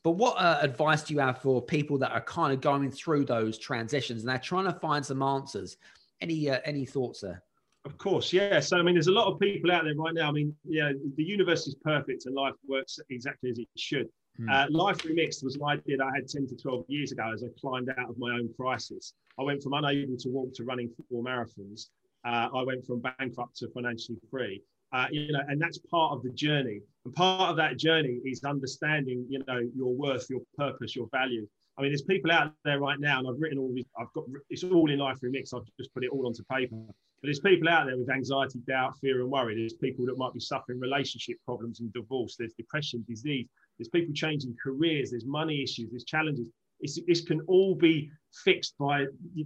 But 0.08 0.14
what 0.14 0.38
uh, 0.38 0.60
advice 0.62 1.04
do 1.04 1.14
you 1.14 1.20
have 1.20 1.42
for 1.42 1.62
people 1.62 1.98
that 1.98 2.14
are 2.14 2.22
kind 2.22 2.54
of 2.54 2.62
going 2.62 2.90
through 2.92 3.26
those 3.26 3.58
transitions 3.58 4.22
and 4.22 4.30
they're 4.30 4.38
trying 4.38 4.64
to 4.64 4.72
find 4.72 5.06
some 5.06 5.22
answers? 5.22 5.76
Any 6.22 6.50
uh, 6.50 6.60
any 6.64 6.86
thoughts 6.86 7.20
there? 7.20 7.44
Of 7.84 7.98
course, 7.98 8.32
yeah. 8.32 8.62
So 8.62 8.78
I 8.78 8.84
mean, 8.84 8.96
there's 8.96 9.08
a 9.08 9.12
lot 9.12 9.30
of 9.30 9.38
people 9.38 9.70
out 9.70 9.84
there 9.84 9.96
right 9.96 10.14
now. 10.14 10.30
I 10.30 10.32
mean, 10.32 10.56
yeah, 10.64 10.94
the 11.18 11.24
universe 11.26 11.68
is 11.68 11.76
perfect 11.84 12.26
and 12.26 12.34
life 12.34 12.54
works 12.70 13.00
exactly 13.10 13.50
as 13.50 13.60
it 13.60 13.68
should. 13.76 14.08
Hmm. 14.38 14.50
Uh, 14.50 14.68
Life 14.70 15.00
Remixed 15.00 15.44
was 15.44 15.58
an 15.58 15.64
idea 15.66 15.98
that 15.98 16.06
I 16.06 16.16
had 16.16 16.30
10 16.30 16.48
to 16.48 16.56
12 16.56 16.86
years 16.88 17.12
ago 17.12 17.30
as 17.34 17.44
I 17.44 17.48
climbed 17.60 17.90
out 17.90 18.10
of 18.10 18.18
my 18.18 18.32
own 18.32 18.48
crisis. 18.56 19.14
I 19.38 19.44
went 19.44 19.62
from 19.62 19.74
unable 19.74 20.16
to 20.16 20.30
walk 20.30 20.54
to 20.54 20.64
running 20.64 20.90
four 21.10 21.22
marathons. 21.22 21.88
Uh, 22.26 22.48
I 22.56 22.64
went 22.64 22.86
from 22.86 23.02
bankrupt 23.02 23.58
to 23.58 23.68
financially 23.74 24.20
free. 24.32 24.62
Uh, 24.94 25.08
you 25.12 25.34
know, 25.34 25.42
and 25.50 25.62
that's 25.62 25.78
part 25.80 26.14
of 26.14 26.24
the 26.24 26.30
journey. 26.30 26.80
And 27.08 27.16
part 27.16 27.50
of 27.50 27.56
that 27.56 27.78
journey 27.78 28.20
is 28.26 28.44
understanding, 28.44 29.26
you 29.30 29.42
know, 29.48 29.62
your 29.74 29.94
worth, 29.96 30.30
your 30.30 30.42
purpose, 30.58 30.94
your 30.94 31.08
value. 31.10 31.48
I 31.78 31.82
mean, 31.82 31.92
there's 31.92 32.02
people 32.02 32.34
out 32.34 32.52
there 32.66 32.82
right 32.82 33.00
now, 33.00 33.20
and 33.20 33.30
I've 33.30 33.40
written 33.40 33.58
all 33.58 33.72
these. 33.74 33.86
I've 33.98 34.12
got 34.14 34.26
it's 34.50 34.66
all 34.66 34.92
in 34.92 35.00
Life 35.00 35.20
Remix. 35.24 35.54
I've 35.54 35.64
just 35.80 35.94
put 35.94 36.04
it 36.04 36.10
all 36.10 36.28
onto 36.28 36.44
paper. 36.52 36.76
But 36.76 36.96
there's 37.24 37.40
people 37.40 37.70
out 37.70 37.86
there 37.86 37.98
with 37.98 38.10
anxiety, 38.10 38.60
doubt, 38.68 38.98
fear, 39.00 39.22
and 39.22 39.32
worry. 39.32 39.56
There's 39.56 39.76
people 39.76 40.06
that 40.08 40.18
might 40.18 40.34
be 40.34 40.42
suffering 40.42 40.82
relationship 40.82 41.38
problems 41.46 41.80
and 41.80 41.94
divorce. 41.94 42.36
There's 42.38 42.52
depression, 42.58 43.06
disease. 43.08 43.48
There's 43.80 43.88
people 43.88 44.14
changing 44.14 44.58
careers. 44.62 45.12
There's 45.12 45.26
money 45.26 45.64
issues. 45.64 45.90
There's 45.92 46.04
challenges. 46.04 46.50
It's, 46.80 47.00
this 47.08 47.22
can 47.22 47.42
all 47.48 47.76
be 47.76 48.12
fixed 48.44 48.76
by 48.78 49.06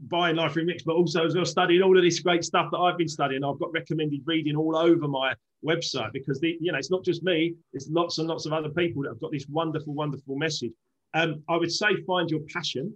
buying 0.09 0.35
Life 0.35 0.55
Remix, 0.55 0.83
but 0.85 0.95
also 0.95 1.25
as 1.25 1.35
well 1.35 1.45
studying 1.45 1.81
all 1.81 1.97
of 1.97 2.03
this 2.03 2.19
great 2.19 2.43
stuff 2.43 2.69
that 2.71 2.77
I've 2.77 2.97
been 2.97 3.07
studying. 3.07 3.43
I've 3.43 3.59
got 3.59 3.71
recommended 3.71 4.21
reading 4.25 4.55
all 4.55 4.75
over 4.75 5.07
my 5.07 5.33
website 5.65 6.11
because 6.11 6.39
the 6.39 6.57
you 6.59 6.71
know 6.71 6.77
it's 6.77 6.91
not 6.91 7.05
just 7.05 7.23
me. 7.23 7.55
It's 7.73 7.89
lots 7.89 8.17
and 8.17 8.27
lots 8.27 8.45
of 8.45 8.53
other 8.53 8.69
people 8.69 9.03
that 9.03 9.09
have 9.09 9.21
got 9.21 9.31
this 9.31 9.47
wonderful, 9.47 9.93
wonderful 9.93 10.37
message. 10.37 10.73
Um, 11.13 11.43
I 11.49 11.57
would 11.57 11.71
say 11.71 12.01
find 12.07 12.29
your 12.29 12.41
passion. 12.53 12.93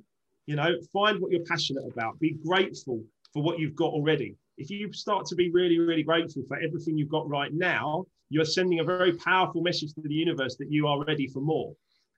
You 0.47 0.55
know, 0.55 0.75
find 0.93 1.19
what 1.19 1.31
you're 1.31 1.45
passionate 1.45 1.85
about. 1.91 2.19
Be 2.19 2.37
grateful 2.45 3.03
for 3.33 3.41
what 3.41 3.59
you've 3.59 3.75
got 3.75 3.93
already. 3.93 4.35
If 4.57 4.69
you 4.69 4.93
start 4.93 5.25
to 5.27 5.35
be 5.35 5.49
really, 5.51 5.79
really 5.79 6.03
grateful 6.03 6.43
for 6.47 6.57
everything 6.57 6.97
you've 6.97 7.09
got 7.09 7.27
right 7.27 7.51
now, 7.53 8.05
you're 8.29 8.45
sending 8.45 8.79
a 8.79 8.83
very 8.83 9.13
powerful 9.13 9.61
message 9.61 9.93
to 9.93 10.01
the 10.01 10.13
universe 10.13 10.55
that 10.57 10.71
you 10.71 10.87
are 10.87 11.03
ready 11.03 11.27
for 11.27 11.41
more. 11.41 11.73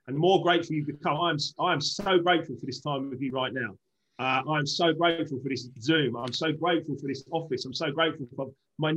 And 0.08 0.16
the 0.16 0.20
more 0.20 0.42
grateful 0.42 0.74
you 0.74 0.86
become, 0.86 1.20
I'm, 1.20 1.36
I'm 1.60 1.82
so 1.82 2.18
grateful 2.18 2.56
for 2.56 2.64
this 2.64 2.80
time 2.80 3.10
with 3.10 3.20
you 3.20 3.30
right 3.30 3.52
now. 3.52 3.76
Uh, 4.18 4.42
I'm 4.50 4.66
so 4.66 4.94
grateful 4.94 5.38
for 5.38 5.50
this 5.50 5.68
Zoom. 5.80 6.16
I'm 6.16 6.32
so 6.32 6.50
grateful 6.50 6.96
for 6.96 7.06
this 7.06 7.24
office. 7.30 7.66
I'm 7.66 7.74
so 7.74 7.92
grateful 7.92 8.26
for 8.34 8.46
my 8.78 8.94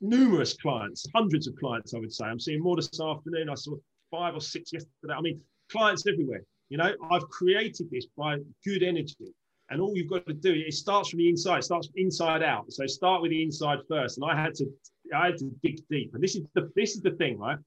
numerous 0.00 0.54
clients, 0.54 1.06
hundreds 1.14 1.46
of 1.48 1.54
clients, 1.56 1.92
I 1.92 1.98
would 1.98 2.12
say. 2.12 2.24
I'm 2.24 2.40
seeing 2.40 2.62
more 2.62 2.76
this 2.76 2.98
afternoon. 2.98 3.50
I 3.50 3.54
saw 3.56 3.76
five 4.10 4.34
or 4.34 4.40
six 4.40 4.72
yesterday. 4.72 5.12
I 5.14 5.20
mean, 5.20 5.38
clients 5.70 6.06
everywhere. 6.06 6.40
You 6.70 6.78
know, 6.78 6.94
I've 7.10 7.28
created 7.28 7.90
this 7.90 8.06
by 8.16 8.38
good 8.64 8.82
energy. 8.82 9.34
And 9.70 9.82
all 9.82 9.94
you've 9.94 10.08
got 10.08 10.26
to 10.26 10.32
do, 10.32 10.54
it 10.54 10.72
starts 10.72 11.10
from 11.10 11.18
the 11.18 11.28
inside, 11.28 11.58
it 11.58 11.64
starts 11.64 11.90
inside 11.96 12.42
out. 12.42 12.72
So 12.72 12.86
start 12.86 13.20
with 13.20 13.32
the 13.32 13.42
inside 13.42 13.80
first. 13.86 14.16
And 14.16 14.30
I 14.30 14.34
had 14.34 14.54
to 14.54 14.66
I 15.14 15.26
had 15.26 15.36
to 15.38 15.50
dig 15.62 15.80
deep. 15.90 16.14
And 16.14 16.22
this 16.22 16.36
is 16.36 16.46
the 16.54 16.70
this 16.74 16.94
is 16.94 17.02
the 17.02 17.10
thing, 17.12 17.38
right? 17.38 17.58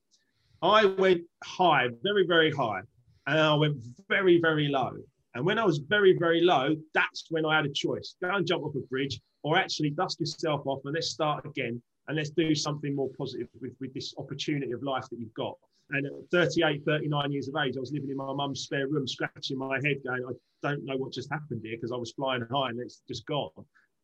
I 0.61 0.85
went 0.85 1.21
high, 1.43 1.87
very, 2.03 2.25
very 2.27 2.51
high, 2.51 2.81
and 3.27 3.39
I 3.39 3.53
went 3.55 3.77
very, 4.07 4.39
very 4.39 4.67
low. 4.67 4.93
And 5.33 5.45
when 5.45 5.57
I 5.57 5.65
was 5.65 5.77
very, 5.77 6.17
very 6.17 6.41
low, 6.41 6.75
that's 6.93 7.25
when 7.29 7.45
I 7.45 7.55
had 7.55 7.65
a 7.65 7.73
choice: 7.73 8.15
go 8.21 8.29
and 8.35 8.45
jump 8.45 8.63
off 8.63 8.75
a 8.75 8.79
bridge, 8.81 9.19
or 9.43 9.57
actually 9.57 9.91
dust 9.91 10.19
yourself 10.19 10.61
off 10.65 10.81
and 10.85 10.93
let's 10.93 11.09
start 11.09 11.45
again 11.45 11.81
and 12.07 12.17
let's 12.17 12.29
do 12.31 12.53
something 12.53 12.95
more 12.95 13.09
positive 13.17 13.47
with, 13.61 13.73
with 13.79 13.93
this 13.93 14.13
opportunity 14.17 14.71
of 14.71 14.83
life 14.83 15.05
that 15.09 15.19
you've 15.19 15.33
got. 15.33 15.57
And 15.91 16.05
at 16.05 16.11
38, 16.31 16.83
39 16.85 17.31
years 17.31 17.47
of 17.49 17.55
age, 17.63 17.75
I 17.75 17.79
was 17.79 17.91
living 17.91 18.09
in 18.09 18.17
my 18.17 18.33
mum's 18.33 18.61
spare 18.61 18.87
room, 18.87 19.07
scratching 19.07 19.57
my 19.57 19.75
head, 19.83 19.97
going, 20.05 20.23
I 20.27 20.67
don't 20.67 20.85
know 20.85 20.95
what 20.97 21.11
just 21.11 21.29
happened 21.31 21.61
here 21.63 21.75
because 21.75 21.91
I 21.91 21.97
was 21.97 22.11
flying 22.11 22.45
high 22.51 22.69
and 22.69 22.79
it's 22.79 23.01
just 23.07 23.25
gone. 23.25 23.49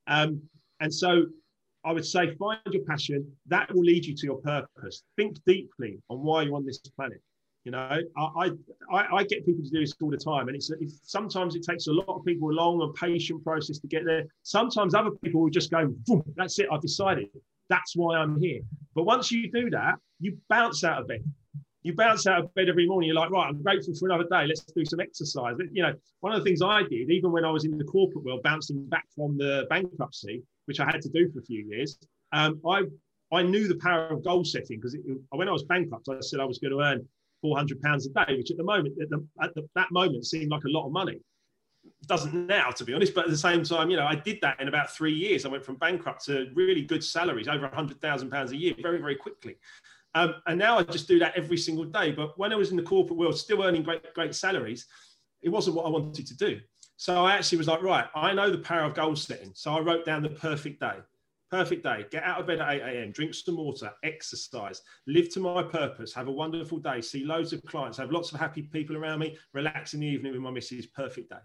Um, 0.07 0.41
and 0.79 0.93
so 0.93 1.25
I 1.87 1.93
would 1.93 2.05
say 2.05 2.35
find 2.35 2.59
your 2.69 2.83
passion. 2.83 3.25
That 3.47 3.73
will 3.73 3.83
lead 3.83 4.05
you 4.05 4.13
to 4.13 4.25
your 4.25 4.37
purpose. 4.39 5.03
Think 5.15 5.37
deeply 5.45 5.99
on 6.09 6.21
why 6.21 6.41
you're 6.41 6.55
on 6.55 6.65
this 6.65 6.79
planet. 6.79 7.21
You 7.63 7.71
know, 7.71 7.99
I, 8.17 8.51
I, 8.91 9.15
I 9.17 9.23
get 9.23 9.45
people 9.45 9.63
to 9.63 9.69
do 9.69 9.79
this 9.79 9.93
all 10.01 10.09
the 10.09 10.17
time, 10.17 10.47
and 10.47 10.55
it's, 10.55 10.69
it's 10.69 10.99
sometimes 11.03 11.55
it 11.55 11.63
takes 11.63 11.87
a 11.87 11.93
lot 11.93 12.07
of 12.09 12.25
people 12.25 12.49
a 12.49 12.51
long 12.51 12.81
and 12.81 12.93
patient 12.93 13.41
process 13.43 13.79
to 13.79 13.87
get 13.87 14.03
there. 14.05 14.25
Sometimes 14.43 14.95
other 14.95 15.11
people 15.11 15.41
will 15.41 15.49
just 15.49 15.71
go, 15.71 15.93
"That's 16.35 16.59
it, 16.59 16.67
I've 16.71 16.81
decided. 16.81 17.29
That's 17.69 17.95
why 17.95 18.17
I'm 18.17 18.39
here." 18.39 18.61
But 18.93 19.03
once 19.03 19.31
you 19.31 19.49
do 19.49 19.69
that, 19.69 19.95
you 20.19 20.37
bounce 20.49 20.83
out 20.83 21.01
of 21.01 21.07
bed. 21.07 21.23
You 21.87 21.95
bounce 21.95 22.27
out 22.27 22.43
of 22.43 22.53
bed 22.53 22.67
every 22.67 22.85
morning. 22.85 23.07
You're 23.07 23.15
like, 23.15 23.31
right, 23.31 23.47
I'm 23.47 23.63
grateful 23.63 23.95
for 23.95 24.07
another 24.07 24.27
day. 24.29 24.45
Let's 24.45 24.61
do 24.63 24.83
some 24.83 24.99
exercise. 24.99 25.55
You 25.71 25.83
know, 25.83 25.93
one 26.19 26.33
of 26.33 26.39
the 26.39 26.43
things 26.43 26.61
I 26.61 26.83
did, 26.83 27.09
even 27.09 27.31
when 27.31 27.45
I 27.45 27.49
was 27.49 27.63
in 27.63 27.77
the 27.77 27.85
corporate 27.85 28.25
world, 28.25 28.43
bouncing 28.43 28.85
back 28.89 29.05
from 29.15 29.37
the 29.37 29.65
bankruptcy, 29.69 30.43
which 30.65 30.81
I 30.81 30.85
had 30.85 31.01
to 31.01 31.09
do 31.09 31.31
for 31.31 31.39
a 31.39 31.43
few 31.43 31.65
years, 31.65 31.97
um, 32.33 32.59
I 32.67 32.83
I 33.31 33.41
knew 33.41 33.69
the 33.69 33.77
power 33.77 34.07
of 34.07 34.21
goal 34.21 34.43
setting 34.43 34.79
because 34.81 34.97
when 35.29 35.47
I 35.47 35.51
was 35.51 35.63
bankrupt, 35.63 36.09
I 36.09 36.19
said 36.19 36.41
I 36.41 36.45
was 36.45 36.59
going 36.59 36.71
to 36.71 36.81
earn 36.81 37.07
400 37.41 37.81
pounds 37.81 38.05
a 38.05 38.09
day, 38.09 38.35
which 38.35 38.51
at 38.51 38.57
the 38.57 38.63
moment, 38.63 38.95
at, 39.01 39.09
the, 39.09 39.25
at 39.41 39.55
the, 39.55 39.67
that 39.75 39.91
moment, 39.91 40.25
seemed 40.25 40.51
like 40.51 40.63
a 40.65 40.69
lot 40.69 40.87
of 40.87 40.91
money. 40.91 41.21
It 41.85 42.07
doesn't 42.07 42.47
now, 42.47 42.69
to 42.71 42.83
be 42.83 42.93
honest, 42.93 43.13
but 43.13 43.25
at 43.25 43.31
the 43.31 43.37
same 43.37 43.63
time, 43.63 43.89
you 43.89 43.95
know, 43.95 44.05
I 44.05 44.15
did 44.15 44.39
that 44.41 44.59
in 44.59 44.67
about 44.67 44.91
three 44.91 45.13
years. 45.13 45.45
I 45.45 45.49
went 45.49 45.63
from 45.63 45.75
bankrupt 45.75 46.25
to 46.25 46.49
really 46.53 46.81
good 46.81 47.03
salaries, 47.03 47.47
over 47.47 47.67
100,000 47.67 48.29
pounds 48.29 48.51
a 48.51 48.57
year, 48.57 48.73
very, 48.81 48.99
very 48.99 49.15
quickly. 49.15 49.55
Um, 50.17 50.35
and 50.47 50.57
now 50.57 50.79
I 50.79 50.83
just 50.83 51.07
do 51.07 51.19
that 51.19 51.37
every 51.37 51.57
single 51.57 51.85
day. 51.85 52.11
But 52.11 52.37
when 52.39 52.51
I 52.51 52.55
was 52.55 52.71
in 52.71 52.77
the 52.77 52.83
corporate 52.83 53.19
world, 53.19 53.37
still 53.37 53.61
earning 53.61 53.83
great, 53.83 54.13
great 54.15 54.33
salaries, 54.33 54.87
it 55.43 55.49
wasn't 55.49 55.75
what 55.75 55.85
I 55.85 55.89
wanted 55.89 56.25
to 56.25 56.35
do. 56.35 56.59
So 56.95 57.23
I 57.23 57.35
actually 57.35 57.59
was 57.59 57.67
like, 57.67 57.83
right, 57.83 58.05
I 58.15 58.33
know 58.33 58.49
the 58.49 58.57
power 58.57 58.85
of 58.85 58.95
goal 58.95 59.15
setting. 59.15 59.51
So 59.53 59.73
I 59.73 59.79
wrote 59.79 60.05
down 60.05 60.23
the 60.23 60.29
perfect 60.29 60.79
day. 60.79 60.95
Perfect 61.51 61.83
day. 61.83 62.05
Get 62.09 62.23
out 62.23 62.39
of 62.39 62.47
bed 62.47 62.59
at 62.59 62.73
8 62.73 62.81
a.m., 62.81 63.11
drink 63.11 63.35
some 63.35 63.57
water, 63.57 63.91
exercise, 64.03 64.81
live 65.05 65.29
to 65.33 65.39
my 65.39 65.61
purpose, 65.61 66.13
have 66.13 66.27
a 66.27 66.31
wonderful 66.31 66.79
day, 66.79 66.99
see 66.99 67.23
loads 67.23 67.53
of 67.53 67.63
clients, 67.65 67.99
have 67.99 68.11
lots 68.11 68.31
of 68.31 68.39
happy 68.39 68.63
people 68.63 68.97
around 68.97 69.19
me, 69.19 69.37
relax 69.53 69.93
in 69.93 69.99
the 69.99 70.07
evening 70.07 70.33
with 70.33 70.41
my 70.41 70.49
missus. 70.49 70.87
Perfect 70.87 71.29
day. 71.29 71.37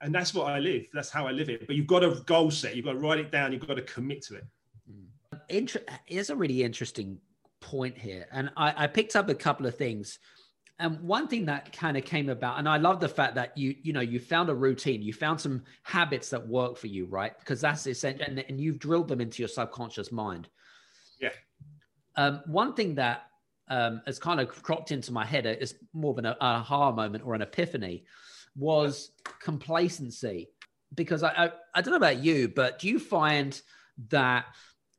And 0.00 0.14
that's 0.14 0.32
what 0.32 0.46
I 0.46 0.60
live. 0.60 0.86
That's 0.94 1.10
how 1.10 1.26
I 1.26 1.32
live 1.32 1.48
it. 1.48 1.66
But 1.66 1.74
you've 1.74 1.88
got 1.88 2.04
a 2.04 2.22
goal 2.26 2.52
set. 2.52 2.76
You've 2.76 2.84
got 2.84 2.92
to 2.92 2.98
write 2.98 3.18
it 3.18 3.32
down. 3.32 3.52
You've 3.52 3.66
got 3.66 3.74
to 3.74 3.82
commit 3.82 4.22
to 4.26 4.36
it. 4.36 4.44
Inter- 5.48 5.84
it's 6.06 6.30
a 6.30 6.36
really 6.36 6.62
interesting 6.62 7.18
point 7.62 7.96
here. 7.96 8.26
And 8.32 8.50
I, 8.56 8.84
I 8.84 8.86
picked 8.86 9.16
up 9.16 9.28
a 9.28 9.34
couple 9.34 9.66
of 9.66 9.76
things. 9.76 10.18
And 10.78 11.00
one 11.00 11.28
thing 11.28 11.46
that 11.46 11.72
kind 11.72 11.96
of 11.96 12.04
came 12.04 12.28
about 12.28 12.58
and 12.58 12.68
i 12.68 12.76
love 12.76 12.98
the 12.98 13.08
fact 13.08 13.36
that 13.36 13.56
you 13.56 13.76
you 13.82 13.92
know 13.92 14.00
you 14.00 14.18
found 14.18 14.48
a 14.48 14.54
routine 14.54 15.00
you 15.00 15.12
found 15.12 15.40
some 15.40 15.62
habits 15.84 16.30
that 16.30 16.48
work 16.48 16.76
for 16.76 16.88
you 16.88 17.06
right? 17.06 17.38
Because 17.38 17.60
that's 17.60 17.86
essential 17.86 18.26
and, 18.26 18.38
and 18.48 18.60
you've 18.60 18.78
drilled 18.78 19.08
them 19.08 19.20
into 19.20 19.42
your 19.42 19.48
subconscious 19.48 20.10
mind. 20.10 20.48
Yeah. 21.20 21.30
Um, 22.16 22.42
one 22.46 22.74
thing 22.74 22.96
that 22.96 23.26
um, 23.68 24.02
has 24.06 24.18
kind 24.18 24.40
of 24.40 24.62
cropped 24.62 24.90
into 24.90 25.12
my 25.12 25.24
head 25.24 25.46
is 25.46 25.76
more 25.92 26.10
of 26.12 26.18
an 26.18 26.26
aha 26.40 26.90
moment 26.90 27.24
or 27.24 27.34
an 27.34 27.42
epiphany 27.42 28.04
was 28.56 29.12
complacency. 29.40 30.48
Because 30.94 31.22
I, 31.22 31.30
I 31.30 31.50
i 31.74 31.80
don't 31.80 31.92
know 31.92 31.96
about 31.96 32.18
you 32.18 32.48
but 32.48 32.78
do 32.78 32.88
you 32.88 32.98
find 32.98 33.60
that 34.08 34.46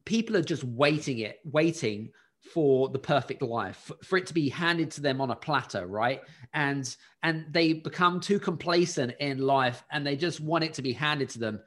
people 0.05 0.35
are 0.37 0.41
just 0.41 0.63
waiting 0.63 1.19
it 1.19 1.39
waiting 1.43 2.11
for 2.53 2.87
the 2.89 2.99
perfect 2.99 3.41
life 3.41 3.91
for 4.03 4.17
it 4.17 4.27
to 4.27 4.33
be 4.33 4.47
handed 4.47 4.91
to 4.91 5.01
them 5.01 5.19
on 5.19 5.31
a 5.31 5.35
platter 5.35 5.87
right? 5.87 6.21
And 6.53 6.95
and 7.23 7.45
they 7.51 7.73
become 7.73 8.19
too 8.19 8.39
complacent 8.39 9.15
in 9.19 9.39
life 9.39 9.83
and 9.91 10.05
they 10.05 10.15
just 10.15 10.39
want 10.39 10.63
it 10.63 10.73
to 10.75 10.83
be 10.83 10.93
handed 10.93 11.29
to 11.29 11.39
them. 11.39 11.59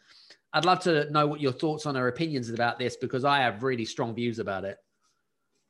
I'd 0.53 0.65
love 0.65 0.81
to 0.81 1.11
know 1.11 1.27
what 1.27 1.41
your 1.41 1.53
thoughts 1.53 1.87
on 1.87 1.97
or 1.97 2.07
opinions 2.07 2.51
about 2.51 2.79
this 2.79 2.97
because 2.97 3.25
i 3.25 3.39
have 3.41 3.65
really 3.65 3.85
strong 3.85 4.15
views 4.15 4.39
about 4.39 4.65
it. 4.65 4.79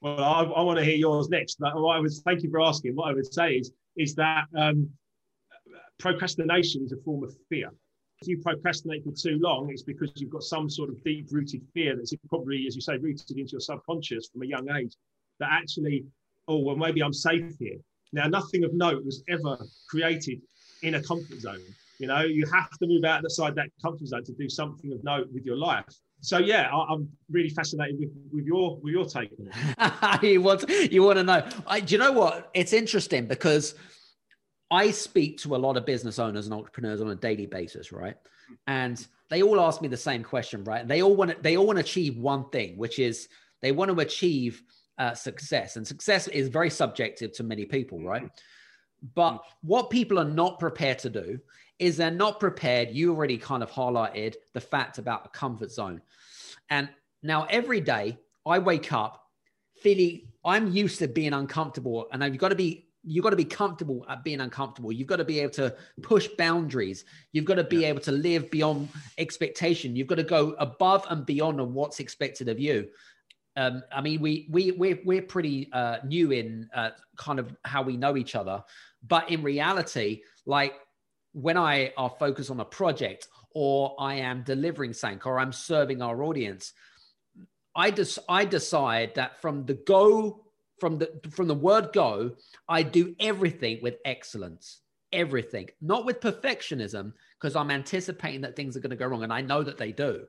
Well 0.03 0.23
i, 0.23 0.43
I 0.43 0.63
want 0.63 0.79
to 0.79 0.85
hear 0.85 0.97
yours 0.97 1.29
next 1.31 1.59
but 1.59 1.75
what 1.75 1.97
i 1.97 2.01
was 2.01 2.21
thank 2.21 2.43
you 2.43 2.51
for 2.51 2.61
asking. 2.61 2.95
What 2.95 3.09
i 3.09 3.15
would 3.15 3.33
say 3.33 3.55
is 3.55 3.73
is 3.97 4.15
that 4.17 4.45
um, 4.55 4.91
procrastination 5.99 6.85
is 6.85 6.93
a 6.93 6.99
form 6.99 7.25
of 7.25 7.35
fear 7.49 7.71
if 8.21 8.29
you 8.29 8.39
procrastinate 8.39 9.05
for 9.05 9.13
too 9.13 9.39
long, 9.41 9.69
it's 9.71 9.83
because 9.83 10.11
you've 10.17 10.31
got 10.31 10.43
some 10.43 10.71
sort 10.71 10.89
of 10.89 11.03
deep 11.05 11.29
rooted 11.31 11.63
fear 11.75 11.97
that's 11.97 12.15
probably, 12.29 12.67
as 12.67 12.75
you 12.75 12.81
say, 12.81 12.97
rooted 12.97 13.31
into 13.37 13.53
your 13.53 13.61
subconscious 13.61 14.29
from 14.33 14.43
a 14.43 14.47
young 14.47 14.71
age 14.71 14.95
that 15.39 15.51
actually, 15.53 16.05
oh, 16.49 16.59
well, 16.59 16.77
maybe 16.77 17.03
I'm 17.03 17.13
safe 17.13 17.53
here. 17.59 17.77
Now, 18.13 18.27
nothing 18.27 18.65
of 18.65 18.73
note 18.73 19.05
was 19.05 19.23
ever 19.29 19.59
created 19.89 20.41
in 20.83 20.95
a 20.95 21.03
comfort 21.03 21.41
zone. 21.41 21.61
You 21.99 22.07
know, 22.07 22.23
you 22.23 22.47
have 22.53 22.71
to 22.79 22.87
move 22.87 23.05
out 23.05 23.25
outside 23.25 23.55
that 23.57 23.69
comfort 23.83 24.07
zone 24.07 24.25
to 24.25 24.33
do 24.33 24.49
something 24.49 24.93
of 24.93 25.03
note 25.05 25.29
with 25.33 25.45
your 25.45 25.57
life. 25.57 25.85
So 26.21 26.39
yeah, 26.39 26.71
I, 26.75 26.93
am 26.93 27.09
really 27.31 27.51
fascinated 27.51 27.99
with, 27.99 28.11
with 28.33 28.47
your 28.47 28.79
with 28.79 28.93
your 28.93 29.05
take 29.05 29.31
on 29.39 29.51
it. 29.53 30.23
you 30.33 30.41
want 30.41 30.69
you 30.91 31.03
want 31.03 31.19
to 31.19 31.23
know? 31.23 31.47
I, 31.67 31.81
do 31.81 31.95
you 31.95 31.99
know 31.99 32.13
what? 32.13 32.51
It's 32.55 32.73
interesting 32.73 33.27
because 33.27 33.75
I 34.71 34.91
speak 34.91 35.39
to 35.39 35.55
a 35.55 35.59
lot 35.59 35.77
of 35.77 35.87
business 35.87 36.19
owners 36.19 36.47
and 36.47 36.55
entrepreneurs 36.55 37.01
on 37.01 37.11
a 37.11 37.15
daily 37.15 37.47
basis, 37.47 37.93
right? 37.93 38.17
Mm. 38.51 38.57
And 38.67 39.07
they 39.29 39.43
all 39.43 39.61
ask 39.61 39.81
me 39.81 39.89
the 39.89 39.97
same 39.97 40.23
question, 40.23 40.65
right? 40.65 40.87
They 40.87 41.03
all 41.03 41.15
want 41.15 41.31
to, 41.31 41.37
they 41.41 41.57
all 41.57 41.67
want 41.67 41.79
to 41.79 41.85
achieve 41.85 42.17
one 42.17 42.49
thing, 42.51 42.77
which 42.77 42.99
is 42.99 43.29
they 43.63 43.73
want 43.73 43.91
to 43.91 44.01
achieve 44.01 44.63
uh, 44.99 45.15
success, 45.15 45.77
and 45.77 45.87
success 45.87 46.27
is 46.29 46.49
very 46.49 46.71
subjective 46.71 47.33
to 47.33 47.45
many 47.45 47.65
people, 47.65 48.03
right? 48.03 48.25
Mm-hmm. 48.25 49.07
But 49.15 49.33
mm. 49.35 49.41
what 49.63 49.91
people 49.91 50.19
are 50.19 50.25
not 50.25 50.59
prepared 50.59 50.99
to 51.01 51.11
do 51.11 51.39
is 51.79 51.97
they're 51.97 52.11
not 52.11 52.41
prepared. 52.41 52.91
You 52.91 53.11
already 53.11 53.37
kind 53.37 53.63
of 53.63 53.71
highlighted 53.71 54.35
the 54.55 54.61
fact 54.61 54.99
about 54.99 55.27
a 55.27 55.29
comfort 55.29 55.71
zone, 55.71 56.01
and 56.71 56.89
now 57.23 57.47
every 57.51 57.81
day 57.81 58.19
I 58.47 58.59
wake 58.59 58.93
up 58.93 59.23
feeling 59.83 60.23
I'm 60.45 60.73
used 60.73 61.01
to 61.01 61.09
being 61.09 61.35
uncomfortable, 61.35 62.07
and 62.11 62.25
I've 62.25 62.39
got 62.39 62.49
to 62.49 62.55
be 62.55 62.86
you've 63.07 63.23
got 63.23 63.31
to 63.31 63.37
be 63.37 63.45
comfortable 63.45 64.05
at 64.09 64.25
being 64.25 64.41
uncomfortable. 64.41 64.93
You've 64.93 65.07
got 65.07 65.17
to 65.17 65.25
be 65.25 65.41
able 65.41 65.53
to 65.53 65.75
push 66.03 66.27
boundaries. 66.37 67.05
You've 67.33 67.45
got 67.45 67.55
to 67.55 67.65
be 67.65 67.79
yeah. 67.79 67.89
able 67.89 68.01
to 68.01 68.13
live 68.13 68.51
beyond 68.51 68.89
expectation. 69.17 69.95
You've 69.95 70.09
got 70.09 70.17
to 70.17 70.25
go 70.25 70.57
above 70.59 71.07
and 71.09 71.25
beyond 71.25 71.61
on 71.61 71.73
what's 71.73 72.01
expected 72.01 72.49
of 72.49 72.59
you. 72.59 72.89
Um, 73.57 73.83
I 73.91 74.03
mean, 74.03 74.21
we 74.21 74.49
we 74.51 74.73
we're 74.73 74.99
we're 75.05 75.23
pretty 75.23 75.71
uh, 75.73 75.99
new 76.05 76.31
in 76.33 76.69
uh, 76.75 76.91
kind 77.17 77.39
of 77.39 77.57
how 77.65 77.83
we 77.83 77.97
know 77.97 78.17
each 78.17 78.35
other, 78.35 78.63
but 79.07 79.31
in 79.31 79.43
reality, 79.43 80.23
like 80.45 80.75
when 81.33 81.57
I 81.57 81.93
are 81.97 82.11
focused 82.19 82.51
on 82.51 82.61
a 82.61 82.65
project 82.67 83.29
or 83.55 83.95
I 83.99 84.17
am 84.17 84.43
delivering 84.43 84.93
something 84.93 85.21
or 85.25 85.39
I'm 85.39 85.53
serving 85.53 86.03
our 86.03 86.23
audience, 86.23 86.75
I 87.75 87.93
just 87.93 88.19
I 88.29 88.45
decide 88.45 89.15
that 89.15 89.41
from 89.41 89.65
the 89.65 89.75
go 89.75 90.46
from 90.79 90.99
the 90.99 91.11
from 91.31 91.49
the 91.49 91.55
word 91.55 91.93
go 91.93 92.33
i 92.69 92.83
do 92.83 93.15
everything 93.21 93.81
with 93.83 93.97
excellence. 94.05 94.81
Everything. 95.13 95.69
Not 95.81 96.05
with 96.05 96.21
perfectionism 96.21 97.13
because 97.41 97.57
i'm 97.57 97.71
anticipating 97.71 98.43
that 98.43 98.57
things 98.57 98.77
are 98.77 98.81
going 98.81 98.91
to 98.91 98.97
go 98.97 99.07
wrong 99.07 99.23
and 99.23 99.33
i 99.33 99.41
know 99.41 99.63
that 99.63 99.79
they 99.79 99.93
do. 99.93 100.25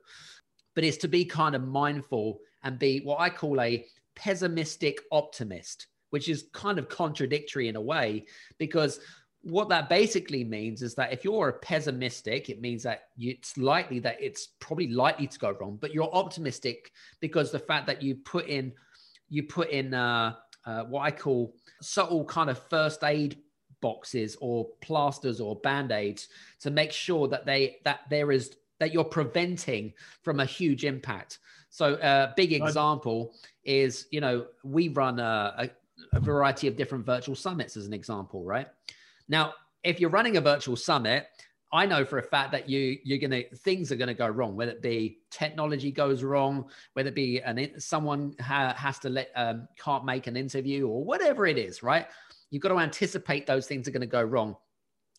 But 0.74 0.84
it's 0.84 0.98
to 0.98 1.08
be 1.08 1.24
kind 1.24 1.54
of 1.54 1.66
mindful 1.66 2.38
and 2.62 2.78
be 2.78 3.00
what 3.00 3.20
i 3.20 3.30
call 3.30 3.60
a 3.60 3.84
pessimistic 4.14 5.00
optimist 5.12 5.86
which 6.10 6.28
is 6.28 6.48
kind 6.52 6.78
of 6.78 6.88
contradictory 6.88 7.68
in 7.68 7.76
a 7.76 7.80
way 7.80 8.24
because 8.58 8.98
what 9.42 9.68
that 9.68 9.88
basically 9.88 10.44
means 10.44 10.82
is 10.82 10.94
that 10.96 11.12
if 11.12 11.24
you're 11.24 11.48
a 11.48 11.52
pessimistic, 11.52 12.50
it 12.50 12.60
means 12.60 12.82
that 12.82 13.04
you, 13.16 13.30
it's 13.30 13.56
likely 13.56 13.98
that 14.00 14.16
it's 14.20 14.48
probably 14.60 14.88
likely 14.88 15.26
to 15.26 15.38
go 15.38 15.52
wrong, 15.52 15.78
but 15.80 15.94
you're 15.94 16.12
optimistic 16.12 16.90
because 17.20 17.50
the 17.50 17.58
fact 17.58 17.86
that 17.86 18.02
you 18.02 18.16
put 18.16 18.46
in 18.46 18.72
you 19.28 19.42
put 19.42 19.70
in 19.70 19.94
uh, 19.94 20.34
uh, 20.64 20.84
what 20.84 21.02
I 21.02 21.10
call 21.10 21.54
subtle 21.80 22.24
kind 22.24 22.50
of 22.50 22.58
first 22.68 23.04
aid 23.04 23.38
boxes 23.80 24.36
or 24.40 24.66
plasters 24.80 25.40
or 25.40 25.56
band-aids 25.56 26.28
to 26.60 26.70
make 26.70 26.92
sure 26.92 27.28
that 27.28 27.46
they 27.46 27.78
that 27.84 28.00
there 28.10 28.32
is 28.32 28.56
that 28.80 28.92
you're 28.92 29.04
preventing 29.04 29.92
from 30.22 30.40
a 30.40 30.44
huge 30.44 30.84
impact. 30.84 31.38
So 31.70 31.94
a 31.94 32.04
uh, 32.04 32.32
big 32.36 32.52
example 32.52 33.34
is 33.64 34.06
you 34.10 34.20
know 34.20 34.46
we 34.64 34.88
run 34.88 35.20
a, 35.20 35.54
a, 35.58 36.16
a 36.16 36.20
variety 36.20 36.66
of 36.66 36.76
different 36.76 37.04
virtual 37.04 37.34
summits 37.34 37.76
as 37.76 37.86
an 37.86 37.92
example 37.92 38.44
right? 38.44 38.66
Now 39.28 39.54
if 39.84 40.00
you're 40.00 40.10
running 40.10 40.36
a 40.36 40.40
virtual 40.40 40.76
summit 40.76 41.28
I 41.70 41.84
know 41.84 42.04
for 42.04 42.18
a 42.18 42.22
fact 42.22 42.52
that 42.52 42.68
you 42.68 42.98
you're 43.04 43.18
gonna 43.18 43.42
things 43.56 43.92
are 43.92 43.96
gonna 43.96 44.14
go 44.14 44.26
wrong, 44.26 44.56
whether 44.56 44.72
it 44.72 44.82
be 44.82 45.18
technology 45.30 45.92
goes 45.92 46.22
wrong, 46.22 46.70
whether 46.94 47.10
it 47.10 47.14
be 47.14 47.40
an 47.40 47.78
someone 47.78 48.34
ha, 48.40 48.74
has 48.76 48.98
to 49.00 49.10
let 49.10 49.30
um, 49.36 49.68
can't 49.78 50.04
make 50.04 50.26
an 50.26 50.36
interview 50.36 50.88
or 50.88 51.04
whatever 51.04 51.46
it 51.46 51.58
is, 51.58 51.82
right? 51.82 52.06
You've 52.50 52.62
got 52.62 52.70
to 52.70 52.78
anticipate 52.78 53.46
those 53.46 53.66
things 53.66 53.86
are 53.86 53.92
to 53.92 54.06
go 54.06 54.22
wrong, 54.22 54.56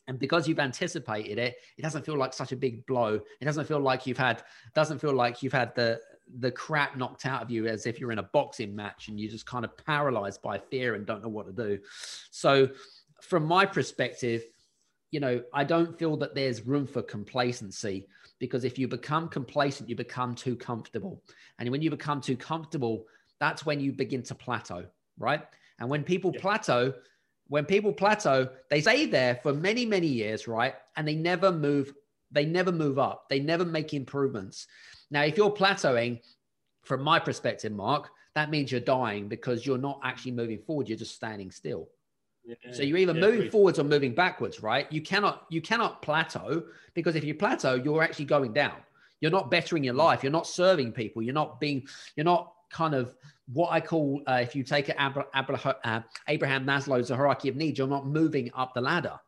and 0.07 0.17
because 0.17 0.47
you've 0.47 0.59
anticipated 0.59 1.37
it, 1.37 1.57
it 1.77 1.83
doesn't 1.83 2.03
feel 2.03 2.17
like 2.17 2.33
such 2.33 2.51
a 2.51 2.57
big 2.57 2.83
blow. 2.87 3.19
It 3.39 3.45
doesn't 3.45 3.65
feel 3.65 3.79
like 3.79 4.07
you've 4.07 4.17
had 4.17 4.41
doesn't 4.73 4.99
feel 4.99 5.13
like 5.13 5.43
you've 5.43 5.53
had 5.53 5.75
the 5.75 5.99
the 6.39 6.51
crap 6.51 6.97
knocked 6.97 7.27
out 7.27 7.43
of 7.43 7.51
you 7.51 7.67
as 7.67 7.85
if 7.85 7.99
you're 7.99 8.11
in 8.11 8.19
a 8.19 8.23
boxing 8.23 8.75
match 8.75 9.07
and 9.07 9.19
you're 9.19 9.31
just 9.31 9.45
kind 9.45 9.65
of 9.65 9.75
paralyzed 9.77 10.41
by 10.41 10.57
fear 10.57 10.95
and 10.95 11.05
don't 11.05 11.21
know 11.21 11.29
what 11.29 11.45
to 11.45 11.51
do. 11.53 11.79
So, 12.31 12.69
from 13.21 13.45
my 13.45 13.65
perspective 13.67 14.43
you 15.11 15.19
know, 15.19 15.41
I 15.53 15.63
don't 15.63 15.97
feel 15.97 16.17
that 16.17 16.35
there's 16.35 16.65
room 16.65 16.85
for 16.87 17.01
complacency. 17.01 18.07
because 18.39 18.63
if 18.63 18.79
you 18.79 18.87
become 18.87 19.27
complacent, 19.27 19.89
you 19.89 19.95
become 19.97 20.33
too 20.33 20.55
comfortable. 20.55 21.21
And 21.57 21.69
when 21.69 21.81
you 21.81 21.89
become 21.89 22.21
too 22.21 22.37
comfortable, 22.37 23.05
that's 23.39 23.65
when 23.65 23.81
you 23.81 23.91
begin 23.91 24.23
to 24.23 24.35
plateau, 24.35 24.85
right? 25.17 25.41
And 25.79 25.89
when 25.89 26.03
people 26.03 26.31
yeah. 26.33 26.39
plateau, 26.39 26.93
when 27.47 27.65
people 27.65 27.91
plateau, 27.91 28.47
they 28.69 28.79
stay 28.79 29.07
there 29.07 29.39
for 29.43 29.53
many, 29.53 29.85
many 29.85 30.07
years, 30.07 30.47
right? 30.47 30.75
And 30.95 31.05
they 31.05 31.15
never 31.15 31.51
move, 31.51 31.93
they 32.31 32.45
never 32.45 32.71
move 32.71 32.97
up, 32.97 33.27
they 33.29 33.39
never 33.39 33.65
make 33.65 33.93
improvements. 33.93 34.67
Now, 35.11 35.23
if 35.23 35.35
you're 35.35 35.51
plateauing, 35.51 36.21
from 36.83 37.03
my 37.03 37.19
perspective, 37.19 37.71
Mark, 37.71 38.09
that 38.35 38.49
means 38.49 38.71
you're 38.71 38.81
dying 38.81 39.27
because 39.27 39.65
you're 39.65 39.77
not 39.77 39.99
actually 40.03 40.31
moving 40.31 40.59
forward, 40.59 40.87
you're 40.87 40.97
just 40.97 41.15
standing 41.15 41.51
still. 41.51 41.89
Yeah, 42.49 42.71
so 42.71 42.81
you're 42.81 42.97
either 42.97 43.13
yeah, 43.13 43.21
moving 43.21 43.51
forwards 43.51 43.77
or 43.77 43.83
moving 43.83 44.15
backwards, 44.15 44.63
right? 44.63 44.91
You 44.91 45.01
cannot 45.01 45.45
you 45.49 45.61
cannot 45.61 46.01
plateau 46.01 46.63
because 46.95 47.15
if 47.15 47.23
you 47.23 47.35
plateau, 47.35 47.75
you're 47.75 48.01
actually 48.01 48.25
going 48.25 48.53
down. 48.53 48.77
You're 49.21 49.31
not 49.31 49.51
bettering 49.51 49.83
your 49.83 49.93
life. 49.93 50.23
You're 50.23 50.31
not 50.31 50.47
serving 50.47 50.93
people. 50.93 51.21
You're 51.21 51.33
not 51.33 51.59
being. 51.59 51.87
You're 52.15 52.25
not 52.25 52.53
kind 52.71 52.95
of 52.95 53.13
what 53.51 53.71
I 53.71 53.81
call, 53.81 54.21
uh, 54.27 54.39
if 54.43 54.55
you 54.55 54.63
take 54.63 54.89
it, 54.89 54.95
Abraham, 54.99 55.73
uh, 55.83 56.01
Abraham 56.27 56.65
Maslow's 56.65 57.09
hierarchy 57.09 57.49
of 57.49 57.55
needs, 57.55 57.79
you're 57.79 57.87
not 57.87 58.05
moving 58.05 58.51
up 58.55 58.73
the 58.73 58.81
ladder. 58.81 59.19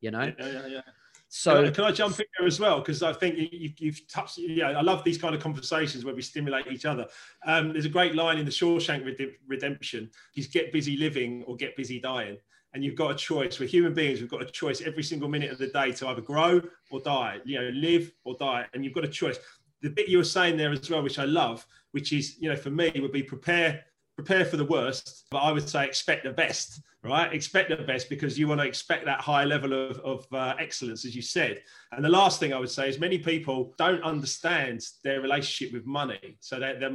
You 0.00 0.12
know. 0.12 0.32
Yeah, 0.38 0.46
yeah, 0.46 0.66
yeah. 0.66 0.80
So 1.28 1.54
can 1.56 1.64
I, 1.64 1.70
can 1.70 1.84
I, 1.84 1.90
jump 1.90 2.20
in 2.20 2.26
there 2.38 2.46
as 2.46 2.60
well? 2.60 2.78
Because 2.78 3.02
I 3.02 3.12
think 3.12 3.34
you, 3.36 3.90
have 3.90 4.00
touched. 4.08 4.38
Yeah, 4.38 4.70
I 4.70 4.82
love 4.82 5.02
these 5.02 5.18
kind 5.18 5.34
of 5.34 5.42
conversations 5.42 6.04
where 6.04 6.14
we 6.14 6.22
stimulate 6.22 6.68
each 6.68 6.84
other. 6.84 7.06
Um, 7.44 7.72
there's 7.72 7.84
a 7.84 7.90
great 7.90 8.14
line 8.14 8.38
in 8.38 8.44
the 8.44 8.50
Shawshank 8.50 9.04
Redemption: 9.48 10.10
"He's 10.32 10.46
get 10.46 10.72
busy 10.72 10.96
living 10.96 11.42
or 11.44 11.56
get 11.56 11.76
busy 11.76 11.98
dying." 11.98 12.38
And 12.74 12.84
you've 12.84 12.94
got 12.94 13.10
a 13.10 13.14
choice. 13.14 13.58
We're 13.58 13.68
human 13.68 13.94
beings. 13.94 14.20
We've 14.20 14.30
got 14.30 14.42
a 14.42 14.46
choice 14.46 14.82
every 14.82 15.02
single 15.02 15.28
minute 15.28 15.50
of 15.50 15.58
the 15.58 15.68
day 15.68 15.92
to 15.92 16.08
either 16.08 16.20
grow 16.20 16.60
or 16.90 17.00
die. 17.00 17.38
You 17.44 17.60
know, 17.60 17.68
live 17.70 18.12
or 18.24 18.36
die. 18.38 18.66
And 18.74 18.84
you've 18.84 18.94
got 18.94 19.04
a 19.04 19.08
choice. 19.08 19.38
The 19.82 19.90
bit 19.90 20.08
you 20.08 20.18
were 20.18 20.24
saying 20.24 20.56
there 20.56 20.72
as 20.72 20.90
well, 20.90 21.02
which 21.02 21.18
I 21.18 21.24
love, 21.24 21.66
which 21.92 22.12
is, 22.12 22.38
you 22.38 22.50
know, 22.50 22.56
for 22.56 22.70
me 22.70 22.92
would 23.00 23.12
be 23.12 23.22
prepare 23.22 23.84
prepare 24.16 24.46
for 24.46 24.56
the 24.56 24.64
worst, 24.64 25.26
but 25.30 25.38
I 25.38 25.52
would 25.52 25.68
say 25.68 25.84
expect 25.84 26.24
the 26.24 26.30
best, 26.30 26.80
right? 27.02 27.32
Expect 27.32 27.68
the 27.68 27.76
best 27.76 28.08
because 28.08 28.38
you 28.38 28.48
want 28.48 28.62
to 28.62 28.66
expect 28.66 29.04
that 29.04 29.20
high 29.20 29.44
level 29.44 29.72
of, 29.74 29.98
of 29.98 30.26
uh, 30.32 30.54
excellence, 30.58 31.04
as 31.04 31.14
you 31.14 31.20
said. 31.20 31.62
And 31.92 32.02
the 32.02 32.08
last 32.08 32.40
thing 32.40 32.54
I 32.54 32.58
would 32.58 32.70
say 32.70 32.88
is 32.88 32.98
many 32.98 33.18
people 33.18 33.74
don't 33.76 34.02
understand 34.02 34.80
their 35.04 35.20
relationship 35.20 35.72
with 35.74 35.84
money. 35.84 36.38
So 36.40 36.58
they're, 36.58 36.80
they're, 36.80 36.90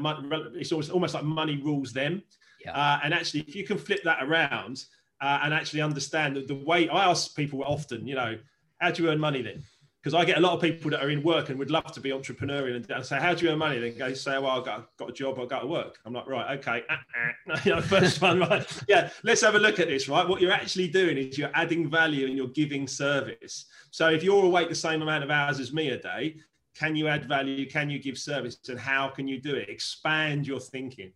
it's 0.55 0.71
almost, 0.71 0.89
almost 0.89 1.13
like 1.13 1.23
money 1.23 1.61
rules 1.63 1.93
them. 1.93 2.23
Yeah. 2.65 2.75
Uh, 2.75 2.99
and 3.03 3.13
actually, 3.13 3.41
if 3.41 3.55
you 3.55 3.65
can 3.65 3.77
flip 3.77 4.01
that 4.03 4.23
around 4.23 4.83
uh, 5.21 5.39
and 5.43 5.53
actually 5.53 5.81
understand 5.81 6.35
that 6.35 6.47
the 6.47 6.55
way 6.55 6.89
I 6.89 7.09
ask 7.09 7.35
people 7.35 7.63
often, 7.63 8.07
you 8.07 8.15
know, 8.15 8.37
how 8.79 8.91
do 8.91 9.03
you 9.03 9.09
earn 9.09 9.19
money 9.19 9.41
then? 9.41 9.63
because 10.01 10.15
I 10.15 10.25
get 10.25 10.37
a 10.37 10.41
lot 10.41 10.53
of 10.53 10.61
people 10.61 10.89
that 10.91 11.03
are 11.03 11.11
in 11.11 11.21
work 11.21 11.49
and 11.49 11.59
would 11.59 11.69
love 11.69 11.91
to 11.91 11.99
be 11.99 12.09
entrepreneurial 12.09 12.75
and, 12.75 12.89
and 12.89 13.05
say, 13.05 13.19
"How 13.19 13.35
do 13.35 13.45
you 13.45 13.51
earn 13.51 13.59
money?" 13.59 13.77
Then 13.77 13.97
go 13.97 14.13
say, 14.13 14.37
"Well, 14.39 14.47
I've 14.47 14.65
got, 14.65 14.97
got 14.97 15.09
a 15.09 15.13
job, 15.13 15.39
I've 15.39 15.47
got 15.47 15.59
to 15.59 15.67
work." 15.67 15.99
I'm 16.05 16.13
like, 16.13 16.27
"Right, 16.27 16.57
okay." 16.59 16.83
you 17.65 17.75
know, 17.75 17.81
first 17.81 18.21
one, 18.21 18.39
right? 18.39 18.65
Yeah, 18.87 19.11
let's 19.23 19.41
have 19.41 19.55
a 19.55 19.59
look 19.59 19.79
at 19.79 19.87
this. 19.87 20.09
Right, 20.09 20.27
what 20.27 20.41
you're 20.41 20.51
actually 20.51 20.87
doing 20.87 21.17
is 21.17 21.37
you're 21.37 21.51
adding 21.53 21.89
value 21.89 22.25
and 22.25 22.35
you're 22.35 22.47
giving 22.47 22.87
service. 22.87 23.65
So 23.91 24.09
if 24.09 24.23
you're 24.23 24.43
awake 24.43 24.69
the 24.69 24.75
same 24.75 25.03
amount 25.03 25.23
of 25.23 25.29
hours 25.29 25.59
as 25.59 25.71
me 25.71 25.89
a 25.89 25.97
day, 25.97 26.37
can 26.75 26.95
you 26.95 27.07
add 27.07 27.25
value? 27.25 27.69
Can 27.69 27.89
you 27.89 27.99
give 27.99 28.17
service? 28.17 28.57
And 28.69 28.79
how 28.79 29.09
can 29.09 29.27
you 29.27 29.39
do 29.39 29.53
it? 29.53 29.69
Expand 29.69 30.47
your 30.47 30.59
thinking. 30.59 31.11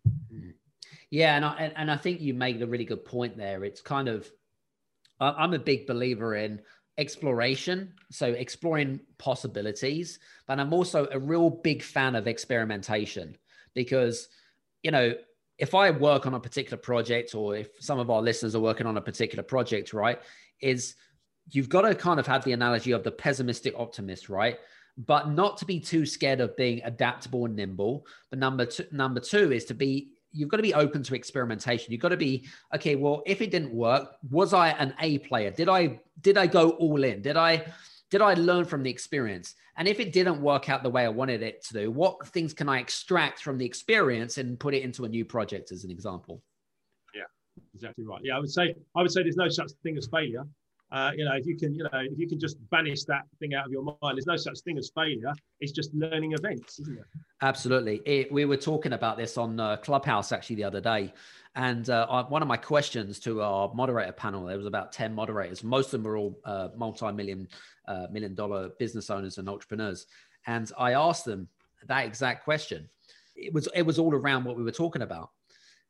Yeah, 1.15 1.37
and 1.37 1.45
I 1.45 1.53
and, 1.53 1.73
and 1.77 1.91
I 1.91 1.95
think 1.95 2.19
you 2.19 2.33
make 2.33 2.59
a 2.59 2.67
really 2.67 2.83
good 2.83 3.05
point 3.05 3.37
there. 3.37 3.63
It's 3.63 3.79
kind 3.79 4.09
of 4.09 4.29
I'm 5.21 5.53
a 5.53 5.59
big 5.59 5.87
believer 5.87 6.35
in 6.35 6.59
exploration, 6.97 7.93
so 8.11 8.27
exploring 8.33 8.99
possibilities, 9.17 10.19
but 10.45 10.59
I'm 10.59 10.73
also 10.73 11.07
a 11.09 11.17
real 11.17 11.49
big 11.49 11.83
fan 11.83 12.15
of 12.15 12.27
experimentation 12.27 13.37
because, 13.73 14.27
you 14.83 14.91
know, 14.91 15.13
if 15.57 15.73
I 15.73 15.89
work 15.91 16.25
on 16.25 16.33
a 16.33 16.39
particular 16.39 16.77
project 16.77 17.33
or 17.33 17.55
if 17.55 17.69
some 17.79 17.97
of 17.97 18.09
our 18.09 18.21
listeners 18.21 18.53
are 18.53 18.59
working 18.59 18.85
on 18.85 18.97
a 18.97 19.01
particular 19.01 19.43
project, 19.43 19.93
right, 19.93 20.19
is 20.59 20.95
you've 21.49 21.69
got 21.69 21.83
to 21.83 21.95
kind 21.95 22.19
of 22.19 22.27
have 22.27 22.43
the 22.43 22.51
analogy 22.51 22.91
of 22.91 23.05
the 23.05 23.11
pessimistic 23.11 23.73
optimist, 23.77 24.27
right? 24.27 24.57
But 24.97 25.29
not 25.29 25.59
to 25.59 25.65
be 25.65 25.79
too 25.79 26.05
scared 26.05 26.41
of 26.41 26.57
being 26.57 26.81
adaptable 26.83 27.45
and 27.45 27.55
nimble. 27.55 28.05
But 28.29 28.39
number 28.39 28.65
two, 28.65 28.85
number 28.91 29.21
two 29.21 29.53
is 29.53 29.63
to 29.65 29.73
be 29.73 30.09
you've 30.35 30.49
got 30.49 30.57
to 30.57 30.63
be 30.63 30.73
open 30.73 31.01
to 31.03 31.15
experimentation. 31.15 31.91
You've 31.91 32.01
got 32.01 32.09
to 32.09 32.17
be 32.17 32.47
okay. 32.73 32.95
Well, 32.95 33.23
if 33.25 33.41
it 33.41 33.51
didn't 33.51 33.73
work, 33.73 34.17
was 34.29 34.53
I 34.53 34.69
an 34.69 34.93
A 34.99 35.19
player? 35.19 35.51
Did 35.51 35.69
I 35.69 36.01
did 36.21 36.37
I 36.37 36.47
go 36.47 36.71
all 36.71 37.03
in? 37.03 37.21
Did 37.21 37.37
I 37.37 37.65
did 38.11 38.21
I 38.21 38.33
learn 38.35 38.65
from 38.65 38.83
the 38.83 38.89
experience? 38.89 39.55
And 39.77 39.87
if 39.87 39.99
it 39.99 40.13
didn't 40.13 40.41
work 40.41 40.69
out 40.69 40.83
the 40.83 40.89
way 40.89 41.03
I 41.03 41.09
wanted 41.09 41.41
it 41.41 41.63
to 41.65 41.73
do, 41.73 41.91
what 41.91 42.27
things 42.27 42.53
can 42.53 42.69
I 42.69 42.79
extract 42.79 43.41
from 43.41 43.57
the 43.57 43.65
experience 43.65 44.37
and 44.37 44.59
put 44.59 44.73
it 44.73 44.83
into 44.83 45.03
a 45.05 45.09
new 45.09 45.25
project, 45.25 45.71
as 45.71 45.83
an 45.83 45.91
example? 45.91 46.41
Yeah, 47.13 47.23
exactly 47.73 48.05
right. 48.05 48.21
Yeah, 48.23 48.37
I 48.37 48.39
would 48.39 48.51
say 48.51 48.75
I 48.95 49.01
would 49.01 49.11
say 49.11 49.23
there's 49.23 49.37
no 49.37 49.49
such 49.49 49.71
thing 49.83 49.97
as 49.97 50.07
failure. 50.07 50.45
Uh, 50.95 51.11
you 51.13 51.25
know, 51.25 51.33
if 51.33 51.45
you 51.45 51.57
can, 51.57 51.75
you 51.75 51.83
know, 51.83 51.89
if 51.93 52.17
you 52.17 52.25
can 52.25 52.39
just 52.39 52.55
banish 52.69 53.03
that 53.03 53.23
thing 53.39 53.53
out 53.53 53.65
of 53.65 53.71
your 53.71 53.83
mind, 53.83 53.97
there's 54.15 54.27
no 54.27 54.37
such 54.37 54.59
thing 54.59 54.77
as 54.77 54.89
failure. 54.95 55.33
It's 55.59 55.73
just 55.73 55.93
learning 55.93 56.31
events, 56.31 56.79
isn't 56.79 56.97
it? 56.97 57.03
Absolutely. 57.41 58.01
It, 58.05 58.31
we 58.31 58.45
were 58.45 58.55
talking 58.55 58.93
about 58.93 59.17
this 59.17 59.37
on 59.37 59.59
uh, 59.59 59.75
Clubhouse 59.75 60.31
actually 60.31 60.55
the 60.55 60.63
other 60.63 60.79
day, 60.79 61.13
and 61.55 61.89
uh, 61.89 62.23
one 62.27 62.41
of 62.41 62.47
my 62.47 62.55
questions 62.55 63.19
to 63.19 63.41
our 63.41 63.73
moderator 63.73 64.13
panel, 64.13 64.45
there 64.45 64.55
was 64.55 64.67
about 64.67 64.93
ten 64.93 65.13
moderators. 65.13 65.65
Most 65.65 65.87
of 65.87 65.91
them 65.91 66.03
were 66.03 66.15
all 66.15 66.39
uh, 66.45 66.69
multi-million, 66.77 67.49
uh, 67.89 68.07
million 68.09 68.33
dollar 68.33 68.69
business 68.79 69.09
owners 69.09 69.37
and 69.37 69.49
entrepreneurs, 69.49 70.07
and 70.47 70.71
I 70.79 70.93
asked 70.93 71.25
them 71.25 71.49
that 71.87 72.05
exact 72.05 72.45
question. 72.45 72.87
It 73.35 73.51
was 73.51 73.67
it 73.75 73.81
was 73.81 73.99
all 73.99 74.15
around 74.15 74.45
what 74.45 74.55
we 74.55 74.63
were 74.63 74.71
talking 74.71 75.01
about, 75.01 75.31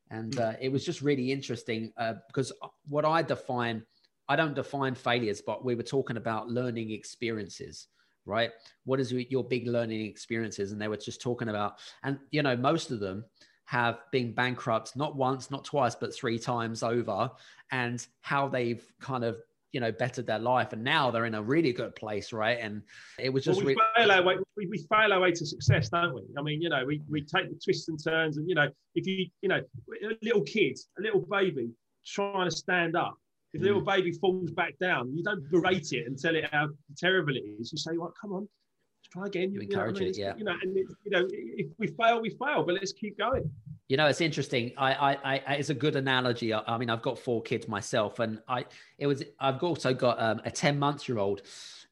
and 0.09 0.33
hmm. 0.33 0.41
uh, 0.41 0.53
it 0.59 0.71
was 0.71 0.83
just 0.83 1.03
really 1.03 1.31
interesting 1.31 1.93
because 2.27 2.51
what 2.89 3.05
I 3.05 3.21
define 3.21 3.83
I 4.27 4.35
don't 4.35 4.55
define 4.55 4.95
failures, 4.95 5.41
but 5.45 5.63
we 5.63 5.75
were 5.75 5.83
talking 5.83 6.17
about 6.17 6.49
learning 6.49 6.91
experiences, 6.91 7.87
right? 8.25 8.51
What 8.83 8.99
is 8.99 9.11
your 9.11 9.43
big 9.43 9.67
learning 9.67 10.01
experiences? 10.05 10.71
And 10.71 10.81
they 10.81 10.87
were 10.87 10.97
just 10.97 11.21
talking 11.21 11.49
about, 11.49 11.75
and 12.03 12.19
you 12.31 12.41
know, 12.41 12.55
most 12.55 12.91
of 12.91 12.99
them 12.99 13.25
have 13.65 13.99
been 14.11 14.33
bankrupt 14.33 14.95
not 14.95 15.15
once, 15.15 15.51
not 15.51 15.65
twice, 15.65 15.95
but 15.95 16.13
three 16.13 16.39
times 16.39 16.83
over, 16.83 17.29
and 17.71 18.05
how 18.21 18.47
they've 18.47 18.83
kind 18.99 19.23
of 19.23 19.37
you 19.71 19.81
know 19.81 19.91
bettered 19.91 20.25
their 20.25 20.39
life 20.39 20.71
and 20.71 20.81
now 20.81 21.11
they're 21.11 21.25
in 21.25 21.35
a 21.35 21.43
really 21.43 21.73
good 21.73 21.93
place 21.95 22.31
right 22.31 22.59
and 22.61 22.81
it 23.19 23.29
was 23.29 23.43
just 23.43 23.57
well, 23.57 23.65
we, 23.65 23.73
re- 23.73 23.81
fail 23.97 24.11
our 24.11 24.23
way, 24.23 24.35
we, 24.55 24.67
we 24.67 24.77
fail 24.89 25.11
our 25.11 25.19
way 25.19 25.33
to 25.33 25.45
success 25.45 25.89
don't 25.89 26.13
we 26.13 26.21
i 26.37 26.41
mean 26.41 26.61
you 26.61 26.69
know 26.69 26.85
we, 26.85 27.01
we 27.09 27.19
take 27.19 27.49
the 27.49 27.59
twists 27.61 27.89
and 27.89 28.01
turns 28.01 28.37
and 28.37 28.47
you 28.47 28.55
know 28.55 28.69
if 28.95 29.05
you 29.05 29.25
you 29.41 29.49
know 29.49 29.59
a 29.59 30.15
little 30.21 30.43
kid 30.43 30.79
a 30.97 31.01
little 31.01 31.19
baby 31.19 31.69
trying 32.05 32.49
to 32.49 32.55
stand 32.55 32.95
up 32.95 33.17
if 33.55 33.61
the 33.61 33.67
little 33.67 33.81
mm. 33.81 33.95
baby 33.95 34.11
falls 34.11 34.51
back 34.51 34.77
down, 34.79 35.15
you 35.15 35.23
don't 35.23 35.49
berate 35.49 35.93
it 35.93 36.05
and 36.07 36.19
tell 36.19 36.35
it 36.35 36.45
how 36.51 36.69
terrible 36.97 37.35
it 37.35 37.43
is. 37.59 37.71
You 37.71 37.77
say, 37.77 37.97
"Well, 37.97 38.13
come 38.19 38.33
on, 38.33 38.41
let's 38.41 39.09
try 39.11 39.27
again." 39.27 39.53
You, 39.53 39.61
you 39.61 39.67
encourage 39.69 39.99
know, 39.99 40.07
it, 40.07 40.17
yeah. 40.17 40.33
You 40.37 40.43
know, 40.43 40.55
and 40.61 40.75
it, 40.77 40.87
you 41.05 41.11
know, 41.11 41.25
if 41.31 41.67
we 41.77 41.87
fail, 41.87 42.21
we 42.21 42.31
fail, 42.31 42.63
but 42.63 42.75
let's 42.75 42.91
keep 42.91 43.17
going. 43.17 43.49
You 43.87 43.97
know, 43.97 44.07
it's 44.07 44.19
interesting. 44.19 44.73
I, 44.77 44.93
I, 44.93 45.35
I, 45.35 45.53
it's 45.55 45.69
a 45.69 45.73
good 45.73 45.95
analogy. 45.95 46.53
I, 46.53 46.63
I 46.67 46.77
mean, 46.77 46.89
I've 46.89 47.01
got 47.01 47.17
four 47.17 47.41
kids 47.41 47.67
myself, 47.67 48.19
and 48.19 48.41
I, 48.47 48.65
it 48.97 49.07
was, 49.07 49.23
I've 49.39 49.63
also 49.63 49.93
got 49.93 50.21
um, 50.21 50.41
a 50.43 50.51
ten 50.51 50.77
month 50.77 51.07
year 51.07 51.17
old, 51.17 51.43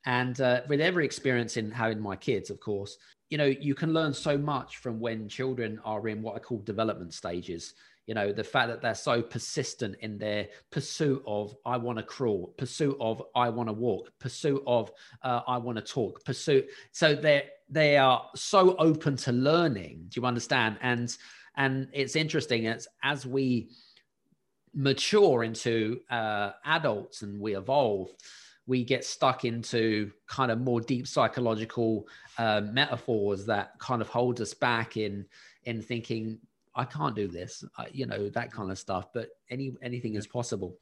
and 0.06 0.40
uh, 0.42 0.62
with 0.68 0.82
every 0.82 1.06
experience 1.06 1.56
in 1.56 1.72
having 1.72 2.02
my 2.02 2.18
kids, 2.18 2.50
of 2.50 2.60
course, 2.60 2.98
you 3.30 3.38
know, 3.38 3.46
you 3.46 3.74
can 3.74 3.94
learn 3.94 4.14
so 4.14 4.38
much 4.38 4.78
from 4.78 5.00
when 5.00 5.30
children 5.30 5.80
are 5.86 6.08
in 6.10 6.22
what 6.22 6.36
I 6.36 6.40
call 6.40 6.60
development 6.60 7.14
stages 7.14 7.74
you 8.06 8.14
know 8.14 8.32
the 8.32 8.44
fact 8.44 8.68
that 8.68 8.82
they're 8.82 8.96
so 8.96 9.22
persistent 9.22 9.96
in 10.02 10.18
their 10.18 10.48
pursuit 10.72 11.24
of 11.26 11.56
i 11.66 11.78
want 11.78 11.98
to 11.98 12.04
crawl 12.04 12.54
pursuit 12.58 12.98
of 13.00 13.24
i 13.36 13.50
want 13.50 13.70
to 13.70 13.74
walk 13.74 14.12
pursuit 14.20 14.62
of 14.68 14.92
uh, 15.24 15.42
i 15.48 15.58
want 15.58 15.78
to 15.78 15.84
talk 15.84 16.24
pursuit 16.26 16.68
so 16.92 17.16
they 17.16 17.44
they 17.70 17.98
are 17.98 18.30
so 18.36 18.76
open 18.78 19.16
to 19.16 19.32
learning 19.32 20.06
do 20.10 20.22
you 20.22 20.28
understand? 20.28 20.78
And 20.82 21.16
and 21.56 21.88
it's 21.92 22.16
interesting 22.16 22.68
as 22.68 22.88
as 23.04 23.26
we 23.26 23.70
mature 24.74 25.44
into 25.44 26.00
uh, 26.10 26.52
adults 26.66 27.22
and 27.22 27.40
we 27.40 27.56
evolve 27.56 28.10
we 28.66 28.84
get 28.84 29.04
stuck 29.04 29.44
into 29.44 30.10
kind 30.26 30.50
of 30.50 30.60
more 30.60 30.80
deep 30.80 31.06
psychological 31.06 32.08
uh, 32.38 32.62
metaphors 32.62 33.46
that 33.46 33.78
kind 33.78 34.02
of 34.02 34.08
hold 34.08 34.40
us 34.40 34.54
back 34.54 34.96
in 34.98 35.26
in 35.66 35.82
thinking 35.82 36.40
I 36.76 36.86
can't 36.86 37.16
do 37.16 37.28
this, 37.28 37.64
I, 37.78 37.88
you 37.92 38.06
know, 38.06 38.30
that 38.30 38.52
kind 38.52 38.72
of 38.72 38.80
stuff. 38.80 39.14
But 39.14 39.30
any 39.50 39.74
anything 39.82 40.16
is 40.16 40.28
possible. 40.28 40.78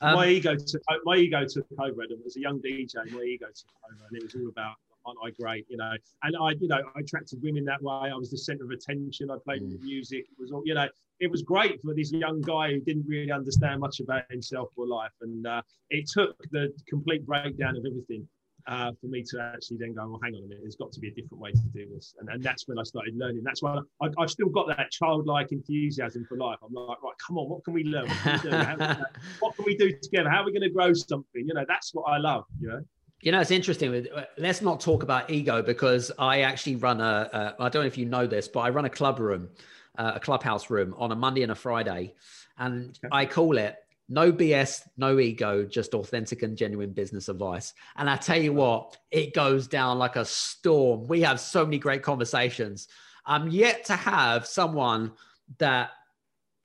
Um, 0.00 0.14
my 0.14 0.28
ego 0.28 0.56
took 0.56 0.82
my 1.04 1.16
ego 1.16 1.44
took 1.46 1.66
over. 1.78 2.02
and 2.02 2.12
As 2.26 2.36
a 2.36 2.40
young 2.40 2.60
DJ, 2.60 2.94
my 3.10 3.22
ego 3.22 3.46
took 3.46 3.72
over, 3.90 4.06
and 4.08 4.16
it 4.16 4.22
was 4.22 4.34
all 4.34 4.48
about 4.48 4.74
aren't 5.06 5.18
I 5.24 5.30
great, 5.30 5.66
you 5.68 5.76
know? 5.76 5.92
And 6.22 6.36
I, 6.36 6.50
you 6.60 6.68
know, 6.68 6.80
I 6.94 7.00
attracted 7.00 7.42
women 7.42 7.64
that 7.64 7.82
way. 7.82 8.10
I 8.10 8.14
was 8.14 8.30
the 8.30 8.38
center 8.38 8.64
of 8.64 8.70
attention. 8.70 9.30
I 9.30 9.36
played 9.44 9.62
mm. 9.62 9.80
music. 9.80 10.26
It 10.30 10.38
was 10.38 10.52
all, 10.52 10.62
you 10.64 10.74
know, 10.74 10.88
it 11.20 11.30
was 11.30 11.42
great 11.42 11.80
for 11.82 11.94
this 11.94 12.12
young 12.12 12.40
guy 12.40 12.72
who 12.72 12.80
didn't 12.80 13.06
really 13.06 13.32
understand 13.32 13.80
much 13.80 14.00
about 14.00 14.22
himself 14.30 14.68
or 14.76 14.86
life. 14.86 15.12
And 15.20 15.46
uh, 15.46 15.62
it 15.90 16.08
took 16.12 16.36
the 16.50 16.72
complete 16.88 17.26
breakdown 17.26 17.76
of 17.76 17.84
everything 17.84 18.26
uh, 18.66 18.92
for 19.00 19.06
me 19.06 19.22
to 19.22 19.52
actually 19.54 19.78
then 19.78 19.94
go, 19.94 20.06
well, 20.08 20.20
hang 20.22 20.34
on 20.34 20.44
a 20.44 20.46
minute, 20.46 20.60
there's 20.62 20.76
got 20.76 20.92
to 20.92 21.00
be 21.00 21.08
a 21.08 21.12
different 21.12 21.40
way 21.40 21.52
to 21.52 21.62
do 21.72 21.86
this. 21.92 22.14
And, 22.18 22.28
and 22.28 22.42
that's 22.42 22.66
when 22.68 22.78
I 22.78 22.82
started 22.82 23.16
learning. 23.16 23.42
That's 23.44 23.62
why 23.62 23.78
I, 24.02 24.08
have 24.18 24.30
still 24.30 24.48
got 24.48 24.68
that 24.68 24.90
childlike 24.90 25.52
enthusiasm 25.52 26.26
for 26.28 26.36
life. 26.36 26.58
I'm 26.64 26.72
like, 26.72 27.02
right, 27.02 27.14
come 27.26 27.38
on, 27.38 27.48
what 27.48 27.64
can 27.64 27.74
we 27.74 27.84
learn? 27.84 28.08
What 28.08 28.18
can 28.18 28.32
we 28.32 28.50
do, 28.50 28.56
How, 28.56 29.04
what 29.40 29.56
can 29.56 29.64
we 29.64 29.76
do 29.76 29.92
together? 30.02 30.30
How 30.30 30.42
are 30.42 30.44
we 30.44 30.52
going 30.52 30.62
to 30.62 30.70
grow 30.70 30.92
something? 30.92 31.46
You 31.46 31.54
know, 31.54 31.64
that's 31.66 31.94
what 31.94 32.04
I 32.04 32.18
love, 32.18 32.44
you 32.60 32.68
know? 32.68 32.80
You 33.22 33.32
know, 33.32 33.40
it's 33.40 33.50
interesting. 33.50 34.06
Let's 34.38 34.62
not 34.62 34.80
talk 34.80 35.02
about 35.02 35.30
ego 35.30 35.62
because 35.62 36.10
I 36.18 36.40
actually 36.40 36.76
run 36.76 37.02
a. 37.02 37.28
a 37.58 37.62
I 37.62 37.68
don't 37.68 37.82
know 37.82 37.86
if 37.86 37.98
you 37.98 38.06
know 38.06 38.26
this, 38.26 38.48
but 38.48 38.60
I 38.60 38.70
run 38.70 38.86
a 38.86 38.90
club 38.90 39.20
room, 39.20 39.50
uh, 39.98 40.12
a 40.14 40.20
clubhouse 40.20 40.70
room 40.70 40.94
on 40.96 41.12
a 41.12 41.16
Monday 41.16 41.42
and 41.42 41.52
a 41.52 41.54
Friday. 41.54 42.14
And 42.56 42.98
okay. 43.04 43.08
I 43.12 43.26
call 43.26 43.58
it 43.58 43.76
no 44.10 44.32
BS, 44.32 44.88
no 44.96 45.20
ego, 45.20 45.64
just 45.64 45.94
authentic 45.94 46.42
and 46.42 46.56
genuine 46.56 46.92
business 46.92 47.28
advice. 47.28 47.72
And 47.96 48.10
I 48.10 48.16
tell 48.16 48.42
you 48.42 48.52
what, 48.52 48.98
it 49.12 49.32
goes 49.34 49.68
down 49.68 49.98
like 49.98 50.16
a 50.16 50.24
storm. 50.24 51.06
We 51.06 51.20
have 51.22 51.38
so 51.38 51.64
many 51.64 51.78
great 51.78 52.02
conversations. 52.02 52.88
I'm 53.24 53.48
yet 53.48 53.84
to 53.84 53.94
have 53.94 54.46
someone 54.46 55.12
that 55.58 55.90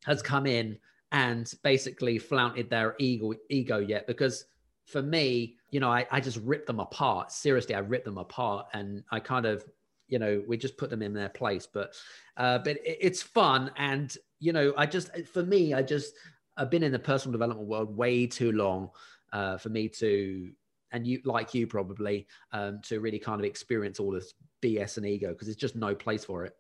has 0.06 0.24
come 0.24 0.48
in 0.48 0.80
and 1.12 1.54
basically 1.64 2.18
flaunted 2.18 2.70
their 2.70 2.96
ego 3.00 3.34
ego 3.50 3.78
yet 3.78 4.08
because 4.08 4.46
for 4.86 5.02
me 5.02 5.56
you 5.70 5.80
know 5.80 5.92
I, 5.92 6.06
I 6.12 6.20
just 6.20 6.38
rip 6.44 6.66
them 6.66 6.80
apart 6.80 7.32
seriously 7.32 7.76
i 7.76 7.80
rip 7.80 8.04
them 8.04 8.18
apart 8.18 8.68
and 8.74 9.04
i 9.12 9.20
kind 9.20 9.46
of 9.46 9.64
you 10.08 10.20
know 10.20 10.44
we 10.48 10.58
just 10.58 10.78
put 10.78 10.90
them 10.90 11.02
in 11.02 11.14
their 11.14 11.30
place 11.30 11.68
but 11.72 11.94
uh 12.38 12.60
but 12.60 12.78
it, 12.78 12.98
it's 13.02 13.22
fun 13.22 13.72
and 13.78 14.16
you 14.40 14.52
know 14.52 14.74
i 14.78 14.86
just 14.86 15.16
for 15.28 15.44
me 15.44 15.74
i 15.74 15.82
just 15.82 16.14
I've 16.58 16.70
been 16.70 16.84
in 16.84 16.92
the 16.92 17.00
personal 17.00 17.32
development 17.32 17.68
world 17.68 17.96
way 17.96 18.28
too 18.28 18.52
long 18.52 18.90
uh, 19.34 19.58
for 19.58 19.70
me 19.70 19.90
to, 19.90 20.52
and 20.92 21.06
you 21.06 21.22
like 21.26 21.54
you 21.54 21.68
probably, 21.68 22.28
um, 22.52 22.80
to 22.84 23.00
really 23.00 23.20
kind 23.20 23.42
of 23.42 23.46
experience 23.46 24.00
all 24.00 24.12
this 24.12 24.34
BS 24.62 24.98
and 24.98 25.06
ego 25.06 25.30
because 25.30 25.48
there's 25.48 25.58
just 25.58 25.76
no 25.76 25.94
place 25.94 26.24
for 26.24 26.46
it. 26.46 26.56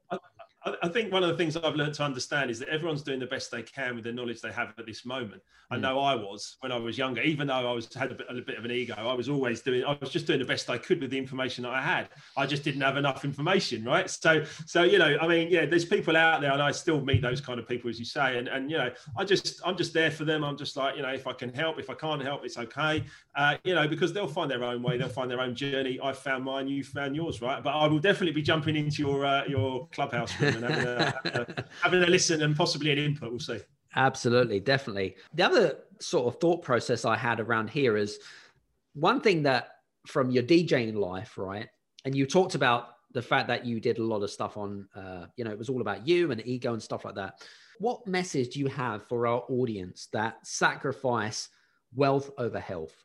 I, 0.65 0.75
I 0.83 0.87
think 0.87 1.11
one 1.11 1.23
of 1.23 1.29
the 1.29 1.37
things 1.37 1.55
I've 1.55 1.75
learned 1.75 1.93
to 1.95 2.03
understand 2.03 2.49
is 2.51 2.59
that 2.59 2.69
everyone's 2.69 3.03
doing 3.03 3.19
the 3.19 3.25
best 3.25 3.51
they 3.51 3.61
can 3.61 3.95
with 3.95 4.03
the 4.03 4.11
knowledge 4.11 4.41
they 4.41 4.51
have 4.51 4.73
at 4.77 4.85
this 4.85 5.05
moment. 5.05 5.41
I 5.71 5.77
mm. 5.77 5.81
know 5.81 5.99
I 5.99 6.15
was 6.15 6.57
when 6.59 6.71
I 6.71 6.77
was 6.77 6.97
younger, 6.97 7.21
even 7.21 7.47
though 7.47 7.53
I 7.69 7.71
was 7.71 7.91
had 7.93 8.11
a 8.11 8.15
bit, 8.15 8.27
a 8.29 8.33
bit, 8.41 8.57
of 8.57 8.65
an 8.65 8.71
ego. 8.71 8.93
I 8.97 9.13
was 9.13 9.29
always 9.29 9.61
doing. 9.61 9.83
I 9.83 9.97
was 9.99 10.09
just 10.09 10.27
doing 10.27 10.39
the 10.39 10.45
best 10.45 10.69
I 10.69 10.77
could 10.77 11.01
with 11.01 11.11
the 11.11 11.17
information 11.17 11.63
that 11.63 11.71
I 11.71 11.81
had. 11.81 12.09
I 12.37 12.45
just 12.45 12.63
didn't 12.63 12.81
have 12.81 12.97
enough 12.97 13.25
information, 13.25 13.83
right? 13.83 14.09
So, 14.09 14.43
so 14.65 14.83
you 14.83 14.99
know, 14.99 15.17
I 15.21 15.27
mean, 15.27 15.49
yeah, 15.49 15.65
there's 15.65 15.85
people 15.85 16.15
out 16.17 16.41
there, 16.41 16.51
and 16.51 16.61
I 16.61 16.71
still 16.71 17.01
meet 17.01 17.21
those 17.21 17.41
kind 17.41 17.59
of 17.59 17.67
people, 17.67 17.89
as 17.89 17.99
you 17.99 18.05
say, 18.05 18.37
and 18.37 18.47
and 18.47 18.69
you 18.69 18.77
know, 18.77 18.91
I 19.17 19.23
just 19.23 19.61
I'm 19.65 19.77
just 19.77 19.93
there 19.93 20.11
for 20.11 20.25
them. 20.25 20.43
I'm 20.43 20.57
just 20.57 20.77
like, 20.77 20.95
you 20.95 21.01
know, 21.01 21.09
if 21.09 21.27
I 21.27 21.33
can 21.33 21.53
help, 21.53 21.79
if 21.79 21.89
I 21.89 21.93
can't 21.95 22.21
help, 22.21 22.45
it's 22.45 22.57
okay, 22.57 23.03
uh, 23.35 23.57
you 23.63 23.75
know, 23.75 23.87
because 23.87 24.13
they'll 24.13 24.27
find 24.27 24.49
their 24.49 24.63
own 24.63 24.81
way, 24.81 24.97
they'll 24.97 25.09
find 25.09 25.29
their 25.29 25.41
own 25.41 25.55
journey. 25.55 25.99
I 26.01 26.13
found 26.13 26.43
mine, 26.43 26.67
you 26.67 26.83
found 26.83 27.15
yours, 27.15 27.41
right? 27.41 27.63
But 27.63 27.71
I 27.71 27.87
will 27.87 27.99
definitely 27.99 28.33
be 28.33 28.41
jumping 28.41 28.75
into 28.75 29.01
your 29.01 29.25
uh, 29.25 29.45
your 29.47 29.87
clubhouse 29.87 30.39
room 30.39 30.54
and 30.63 30.65
having 30.65 30.87
a, 30.87 31.65
having 31.81 32.03
a 32.03 32.07
listen 32.07 32.41
and 32.41 32.55
possibly 32.55 32.91
an 32.91 32.97
input. 32.97 33.29
We'll 33.29 33.39
see. 33.39 33.59
Absolutely, 33.95 34.59
definitely. 34.59 35.15
The 35.33 35.43
other 35.43 35.77
sort 35.99 36.33
of 36.33 36.39
thought 36.39 36.61
process 36.61 37.05
I 37.05 37.15
had 37.15 37.39
around 37.39 37.69
here 37.69 37.95
is 37.97 38.19
one 38.93 39.21
thing 39.21 39.43
that 39.43 39.69
from 40.07 40.29
your 40.31 40.43
DJing 40.43 40.95
life, 40.95 41.37
right? 41.37 41.69
And 42.03 42.15
you 42.15 42.25
talked 42.25 42.55
about 42.55 42.89
the 43.11 43.21
fact 43.21 43.47
that 43.47 43.65
you 43.65 43.79
did 43.79 43.97
a 43.97 44.03
lot 44.03 44.21
of 44.21 44.29
stuff 44.29 44.57
on, 44.57 44.87
uh, 44.95 45.27
you 45.37 45.45
know, 45.45 45.51
it 45.51 45.57
was 45.57 45.69
all 45.69 45.81
about 45.81 46.05
you 46.05 46.31
and 46.31 46.45
ego 46.45 46.73
and 46.73 46.83
stuff 46.83 47.05
like 47.05 47.15
that. 47.15 47.41
What 47.79 48.05
message 48.05 48.53
do 48.53 48.59
you 48.59 48.67
have 48.67 49.07
for 49.07 49.25
our 49.27 49.43
audience 49.49 50.07
that 50.11 50.45
sacrifice 50.45 51.49
wealth 51.95 52.29
over 52.37 52.59
health? 52.59 53.04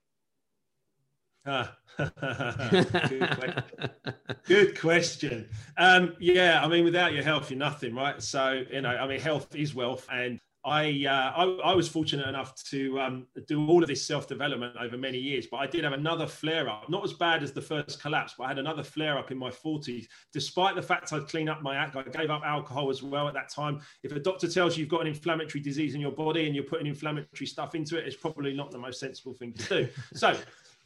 Good 4.47 4.81
question. 4.81 5.49
Um, 5.77 6.15
yeah, 6.19 6.65
I 6.65 6.69
mean, 6.69 6.85
without 6.85 7.13
your 7.13 7.23
health, 7.23 7.51
you're 7.51 7.59
nothing, 7.59 7.95
right? 7.95 8.23
So, 8.23 8.65
you 8.71 8.81
know, 8.81 8.91
I 8.91 9.07
mean, 9.07 9.21
health 9.21 9.55
is 9.55 9.75
wealth, 9.75 10.07
and 10.11 10.41
I, 10.65 11.07
uh, 11.09 11.33
I, 11.37 11.71
I 11.71 11.75
was 11.75 11.89
fortunate 11.89 12.29
enough 12.29 12.55
to 12.65 13.01
um, 13.01 13.27
do 13.47 13.67
all 13.67 13.83
of 13.83 13.89
this 13.89 14.07
self 14.07 14.29
development 14.29 14.77
over 14.79 14.99
many 14.99 15.17
years, 15.17 15.47
but 15.51 15.57
I 15.57 15.67
did 15.67 15.85
have 15.85 15.95
another 15.95 16.27
flare 16.27 16.69
up, 16.69 16.91
not 16.91 17.03
as 17.03 17.15
bad 17.15 17.43
as 17.43 17.53
the 17.53 17.63
first 17.63 18.03
collapse, 18.03 18.35
but 18.37 18.45
I 18.45 18.49
had 18.49 18.59
another 18.59 18.83
flare 18.83 19.17
up 19.17 19.31
in 19.31 19.39
my 19.39 19.51
40s. 19.51 20.05
Despite 20.35 20.77
the 20.77 20.83
fact 20.83 21.15
I'd 21.15 21.29
clean 21.29 21.49
up 21.49 21.63
my 21.63 21.77
act, 21.77 21.97
I 21.97 22.03
gave 22.03 22.31
up 22.31 22.43
alcohol 22.45 22.91
as 22.91 23.03
well 23.03 23.27
at 23.27 23.33
that 23.35 23.49
time. 23.49 23.81
If 24.03 24.13
a 24.13 24.21
doctor 24.21 24.49
tells 24.49 24.77
you 24.77 24.83
you've 24.83 24.91
got 24.91 25.01
an 25.01 25.07
inflammatory 25.07 25.63
disease 25.63 25.95
in 25.95 26.01
your 26.01 26.13
body 26.13 26.47
and 26.47 26.55
you're 26.55 26.65
putting 26.65 26.87
inflammatory 26.87 27.47
stuff 27.47 27.75
into 27.75 27.97
it, 27.97 28.07
it's 28.07 28.17
probably 28.17 28.53
not 28.53 28.71
the 28.71 28.79
most 28.79 29.01
sensible 29.01 29.33
thing 29.33 29.55
to 29.55 29.69
do. 29.69 29.89
So 30.13 30.37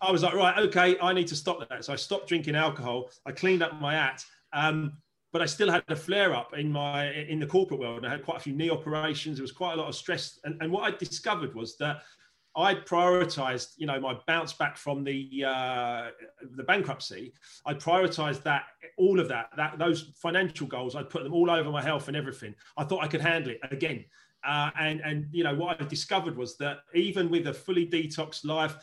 I 0.05 0.13
was 0.13 0.23
like, 0.23 0.35
right, 0.35 0.59
okay, 0.59 0.97
I 1.01 1.13
need 1.13 1.29
to 1.29 1.37
stop 1.37 1.67
that. 1.69 1.85
So 1.85 1.93
I 1.93 1.97
stopped 1.97 2.29
drinking 2.29 2.57
alcohol. 2.57 3.11
I 3.27 3.33
cleaned 3.33 3.63
up 3.63 3.81
my 3.81 3.95
act. 3.95 4.27
Um, 4.53 4.99
but 5.33 5.43
I 5.43 5.47
still 5.47 5.69
had 5.69 5.83
a 5.89 5.97
flare 5.97 6.33
up 6.33 6.57
in 6.57 6.71
my 6.71 7.11
in 7.13 7.41
the 7.41 7.47
corporate 7.47 7.81
world. 7.81 8.07
I 8.07 8.11
had 8.11 8.25
quite 8.25 8.37
a 8.37 8.41
few 8.41 8.55
knee 8.55 8.71
operations. 8.71 9.39
There 9.39 9.43
was 9.43 9.51
quite 9.51 9.73
a 9.73 9.77
lot 9.77 9.89
of 9.89 9.97
stress. 9.97 10.39
And, 10.45 10.63
and 10.63 10.71
what 10.71 10.85
I 10.85 10.97
discovered 10.97 11.57
was 11.57 11.77
that 11.79 12.03
I 12.57 12.77
prioritized, 12.77 13.73
you 13.77 13.87
know, 13.87 13.99
my 13.99 14.17
bounce 14.29 14.53
back 14.53 14.77
from 14.77 15.03
the 15.03 15.45
uh, 15.45 16.11
the 16.57 16.63
bankruptcy. 16.63 17.33
I 17.67 17.75
prioritized 17.75 18.45
that, 18.45 18.67
all 18.97 19.19
of 19.19 19.27
that, 19.29 19.49
that 19.57 19.77
those 19.77 20.13
financial 20.23 20.69
goals. 20.69 20.95
I 20.95 21.03
put 21.03 21.25
them 21.25 21.35
all 21.35 21.51
over 21.51 21.69
my 21.71 21.83
health 21.83 22.07
and 22.07 22.17
everything. 22.17 22.55
I 22.77 22.85
thought 22.85 23.03
I 23.03 23.09
could 23.09 23.21
handle 23.21 23.51
it 23.53 23.61
again. 23.73 24.05
Uh, 24.47 24.71
and 24.79 25.01
and 25.01 25.27
you 25.33 25.43
know 25.43 25.55
what 25.55 25.81
I 25.81 25.85
discovered 25.85 26.37
was 26.37 26.57
that 26.59 26.79
even 26.95 27.29
with 27.29 27.49
a 27.49 27.53
fully 27.53 27.87
detoxed 27.87 28.45
life, 28.45 28.77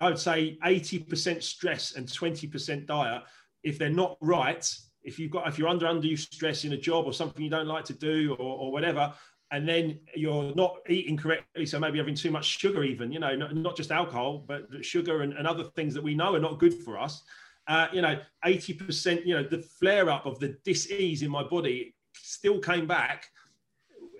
I 0.00 0.08
would 0.08 0.18
say 0.18 0.58
80% 0.64 1.42
stress 1.42 1.96
and 1.96 2.06
20% 2.06 2.86
diet. 2.86 3.22
If 3.62 3.78
they're 3.78 3.90
not 3.90 4.16
right, 4.20 4.66
if 5.06 5.18
you've 5.18 5.30
got 5.30 5.48
if 5.48 5.58
you're 5.58 5.68
under 5.68 5.86
undue 5.86 6.16
stress 6.16 6.64
in 6.64 6.72
a 6.72 6.76
job 6.76 7.06
or 7.06 7.12
something 7.12 7.42
you 7.42 7.48
don't 7.48 7.68
like 7.68 7.84
to 7.84 7.94
do 7.94 8.34
or, 8.38 8.58
or 8.58 8.72
whatever 8.72 9.14
and 9.52 9.66
then 9.66 9.98
you're 10.14 10.52
not 10.56 10.78
eating 10.88 11.16
correctly 11.16 11.64
so 11.64 11.78
maybe 11.78 11.98
having 11.98 12.14
too 12.14 12.30
much 12.30 12.44
sugar 12.44 12.82
even 12.82 13.12
you 13.12 13.20
know 13.20 13.34
not, 13.34 13.54
not 13.54 13.76
just 13.76 13.92
alcohol 13.92 14.44
but 14.46 14.66
sugar 14.84 15.22
and, 15.22 15.32
and, 15.34 15.46
other 15.46 15.64
things 15.64 15.94
that 15.94 16.02
we 16.02 16.14
know 16.14 16.34
are 16.34 16.40
not 16.40 16.58
good 16.58 16.74
for 16.74 16.98
us 16.98 17.22
uh, 17.68 17.86
you 17.92 18.02
know 18.02 18.18
80% 18.44 19.24
you 19.24 19.34
know 19.34 19.44
the 19.44 19.58
flare 19.58 20.10
up 20.10 20.26
of 20.26 20.38
the 20.40 20.56
dis-ease 20.64 21.22
in 21.22 21.30
my 21.30 21.44
body 21.44 21.94
still 22.14 22.58
came 22.58 22.86
back 22.86 23.28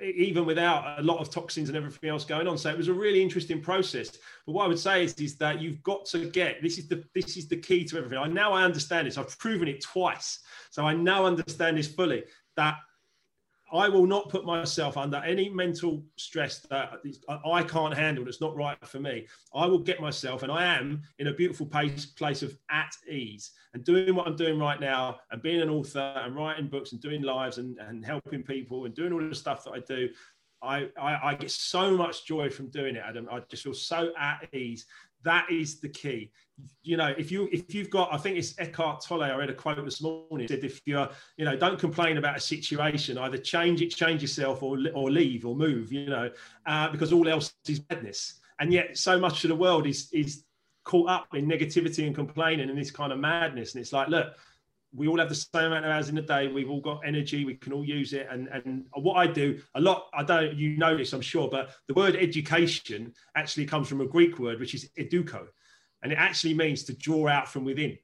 even 0.02 0.44
without 0.44 0.98
a 0.98 1.02
lot 1.02 1.18
of 1.18 1.30
toxins 1.30 1.68
and 1.68 1.76
everything 1.76 2.10
else 2.10 2.24
going 2.24 2.46
on. 2.46 2.58
So 2.58 2.70
it 2.70 2.76
was 2.76 2.88
a 2.88 2.92
really 2.92 3.22
interesting 3.22 3.60
process. 3.60 4.18
But 4.44 4.52
what 4.52 4.64
I 4.64 4.68
would 4.68 4.78
say 4.78 5.04
is, 5.04 5.14
is 5.14 5.36
that 5.36 5.60
you've 5.60 5.82
got 5.82 6.04
to 6.06 6.30
get 6.30 6.62
this 6.62 6.78
is 6.78 6.88
the 6.88 7.04
this 7.14 7.36
is 7.36 7.48
the 7.48 7.56
key 7.56 7.84
to 7.84 7.98
everything. 7.98 8.18
I 8.18 8.26
now 8.26 8.52
I 8.52 8.64
understand 8.64 9.06
this. 9.06 9.18
I've 9.18 9.38
proven 9.38 9.68
it 9.68 9.82
twice, 9.82 10.40
so 10.70 10.84
I 10.84 10.94
now 10.94 11.24
understand 11.24 11.78
this 11.78 11.88
fully. 11.88 12.24
That 12.56 12.76
I 13.72 13.88
will 13.88 14.06
not 14.06 14.28
put 14.28 14.44
myself 14.44 14.96
under 14.96 15.16
any 15.18 15.48
mental 15.48 16.04
stress 16.16 16.60
that 16.70 17.00
I 17.44 17.62
can't 17.64 17.94
handle. 17.94 18.24
That's 18.24 18.40
not 18.40 18.54
right 18.54 18.76
for 18.86 19.00
me. 19.00 19.26
I 19.54 19.66
will 19.66 19.80
get 19.80 20.00
myself, 20.00 20.44
and 20.44 20.52
I 20.52 20.64
am 20.76 21.02
in 21.18 21.26
a 21.26 21.34
beautiful 21.34 21.66
place, 21.66 22.06
place 22.06 22.42
of 22.42 22.56
at 22.70 22.94
ease 23.10 23.52
and 23.74 23.84
doing 23.84 24.14
what 24.14 24.26
I'm 24.26 24.36
doing 24.36 24.58
right 24.58 24.80
now, 24.80 25.18
and 25.30 25.42
being 25.42 25.60
an 25.60 25.70
author 25.70 26.14
and 26.16 26.36
writing 26.36 26.68
books 26.68 26.92
and 26.92 27.00
doing 27.00 27.22
lives 27.22 27.58
and, 27.58 27.76
and 27.78 28.04
helping 28.04 28.42
people 28.42 28.84
and 28.84 28.94
doing 28.94 29.12
all 29.12 29.20
the 29.20 29.34
stuff 29.34 29.64
that 29.64 29.72
I 29.72 29.80
do. 29.80 30.08
I, 30.62 30.88
I, 30.98 31.30
I 31.30 31.34
get 31.34 31.50
so 31.50 31.96
much 31.96 32.24
joy 32.24 32.48
from 32.48 32.70
doing 32.70 32.96
it, 32.96 33.02
Adam. 33.06 33.28
I 33.30 33.40
just 33.48 33.64
feel 33.64 33.74
so 33.74 34.12
at 34.18 34.48
ease. 34.54 34.86
That 35.22 35.50
is 35.50 35.80
the 35.80 35.88
key 35.88 36.30
you 36.82 36.96
know, 36.96 37.12
if 37.18 37.30
you 37.30 37.48
if 37.52 37.74
you've 37.74 37.90
got, 37.90 38.12
I 38.12 38.16
think 38.16 38.38
it's 38.38 38.58
Eckhart 38.58 39.02
Tolle. 39.02 39.24
I 39.24 39.34
read 39.34 39.50
a 39.50 39.54
quote 39.54 39.84
this 39.84 40.00
morning. 40.00 40.48
Said 40.48 40.64
if 40.64 40.80
you're, 40.86 41.08
you 41.36 41.44
know, 41.44 41.56
don't 41.56 41.78
complain 41.78 42.16
about 42.16 42.36
a 42.36 42.40
situation. 42.40 43.18
Either 43.18 43.36
change 43.36 43.82
it, 43.82 43.90
change 43.90 44.22
yourself, 44.22 44.62
or 44.62 44.78
or 44.94 45.10
leave 45.10 45.44
or 45.44 45.54
move. 45.54 45.92
You 45.92 46.06
know, 46.06 46.30
uh, 46.66 46.88
because 46.90 47.12
all 47.12 47.28
else 47.28 47.54
is 47.68 47.82
madness. 47.90 48.40
And 48.58 48.72
yet, 48.72 48.96
so 48.96 49.18
much 49.18 49.44
of 49.44 49.48
the 49.48 49.56
world 49.56 49.86
is 49.86 50.08
is 50.12 50.44
caught 50.84 51.10
up 51.10 51.34
in 51.34 51.46
negativity 51.46 52.06
and 52.06 52.14
complaining 52.14 52.70
and 52.70 52.78
this 52.78 52.90
kind 52.90 53.12
of 53.12 53.18
madness. 53.18 53.74
And 53.74 53.82
it's 53.82 53.92
like, 53.92 54.08
look, 54.08 54.34
we 54.94 55.08
all 55.08 55.18
have 55.18 55.28
the 55.28 55.34
same 55.34 55.64
amount 55.64 55.84
of 55.84 55.90
hours 55.90 56.08
in 56.08 56.14
the 56.14 56.22
day. 56.22 56.46
We've 56.46 56.70
all 56.70 56.80
got 56.80 57.00
energy. 57.04 57.44
We 57.44 57.56
can 57.56 57.72
all 57.72 57.84
use 57.84 58.14
it. 58.14 58.28
And 58.30 58.48
and 58.48 58.86
what 58.94 59.14
I 59.14 59.26
do 59.26 59.60
a 59.74 59.80
lot, 59.80 60.06
I 60.14 60.22
don't 60.22 60.56
you 60.56 60.78
know 60.78 60.96
this, 60.96 61.12
I'm 61.12 61.20
sure, 61.20 61.48
but 61.50 61.72
the 61.86 61.94
word 61.94 62.16
education 62.16 63.12
actually 63.34 63.66
comes 63.66 63.88
from 63.88 64.00
a 64.00 64.06
Greek 64.06 64.38
word 64.38 64.60
which 64.60 64.74
is 64.74 64.88
educo 64.98 65.48
and 66.06 66.12
it 66.12 66.18
actually 66.20 66.54
means 66.54 66.84
to 66.84 66.92
draw 66.92 67.26
out 67.26 67.48
from 67.48 67.64
within. 67.64 67.98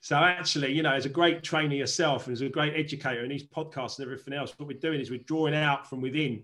So 0.00 0.16
actually, 0.16 0.72
you 0.72 0.82
know, 0.82 0.92
as 0.92 1.06
a 1.06 1.08
great 1.08 1.44
trainer 1.44 1.76
yourself 1.76 2.26
and 2.26 2.32
as 2.32 2.40
a 2.40 2.48
great 2.48 2.74
educator 2.74 3.20
and 3.20 3.30
these 3.30 3.46
podcasts 3.46 4.00
and 4.00 4.06
everything 4.06 4.34
else, 4.34 4.52
what 4.56 4.66
we're 4.66 4.80
doing 4.80 5.00
is 5.00 5.12
we're 5.12 5.20
drawing 5.20 5.54
out 5.54 5.88
from 5.88 6.00
within 6.00 6.42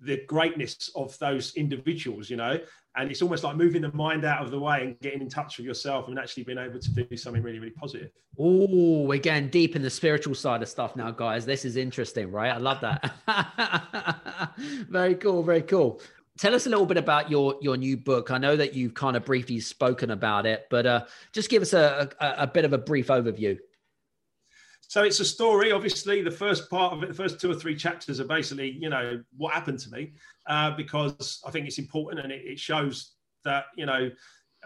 the 0.00 0.22
greatness 0.28 0.92
of 0.94 1.18
those 1.18 1.56
individuals, 1.56 2.30
you 2.30 2.36
know, 2.36 2.60
and 2.94 3.10
it's 3.10 3.20
almost 3.20 3.42
like 3.42 3.56
moving 3.56 3.82
the 3.82 3.90
mind 3.94 4.24
out 4.24 4.40
of 4.40 4.52
the 4.52 4.60
way 4.60 4.84
and 4.84 5.00
getting 5.00 5.22
in 5.22 5.28
touch 5.28 5.58
with 5.58 5.66
yourself 5.66 6.06
and 6.06 6.20
actually 6.20 6.44
being 6.44 6.58
able 6.58 6.78
to 6.78 6.90
do 6.92 7.16
something 7.16 7.42
really, 7.42 7.58
really 7.58 7.72
positive. 7.72 8.12
Oh, 8.38 9.02
we're 9.06 9.18
getting 9.18 9.48
deep 9.48 9.74
in 9.74 9.82
the 9.82 9.90
spiritual 9.90 10.36
side 10.36 10.62
of 10.62 10.68
stuff 10.68 10.94
now, 10.94 11.10
guys. 11.10 11.44
This 11.44 11.64
is 11.64 11.76
interesting, 11.76 12.30
right? 12.30 12.52
I 12.52 12.58
love 12.58 12.80
that. 12.82 14.54
very 14.88 15.16
cool, 15.16 15.42
very 15.42 15.62
cool 15.62 16.00
tell 16.38 16.54
us 16.54 16.66
a 16.66 16.70
little 16.70 16.86
bit 16.86 16.96
about 16.96 17.30
your 17.30 17.56
your 17.60 17.76
new 17.76 17.96
book. 17.96 18.30
I 18.30 18.38
know 18.38 18.56
that 18.56 18.74
you've 18.74 18.94
kind 18.94 19.16
of 19.16 19.24
briefly 19.24 19.60
spoken 19.60 20.10
about 20.10 20.46
it, 20.46 20.66
but 20.70 20.86
uh, 20.86 21.04
just 21.32 21.50
give 21.50 21.62
us 21.62 21.72
a, 21.72 22.10
a, 22.20 22.34
a 22.38 22.46
bit 22.46 22.64
of 22.64 22.72
a 22.72 22.78
brief 22.78 23.08
overview. 23.08 23.58
So 24.88 25.02
it's 25.02 25.20
a 25.20 25.24
story. 25.24 25.70
Obviously, 25.70 26.22
the 26.22 26.30
first 26.30 26.70
part 26.70 26.94
of 26.94 27.02
it, 27.02 27.08
the 27.08 27.14
first 27.14 27.38
two 27.38 27.50
or 27.50 27.54
three 27.54 27.76
chapters 27.76 28.20
are 28.20 28.24
basically, 28.24 28.70
you 28.70 28.88
know, 28.88 29.22
what 29.36 29.52
happened 29.52 29.78
to 29.80 29.90
me, 29.90 30.14
uh, 30.46 30.70
because 30.76 31.42
I 31.46 31.50
think 31.50 31.66
it's 31.66 31.78
important 31.78 32.24
and 32.24 32.32
it, 32.32 32.42
it 32.46 32.58
shows 32.58 33.12
that, 33.44 33.66
you 33.76 33.84
know, 33.84 34.10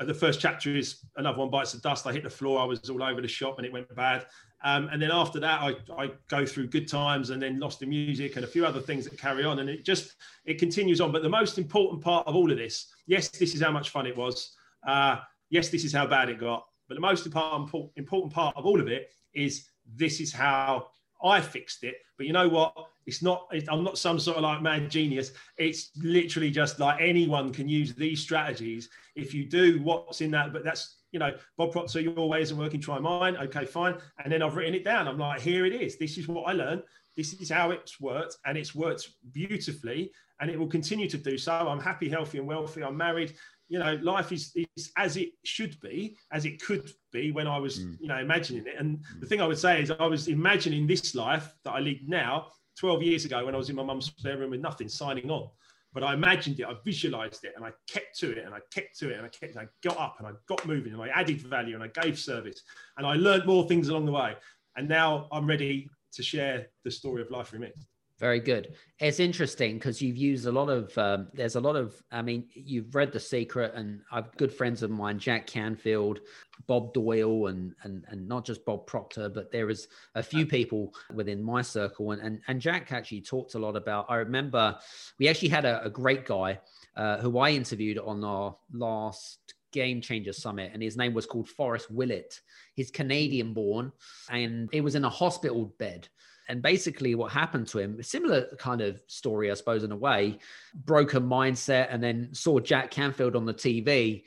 the 0.00 0.14
first 0.14 0.40
chapter 0.40 0.70
is 0.70 1.04
another 1.16 1.38
one 1.38 1.50
bites 1.50 1.72
the 1.72 1.80
dust. 1.80 2.06
I 2.06 2.12
hit 2.12 2.22
the 2.22 2.30
floor. 2.30 2.60
I 2.60 2.64
was 2.64 2.88
all 2.88 3.02
over 3.02 3.20
the 3.20 3.28
shop 3.28 3.58
and 3.58 3.66
it 3.66 3.72
went 3.72 3.92
bad. 3.96 4.26
Um, 4.64 4.88
and 4.92 5.02
then 5.02 5.10
after 5.10 5.40
that, 5.40 5.60
I, 5.60 5.74
I 5.96 6.10
go 6.28 6.46
through 6.46 6.68
good 6.68 6.88
times 6.88 7.30
and 7.30 7.42
then 7.42 7.58
lost 7.58 7.82
in 7.82 7.88
music 7.88 8.36
and 8.36 8.44
a 8.44 8.48
few 8.48 8.64
other 8.64 8.80
things 8.80 9.04
that 9.04 9.18
carry 9.18 9.44
on. 9.44 9.58
And 9.58 9.68
it 9.68 9.84
just 9.84 10.14
it 10.44 10.58
continues 10.58 11.00
on. 11.00 11.10
But 11.12 11.22
the 11.22 11.28
most 11.28 11.58
important 11.58 12.02
part 12.02 12.26
of 12.26 12.36
all 12.36 12.50
of 12.50 12.58
this, 12.58 12.88
yes, 13.06 13.28
this 13.28 13.54
is 13.54 13.62
how 13.62 13.72
much 13.72 13.90
fun 13.90 14.06
it 14.06 14.16
was. 14.16 14.54
Uh, 14.86 15.16
yes, 15.50 15.68
this 15.68 15.84
is 15.84 15.92
how 15.92 16.06
bad 16.06 16.28
it 16.28 16.38
got. 16.38 16.64
But 16.88 16.94
the 16.94 17.00
most 17.00 17.26
important 17.26 17.70
important 17.96 18.32
part 18.32 18.56
of 18.56 18.66
all 18.66 18.80
of 18.80 18.88
it 18.88 19.10
is 19.34 19.68
this 19.96 20.20
is 20.20 20.32
how 20.32 20.88
I 21.22 21.40
fixed 21.40 21.84
it. 21.84 21.96
But 22.16 22.26
you 22.26 22.32
know 22.32 22.48
what? 22.48 22.74
It's 23.06 23.22
not, 23.22 23.48
I'm 23.68 23.82
not 23.82 23.98
some 23.98 24.18
sort 24.18 24.36
of 24.36 24.42
like 24.44 24.62
mad 24.62 24.90
genius. 24.90 25.32
It's 25.56 25.90
literally 25.96 26.50
just 26.50 26.78
like 26.78 27.00
anyone 27.00 27.52
can 27.52 27.68
use 27.68 27.94
these 27.94 28.20
strategies 28.20 28.88
if 29.16 29.34
you 29.34 29.44
do 29.44 29.80
what's 29.82 30.20
in 30.20 30.30
that. 30.32 30.52
But 30.52 30.64
that's, 30.64 30.98
you 31.10 31.18
know, 31.18 31.34
Bob 31.56 31.72
Proctor, 31.72 32.00
your 32.00 32.28
ways 32.28 32.48
isn't 32.48 32.58
working, 32.58 32.80
try 32.80 32.98
mine. 32.98 33.36
Okay, 33.36 33.64
fine. 33.64 33.96
And 34.22 34.32
then 34.32 34.42
I've 34.42 34.56
written 34.56 34.74
it 34.74 34.84
down. 34.84 35.08
I'm 35.08 35.18
like, 35.18 35.40
here 35.40 35.66
it 35.66 35.72
is. 35.72 35.98
This 35.98 36.16
is 36.16 36.28
what 36.28 36.44
I 36.44 36.52
learned. 36.52 36.82
This 37.16 37.34
is 37.34 37.50
how 37.50 37.70
it's 37.70 38.00
worked. 38.00 38.36
And 38.46 38.56
it's 38.56 38.74
worked 38.74 39.08
beautifully. 39.32 40.12
And 40.40 40.50
it 40.50 40.58
will 40.58 40.68
continue 40.68 41.08
to 41.08 41.18
do 41.18 41.36
so. 41.38 41.52
I'm 41.52 41.80
happy, 41.80 42.08
healthy, 42.08 42.38
and 42.38 42.46
wealthy. 42.46 42.82
I'm 42.82 42.96
married 42.96 43.34
you 43.72 43.78
know, 43.78 43.98
life 44.02 44.32
is, 44.32 44.54
is 44.76 44.92
as 44.98 45.16
it 45.16 45.30
should 45.46 45.80
be, 45.80 46.14
as 46.30 46.44
it 46.44 46.62
could 46.62 46.92
be 47.10 47.32
when 47.32 47.46
I 47.46 47.56
was, 47.56 47.80
mm. 47.80 47.96
you 47.98 48.06
know, 48.06 48.18
imagining 48.18 48.66
it. 48.66 48.74
And 48.78 48.98
mm. 48.98 49.20
the 49.20 49.26
thing 49.26 49.40
I 49.40 49.46
would 49.46 49.58
say 49.58 49.80
is 49.80 49.90
I 49.90 50.04
was 50.04 50.28
imagining 50.28 50.86
this 50.86 51.14
life 51.14 51.54
that 51.64 51.70
I 51.70 51.80
lead 51.80 52.06
now 52.06 52.48
12 52.78 53.02
years 53.02 53.24
ago 53.24 53.46
when 53.46 53.54
I 53.54 53.58
was 53.58 53.70
in 53.70 53.76
my 53.76 53.82
mum's 53.82 54.12
spare 54.14 54.36
room 54.36 54.50
with 54.50 54.60
nothing, 54.60 54.90
signing 54.90 55.30
on. 55.30 55.48
But 55.94 56.04
I 56.04 56.12
imagined 56.12 56.60
it, 56.60 56.66
I 56.66 56.74
visualized 56.84 57.44
it, 57.44 57.54
and 57.56 57.64
I 57.64 57.70
kept 57.88 58.18
to 58.18 58.32
it, 58.32 58.44
and 58.44 58.54
I 58.54 58.58
kept 58.74 58.98
to 58.98 59.08
it, 59.08 59.16
and 59.16 59.24
I 59.24 59.30
kept, 59.30 59.56
I 59.56 59.66
got 59.82 59.96
up, 59.98 60.16
and 60.18 60.28
I 60.28 60.32
got 60.46 60.66
moving, 60.66 60.92
and 60.92 61.00
I 61.00 61.08
added 61.08 61.40
value, 61.40 61.74
and 61.74 61.82
I 61.82 62.02
gave 62.02 62.18
service, 62.18 62.60
and 62.98 63.06
I 63.06 63.14
learned 63.14 63.46
more 63.46 63.66
things 63.66 63.88
along 63.88 64.04
the 64.04 64.12
way. 64.12 64.34
And 64.76 64.86
now 64.86 65.28
I'm 65.32 65.46
ready 65.46 65.88
to 66.12 66.22
share 66.22 66.66
the 66.84 66.90
story 66.90 67.22
of 67.22 67.30
life 67.30 67.52
remixed. 67.52 67.86
Very 68.22 68.38
good. 68.38 68.74
It's 69.00 69.18
interesting 69.18 69.78
because 69.78 70.00
you've 70.00 70.16
used 70.16 70.46
a 70.46 70.52
lot 70.52 70.68
of. 70.68 70.96
Um, 70.96 71.26
there's 71.34 71.56
a 71.56 71.60
lot 71.60 71.74
of. 71.74 72.00
I 72.12 72.22
mean, 72.22 72.44
you've 72.54 72.94
read 72.94 73.10
The 73.10 73.18
Secret, 73.18 73.72
and 73.74 74.00
I've 74.12 74.30
good 74.36 74.52
friends 74.52 74.84
of 74.84 74.92
mine, 74.92 75.18
Jack 75.18 75.48
Canfield, 75.48 76.20
Bob 76.68 76.94
Doyle, 76.94 77.48
and 77.48 77.74
and 77.82 78.04
and 78.06 78.28
not 78.28 78.44
just 78.44 78.64
Bob 78.64 78.86
Proctor, 78.86 79.28
but 79.28 79.50
there 79.50 79.70
is 79.70 79.88
a 80.14 80.22
few 80.22 80.46
people 80.46 80.94
within 81.12 81.42
my 81.42 81.62
circle, 81.62 82.12
and 82.12 82.22
and, 82.22 82.40
and 82.46 82.60
Jack 82.60 82.92
actually 82.92 83.22
talked 83.22 83.56
a 83.56 83.58
lot 83.58 83.74
about. 83.74 84.06
I 84.08 84.14
remember 84.18 84.78
we 85.18 85.26
actually 85.26 85.48
had 85.48 85.64
a, 85.64 85.82
a 85.82 85.90
great 85.90 86.24
guy 86.24 86.60
uh, 86.96 87.18
who 87.18 87.38
I 87.38 87.50
interviewed 87.50 87.98
on 87.98 88.22
our 88.22 88.54
last 88.72 89.54
Game 89.72 90.00
Changer 90.00 90.32
Summit, 90.32 90.70
and 90.72 90.80
his 90.80 90.96
name 90.96 91.12
was 91.12 91.26
called 91.26 91.48
Forrest 91.48 91.90
Willett. 91.90 92.40
He's 92.74 92.92
Canadian 92.92 93.52
born, 93.52 93.90
and 94.30 94.68
it 94.72 94.82
was 94.82 94.94
in 94.94 95.04
a 95.04 95.10
hospital 95.10 95.74
bed 95.78 96.08
and 96.52 96.62
basically 96.62 97.14
what 97.16 97.32
happened 97.32 97.66
to 97.66 97.78
him 97.78 98.00
similar 98.02 98.46
kind 98.58 98.80
of 98.80 99.02
story 99.08 99.50
i 99.50 99.54
suppose 99.54 99.82
in 99.82 99.90
a 99.90 99.96
way 99.96 100.38
broken 100.84 101.22
mindset 101.22 101.88
and 101.90 102.02
then 102.02 102.28
saw 102.32 102.60
jack 102.60 102.90
canfield 102.90 103.34
on 103.34 103.44
the 103.44 103.54
tv 103.54 104.22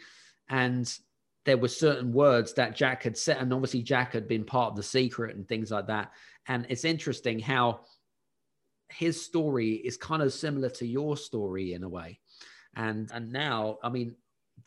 and 0.49 0.99
there 1.45 1.57
were 1.57 1.67
certain 1.67 2.11
words 2.11 2.53
that 2.53 2.75
jack 2.75 3.03
had 3.03 3.17
said 3.17 3.37
and 3.37 3.53
obviously 3.53 3.81
jack 3.81 4.13
had 4.13 4.27
been 4.27 4.43
part 4.43 4.71
of 4.71 4.75
the 4.75 4.83
secret 4.83 5.35
and 5.35 5.47
things 5.47 5.71
like 5.71 5.87
that. 5.87 6.11
And 6.47 6.65
it's 6.69 6.85
interesting 6.85 7.39
how 7.39 7.81
his 8.89 9.23
story 9.23 9.73
is 9.73 9.97
kind 9.97 10.21
of 10.21 10.33
similar 10.33 10.69
to 10.69 10.85
your 10.85 11.17
story 11.17 11.73
in 11.73 11.83
a 11.83 11.89
way. 11.89 12.19
And 12.75 13.09
and 13.13 13.31
now 13.31 13.77
i 13.83 13.89
mean 13.89 14.15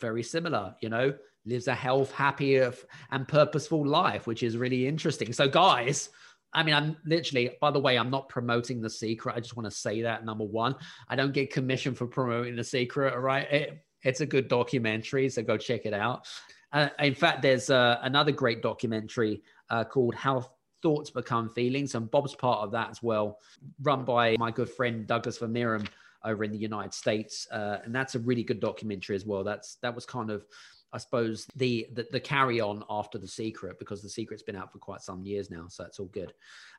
very 0.00 0.22
similar 0.22 0.74
you 0.80 0.88
know 0.88 1.14
lives 1.46 1.66
a 1.66 1.74
health 1.74 2.12
happier 2.12 2.72
and 3.10 3.26
purposeful 3.26 3.86
life 3.86 4.26
which 4.26 4.42
is 4.42 4.56
really 4.56 4.86
interesting. 4.86 5.32
So 5.32 5.48
guys 5.48 6.10
I 6.52 6.62
mean, 6.62 6.74
I'm 6.74 6.96
literally, 7.04 7.50
by 7.60 7.70
the 7.70 7.78
way, 7.78 7.98
I'm 7.98 8.10
not 8.10 8.28
promoting 8.28 8.80
the 8.80 8.90
secret. 8.90 9.36
I 9.36 9.40
just 9.40 9.56
want 9.56 9.66
to 9.66 9.76
say 9.76 10.02
that 10.02 10.24
number 10.24 10.44
one, 10.44 10.74
I 11.08 11.16
don't 11.16 11.32
get 11.32 11.52
commission 11.52 11.94
for 11.94 12.06
promoting 12.06 12.56
the 12.56 12.64
secret. 12.64 13.12
All 13.12 13.20
right. 13.20 13.50
It, 13.50 13.84
it's 14.02 14.20
a 14.20 14.26
good 14.26 14.48
documentary. 14.48 15.28
So 15.28 15.42
go 15.42 15.56
check 15.56 15.84
it 15.84 15.92
out. 15.92 16.26
Uh, 16.72 16.88
in 16.98 17.14
fact, 17.14 17.42
there's 17.42 17.70
uh, 17.70 17.98
another 18.02 18.32
great 18.32 18.62
documentary 18.62 19.42
uh, 19.70 19.84
called 19.84 20.14
How 20.14 20.46
Thoughts 20.82 21.10
Become 21.10 21.50
Feelings. 21.50 21.94
And 21.94 22.10
Bob's 22.10 22.34
part 22.34 22.60
of 22.60 22.72
that 22.72 22.90
as 22.90 23.02
well, 23.02 23.38
run 23.82 24.04
by 24.04 24.36
my 24.38 24.50
good 24.50 24.70
friend 24.70 25.06
Douglas 25.06 25.38
Vermeeren 25.38 25.86
over 26.24 26.44
in 26.44 26.52
the 26.52 26.58
United 26.58 26.94
States. 26.94 27.46
Uh, 27.50 27.78
and 27.84 27.94
that's 27.94 28.14
a 28.14 28.18
really 28.20 28.42
good 28.42 28.60
documentary 28.60 29.16
as 29.16 29.24
well. 29.24 29.44
That's 29.44 29.76
That 29.82 29.94
was 29.94 30.06
kind 30.06 30.30
of 30.30 30.44
I 30.92 30.98
suppose 30.98 31.46
the, 31.56 31.86
the, 31.92 32.06
the 32.10 32.20
carry 32.20 32.60
on 32.60 32.84
after 32.88 33.18
the 33.18 33.28
secret 33.28 33.78
because 33.78 34.02
the 34.02 34.08
secret's 34.08 34.42
been 34.42 34.56
out 34.56 34.72
for 34.72 34.78
quite 34.78 35.02
some 35.02 35.22
years 35.22 35.50
now, 35.50 35.66
so 35.68 35.84
it's 35.84 35.98
all 35.98 36.06
good. 36.06 36.32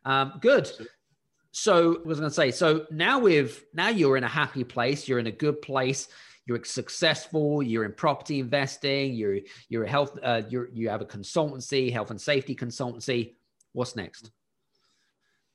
Um, 0.06 0.34
good. 0.42 0.70
So 1.52 2.02
I 2.04 2.08
was 2.08 2.20
going 2.20 2.30
to 2.30 2.36
say, 2.36 2.52
so 2.52 2.86
now 2.92 3.20
we've 3.20 3.64
now 3.74 3.90
you're 3.90 4.18
in 4.18 4.24
a 4.24 4.30
happy 4.30 4.64
place, 4.64 5.08
you're 5.08 5.20
in 5.20 5.28
a 5.28 5.32
good 5.32 5.62
place, 5.62 6.08
you're 6.46 6.64
successful, 6.64 7.64
you're 7.64 7.86
in 7.86 7.94
property 7.94 8.40
investing, 8.40 9.14
you're 9.14 9.40
you're 9.68 9.84
a 9.84 9.90
health, 9.90 10.18
uh, 10.22 10.44
you're 10.48 10.70
you 10.74 10.90
have 10.90 11.02
a 11.02 11.06
consultancy, 11.06 11.92
health 11.92 12.12
and 12.12 12.22
safety 12.22 12.56
consultancy. 12.56 13.34
What's 13.74 13.96
next? 13.96 14.32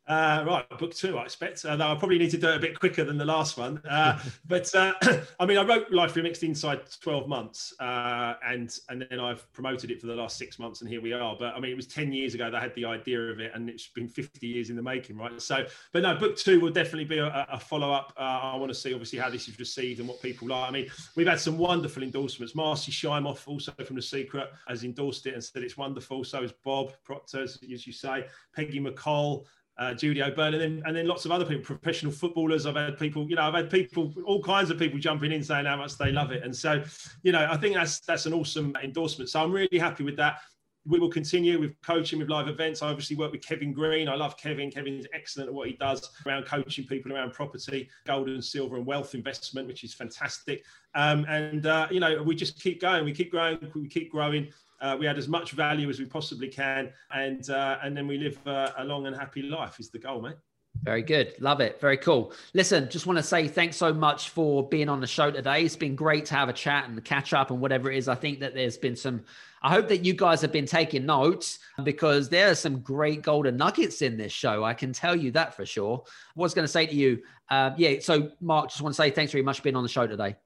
Uh, 0.06 0.44
right, 0.46 0.78
book 0.78 0.94
two, 0.94 1.16
I 1.16 1.24
expect. 1.24 1.64
Uh, 1.64 1.72
I 1.72 1.94
probably 1.94 2.18
need 2.18 2.30
to 2.32 2.36
do 2.36 2.48
it 2.48 2.56
a 2.56 2.60
bit 2.60 2.78
quicker 2.78 3.04
than 3.04 3.16
the 3.16 3.24
last 3.24 3.56
one. 3.56 3.78
Uh, 3.88 4.20
but 4.46 4.72
uh, 4.74 4.92
I 5.40 5.46
mean, 5.46 5.56
I 5.56 5.62
wrote 5.62 5.90
Life 5.90 6.14
Remixed 6.14 6.42
inside 6.42 6.82
12 7.00 7.26
months, 7.26 7.72
uh, 7.80 8.34
and 8.46 8.76
and 8.90 9.06
then 9.08 9.18
I've 9.18 9.50
promoted 9.54 9.90
it 9.90 10.00
for 10.00 10.06
the 10.06 10.14
last 10.14 10.36
six 10.36 10.58
months, 10.58 10.82
and 10.82 10.90
here 10.90 11.00
we 11.00 11.14
are. 11.14 11.34
But 11.38 11.54
I 11.54 11.60
mean, 11.60 11.70
it 11.70 11.76
was 11.76 11.86
10 11.86 12.12
years 12.12 12.34
ago 12.34 12.50
that 12.50 12.56
I 12.56 12.60
had 12.60 12.74
the 12.74 12.84
idea 12.84 13.18
of 13.18 13.40
it, 13.40 13.52
and 13.54 13.70
it's 13.70 13.86
been 13.86 14.08
50 14.08 14.46
years 14.46 14.68
in 14.68 14.76
the 14.76 14.82
making, 14.82 15.16
right? 15.16 15.40
So, 15.40 15.64
but 15.92 16.02
no, 16.02 16.14
book 16.16 16.36
two 16.36 16.60
will 16.60 16.72
definitely 16.72 17.06
be 17.06 17.18
a, 17.18 17.46
a 17.50 17.58
follow 17.58 17.90
up. 17.90 18.12
Uh, 18.18 18.20
I 18.20 18.56
want 18.56 18.70
to 18.70 18.78
see 18.78 18.92
obviously 18.92 19.18
how 19.18 19.30
this 19.30 19.48
is 19.48 19.58
received 19.58 20.00
and 20.00 20.08
what 20.08 20.20
people 20.20 20.48
like. 20.48 20.68
I 20.68 20.72
mean, 20.72 20.90
we've 21.16 21.26
had 21.26 21.40
some 21.40 21.56
wonderful 21.56 22.02
endorsements. 22.02 22.52
Marci 22.54 22.90
Shimoff, 22.90 23.48
also 23.48 23.72
from 23.72 23.96
The 23.96 24.02
Secret, 24.02 24.50
has 24.68 24.84
endorsed 24.84 25.26
it 25.26 25.32
and 25.32 25.42
said 25.42 25.62
it's 25.62 25.78
wonderful. 25.78 26.24
So 26.24 26.42
has 26.42 26.52
Bob 26.52 26.92
Proctor, 27.04 27.42
as 27.42 27.58
you 27.62 27.92
say, 27.92 28.26
Peggy 28.54 28.80
McColl 28.80 29.46
uh, 29.76 29.92
Judy 29.94 30.22
O'Beirn, 30.22 30.54
and 30.54 30.62
then 30.62 30.82
and 30.86 30.96
then 30.96 31.06
lots 31.06 31.24
of 31.24 31.32
other 31.32 31.44
people, 31.44 31.64
professional 31.64 32.12
footballers. 32.12 32.66
I've 32.66 32.76
had 32.76 32.98
people, 32.98 33.28
you 33.28 33.36
know, 33.36 33.42
I've 33.42 33.54
had 33.54 33.70
people, 33.70 34.12
all 34.24 34.42
kinds 34.42 34.70
of 34.70 34.78
people 34.78 34.98
jumping 34.98 35.32
in 35.32 35.42
saying 35.42 35.66
how 35.66 35.76
much 35.76 35.98
they 35.98 36.12
love 36.12 36.30
it, 36.30 36.42
and 36.44 36.54
so, 36.54 36.82
you 37.22 37.32
know, 37.32 37.46
I 37.50 37.56
think 37.56 37.74
that's 37.74 38.00
that's 38.00 38.26
an 38.26 38.32
awesome 38.32 38.76
endorsement. 38.82 39.30
So 39.30 39.42
I'm 39.42 39.52
really 39.52 39.78
happy 39.78 40.04
with 40.04 40.16
that. 40.16 40.38
We 40.86 40.98
will 40.98 41.10
continue 41.10 41.58
with 41.58 41.80
coaching 41.80 42.18
with 42.18 42.28
live 42.28 42.46
events. 42.46 42.82
I 42.82 42.88
obviously 42.88 43.16
work 43.16 43.32
with 43.32 43.40
Kevin 43.40 43.72
Green. 43.72 44.06
I 44.06 44.16
love 44.16 44.36
Kevin. 44.36 44.70
Kevin's 44.70 45.06
excellent 45.14 45.48
at 45.48 45.54
what 45.54 45.66
he 45.66 45.74
does 45.76 46.10
around 46.26 46.44
coaching 46.44 46.84
people 46.84 47.10
around 47.10 47.32
property, 47.32 47.88
gold 48.06 48.28
and 48.28 48.44
silver, 48.44 48.76
and 48.76 48.84
wealth 48.84 49.14
investment, 49.14 49.66
which 49.66 49.82
is 49.82 49.94
fantastic. 49.94 50.62
Um, 50.94 51.24
and 51.26 51.66
uh, 51.66 51.88
you 51.90 52.00
know, 52.00 52.22
we 52.22 52.34
just 52.34 52.60
keep 52.60 52.82
going. 52.82 53.04
We 53.04 53.12
keep 53.12 53.30
growing. 53.30 53.58
We 53.74 53.88
keep 53.88 54.12
growing. 54.12 54.52
Uh, 54.84 54.94
we 54.98 55.06
add 55.06 55.16
as 55.16 55.28
much 55.28 55.52
value 55.52 55.88
as 55.88 55.98
we 55.98 56.04
possibly 56.04 56.48
can, 56.48 56.92
and 57.14 57.48
uh, 57.48 57.78
and 57.82 57.96
then 57.96 58.06
we 58.06 58.18
live 58.18 58.38
uh, 58.46 58.70
a 58.76 58.84
long 58.84 59.06
and 59.06 59.16
happy 59.16 59.40
life 59.40 59.80
is 59.80 59.88
the 59.88 59.98
goal, 59.98 60.20
mate. 60.20 60.36
Very 60.82 61.00
good. 61.00 61.32
Love 61.40 61.60
it. 61.60 61.80
Very 61.80 61.96
cool. 61.96 62.32
Listen, 62.52 62.90
just 62.90 63.06
want 63.06 63.16
to 63.16 63.22
say 63.22 63.48
thanks 63.48 63.76
so 63.76 63.94
much 63.94 64.28
for 64.28 64.68
being 64.68 64.90
on 64.90 65.00
the 65.00 65.06
show 65.06 65.30
today. 65.30 65.64
It's 65.64 65.76
been 65.76 65.96
great 65.96 66.26
to 66.26 66.34
have 66.34 66.50
a 66.50 66.52
chat 66.52 66.86
and 66.86 67.02
catch 67.02 67.32
up 67.32 67.50
and 67.50 67.60
whatever 67.60 67.90
it 67.90 67.96
is. 67.96 68.08
I 68.08 68.14
think 68.14 68.40
that 68.40 68.52
there's 68.52 68.76
been 68.76 68.96
some, 68.96 69.24
I 69.62 69.70
hope 69.70 69.88
that 69.88 70.04
you 70.04 70.12
guys 70.12 70.42
have 70.42 70.52
been 70.52 70.66
taking 70.66 71.06
notes 71.06 71.60
because 71.84 72.28
there 72.28 72.50
are 72.50 72.54
some 72.54 72.80
great 72.80 73.22
golden 73.22 73.56
nuggets 73.56 74.02
in 74.02 74.18
this 74.18 74.32
show. 74.32 74.64
I 74.64 74.74
can 74.74 74.92
tell 74.92 75.16
you 75.16 75.30
that 75.30 75.54
for 75.54 75.64
sure. 75.64 76.02
I 76.06 76.10
was 76.34 76.52
going 76.52 76.64
to 76.64 76.72
say 76.72 76.86
to 76.86 76.94
you, 76.94 77.22
uh, 77.50 77.70
yeah. 77.78 78.00
So, 78.00 78.32
Mark, 78.42 78.68
just 78.68 78.82
want 78.82 78.94
to 78.94 79.00
say 79.00 79.10
thanks 79.10 79.32
very 79.32 79.44
much 79.44 79.58
for 79.58 79.62
being 79.62 79.76
on 79.76 79.84
the 79.84 79.88
show 79.88 80.06
today. 80.06 80.36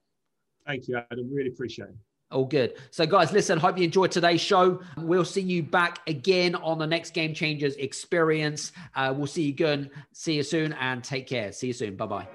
Thank 0.66 0.86
you, 0.86 1.00
Adam. 1.10 1.28
Really 1.32 1.48
appreciate 1.48 1.88
it. 1.88 1.96
All 2.30 2.44
good. 2.44 2.74
So, 2.90 3.06
guys, 3.06 3.32
listen, 3.32 3.58
hope 3.58 3.78
you 3.78 3.84
enjoyed 3.84 4.10
today's 4.10 4.42
show. 4.42 4.80
We'll 4.98 5.24
see 5.24 5.40
you 5.40 5.62
back 5.62 6.00
again 6.06 6.54
on 6.56 6.78
the 6.78 6.86
next 6.86 7.14
Game 7.14 7.32
Changers 7.32 7.74
experience. 7.76 8.72
Uh, 8.94 9.14
we'll 9.16 9.26
see 9.26 9.44
you 9.44 9.50
again. 9.50 9.90
See 10.12 10.34
you 10.34 10.42
soon 10.42 10.74
and 10.74 11.02
take 11.02 11.26
care. 11.26 11.52
See 11.52 11.68
you 11.68 11.72
soon. 11.72 11.96
Bye 11.96 12.06
bye. 12.06 12.28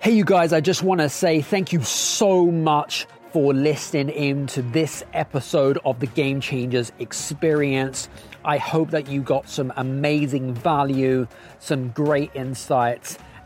Hey, 0.00 0.12
you 0.12 0.24
guys, 0.24 0.54
I 0.54 0.60
just 0.60 0.82
want 0.82 1.02
to 1.02 1.10
say 1.10 1.42
thank 1.42 1.70
you 1.70 1.82
so 1.82 2.46
much 2.46 3.06
for 3.30 3.52
listening 3.52 4.08
in 4.08 4.46
to 4.48 4.62
this 4.62 5.04
episode 5.12 5.78
of 5.84 6.00
the 6.00 6.06
Game 6.06 6.40
Changers 6.40 6.90
experience. 6.98 8.08
I 8.42 8.56
hope 8.56 8.90
that 8.90 9.08
you 9.08 9.20
got 9.20 9.50
some 9.50 9.70
amazing 9.76 10.54
value, 10.54 11.28
some 11.58 11.90
great 11.90 12.30
insights 12.34 13.18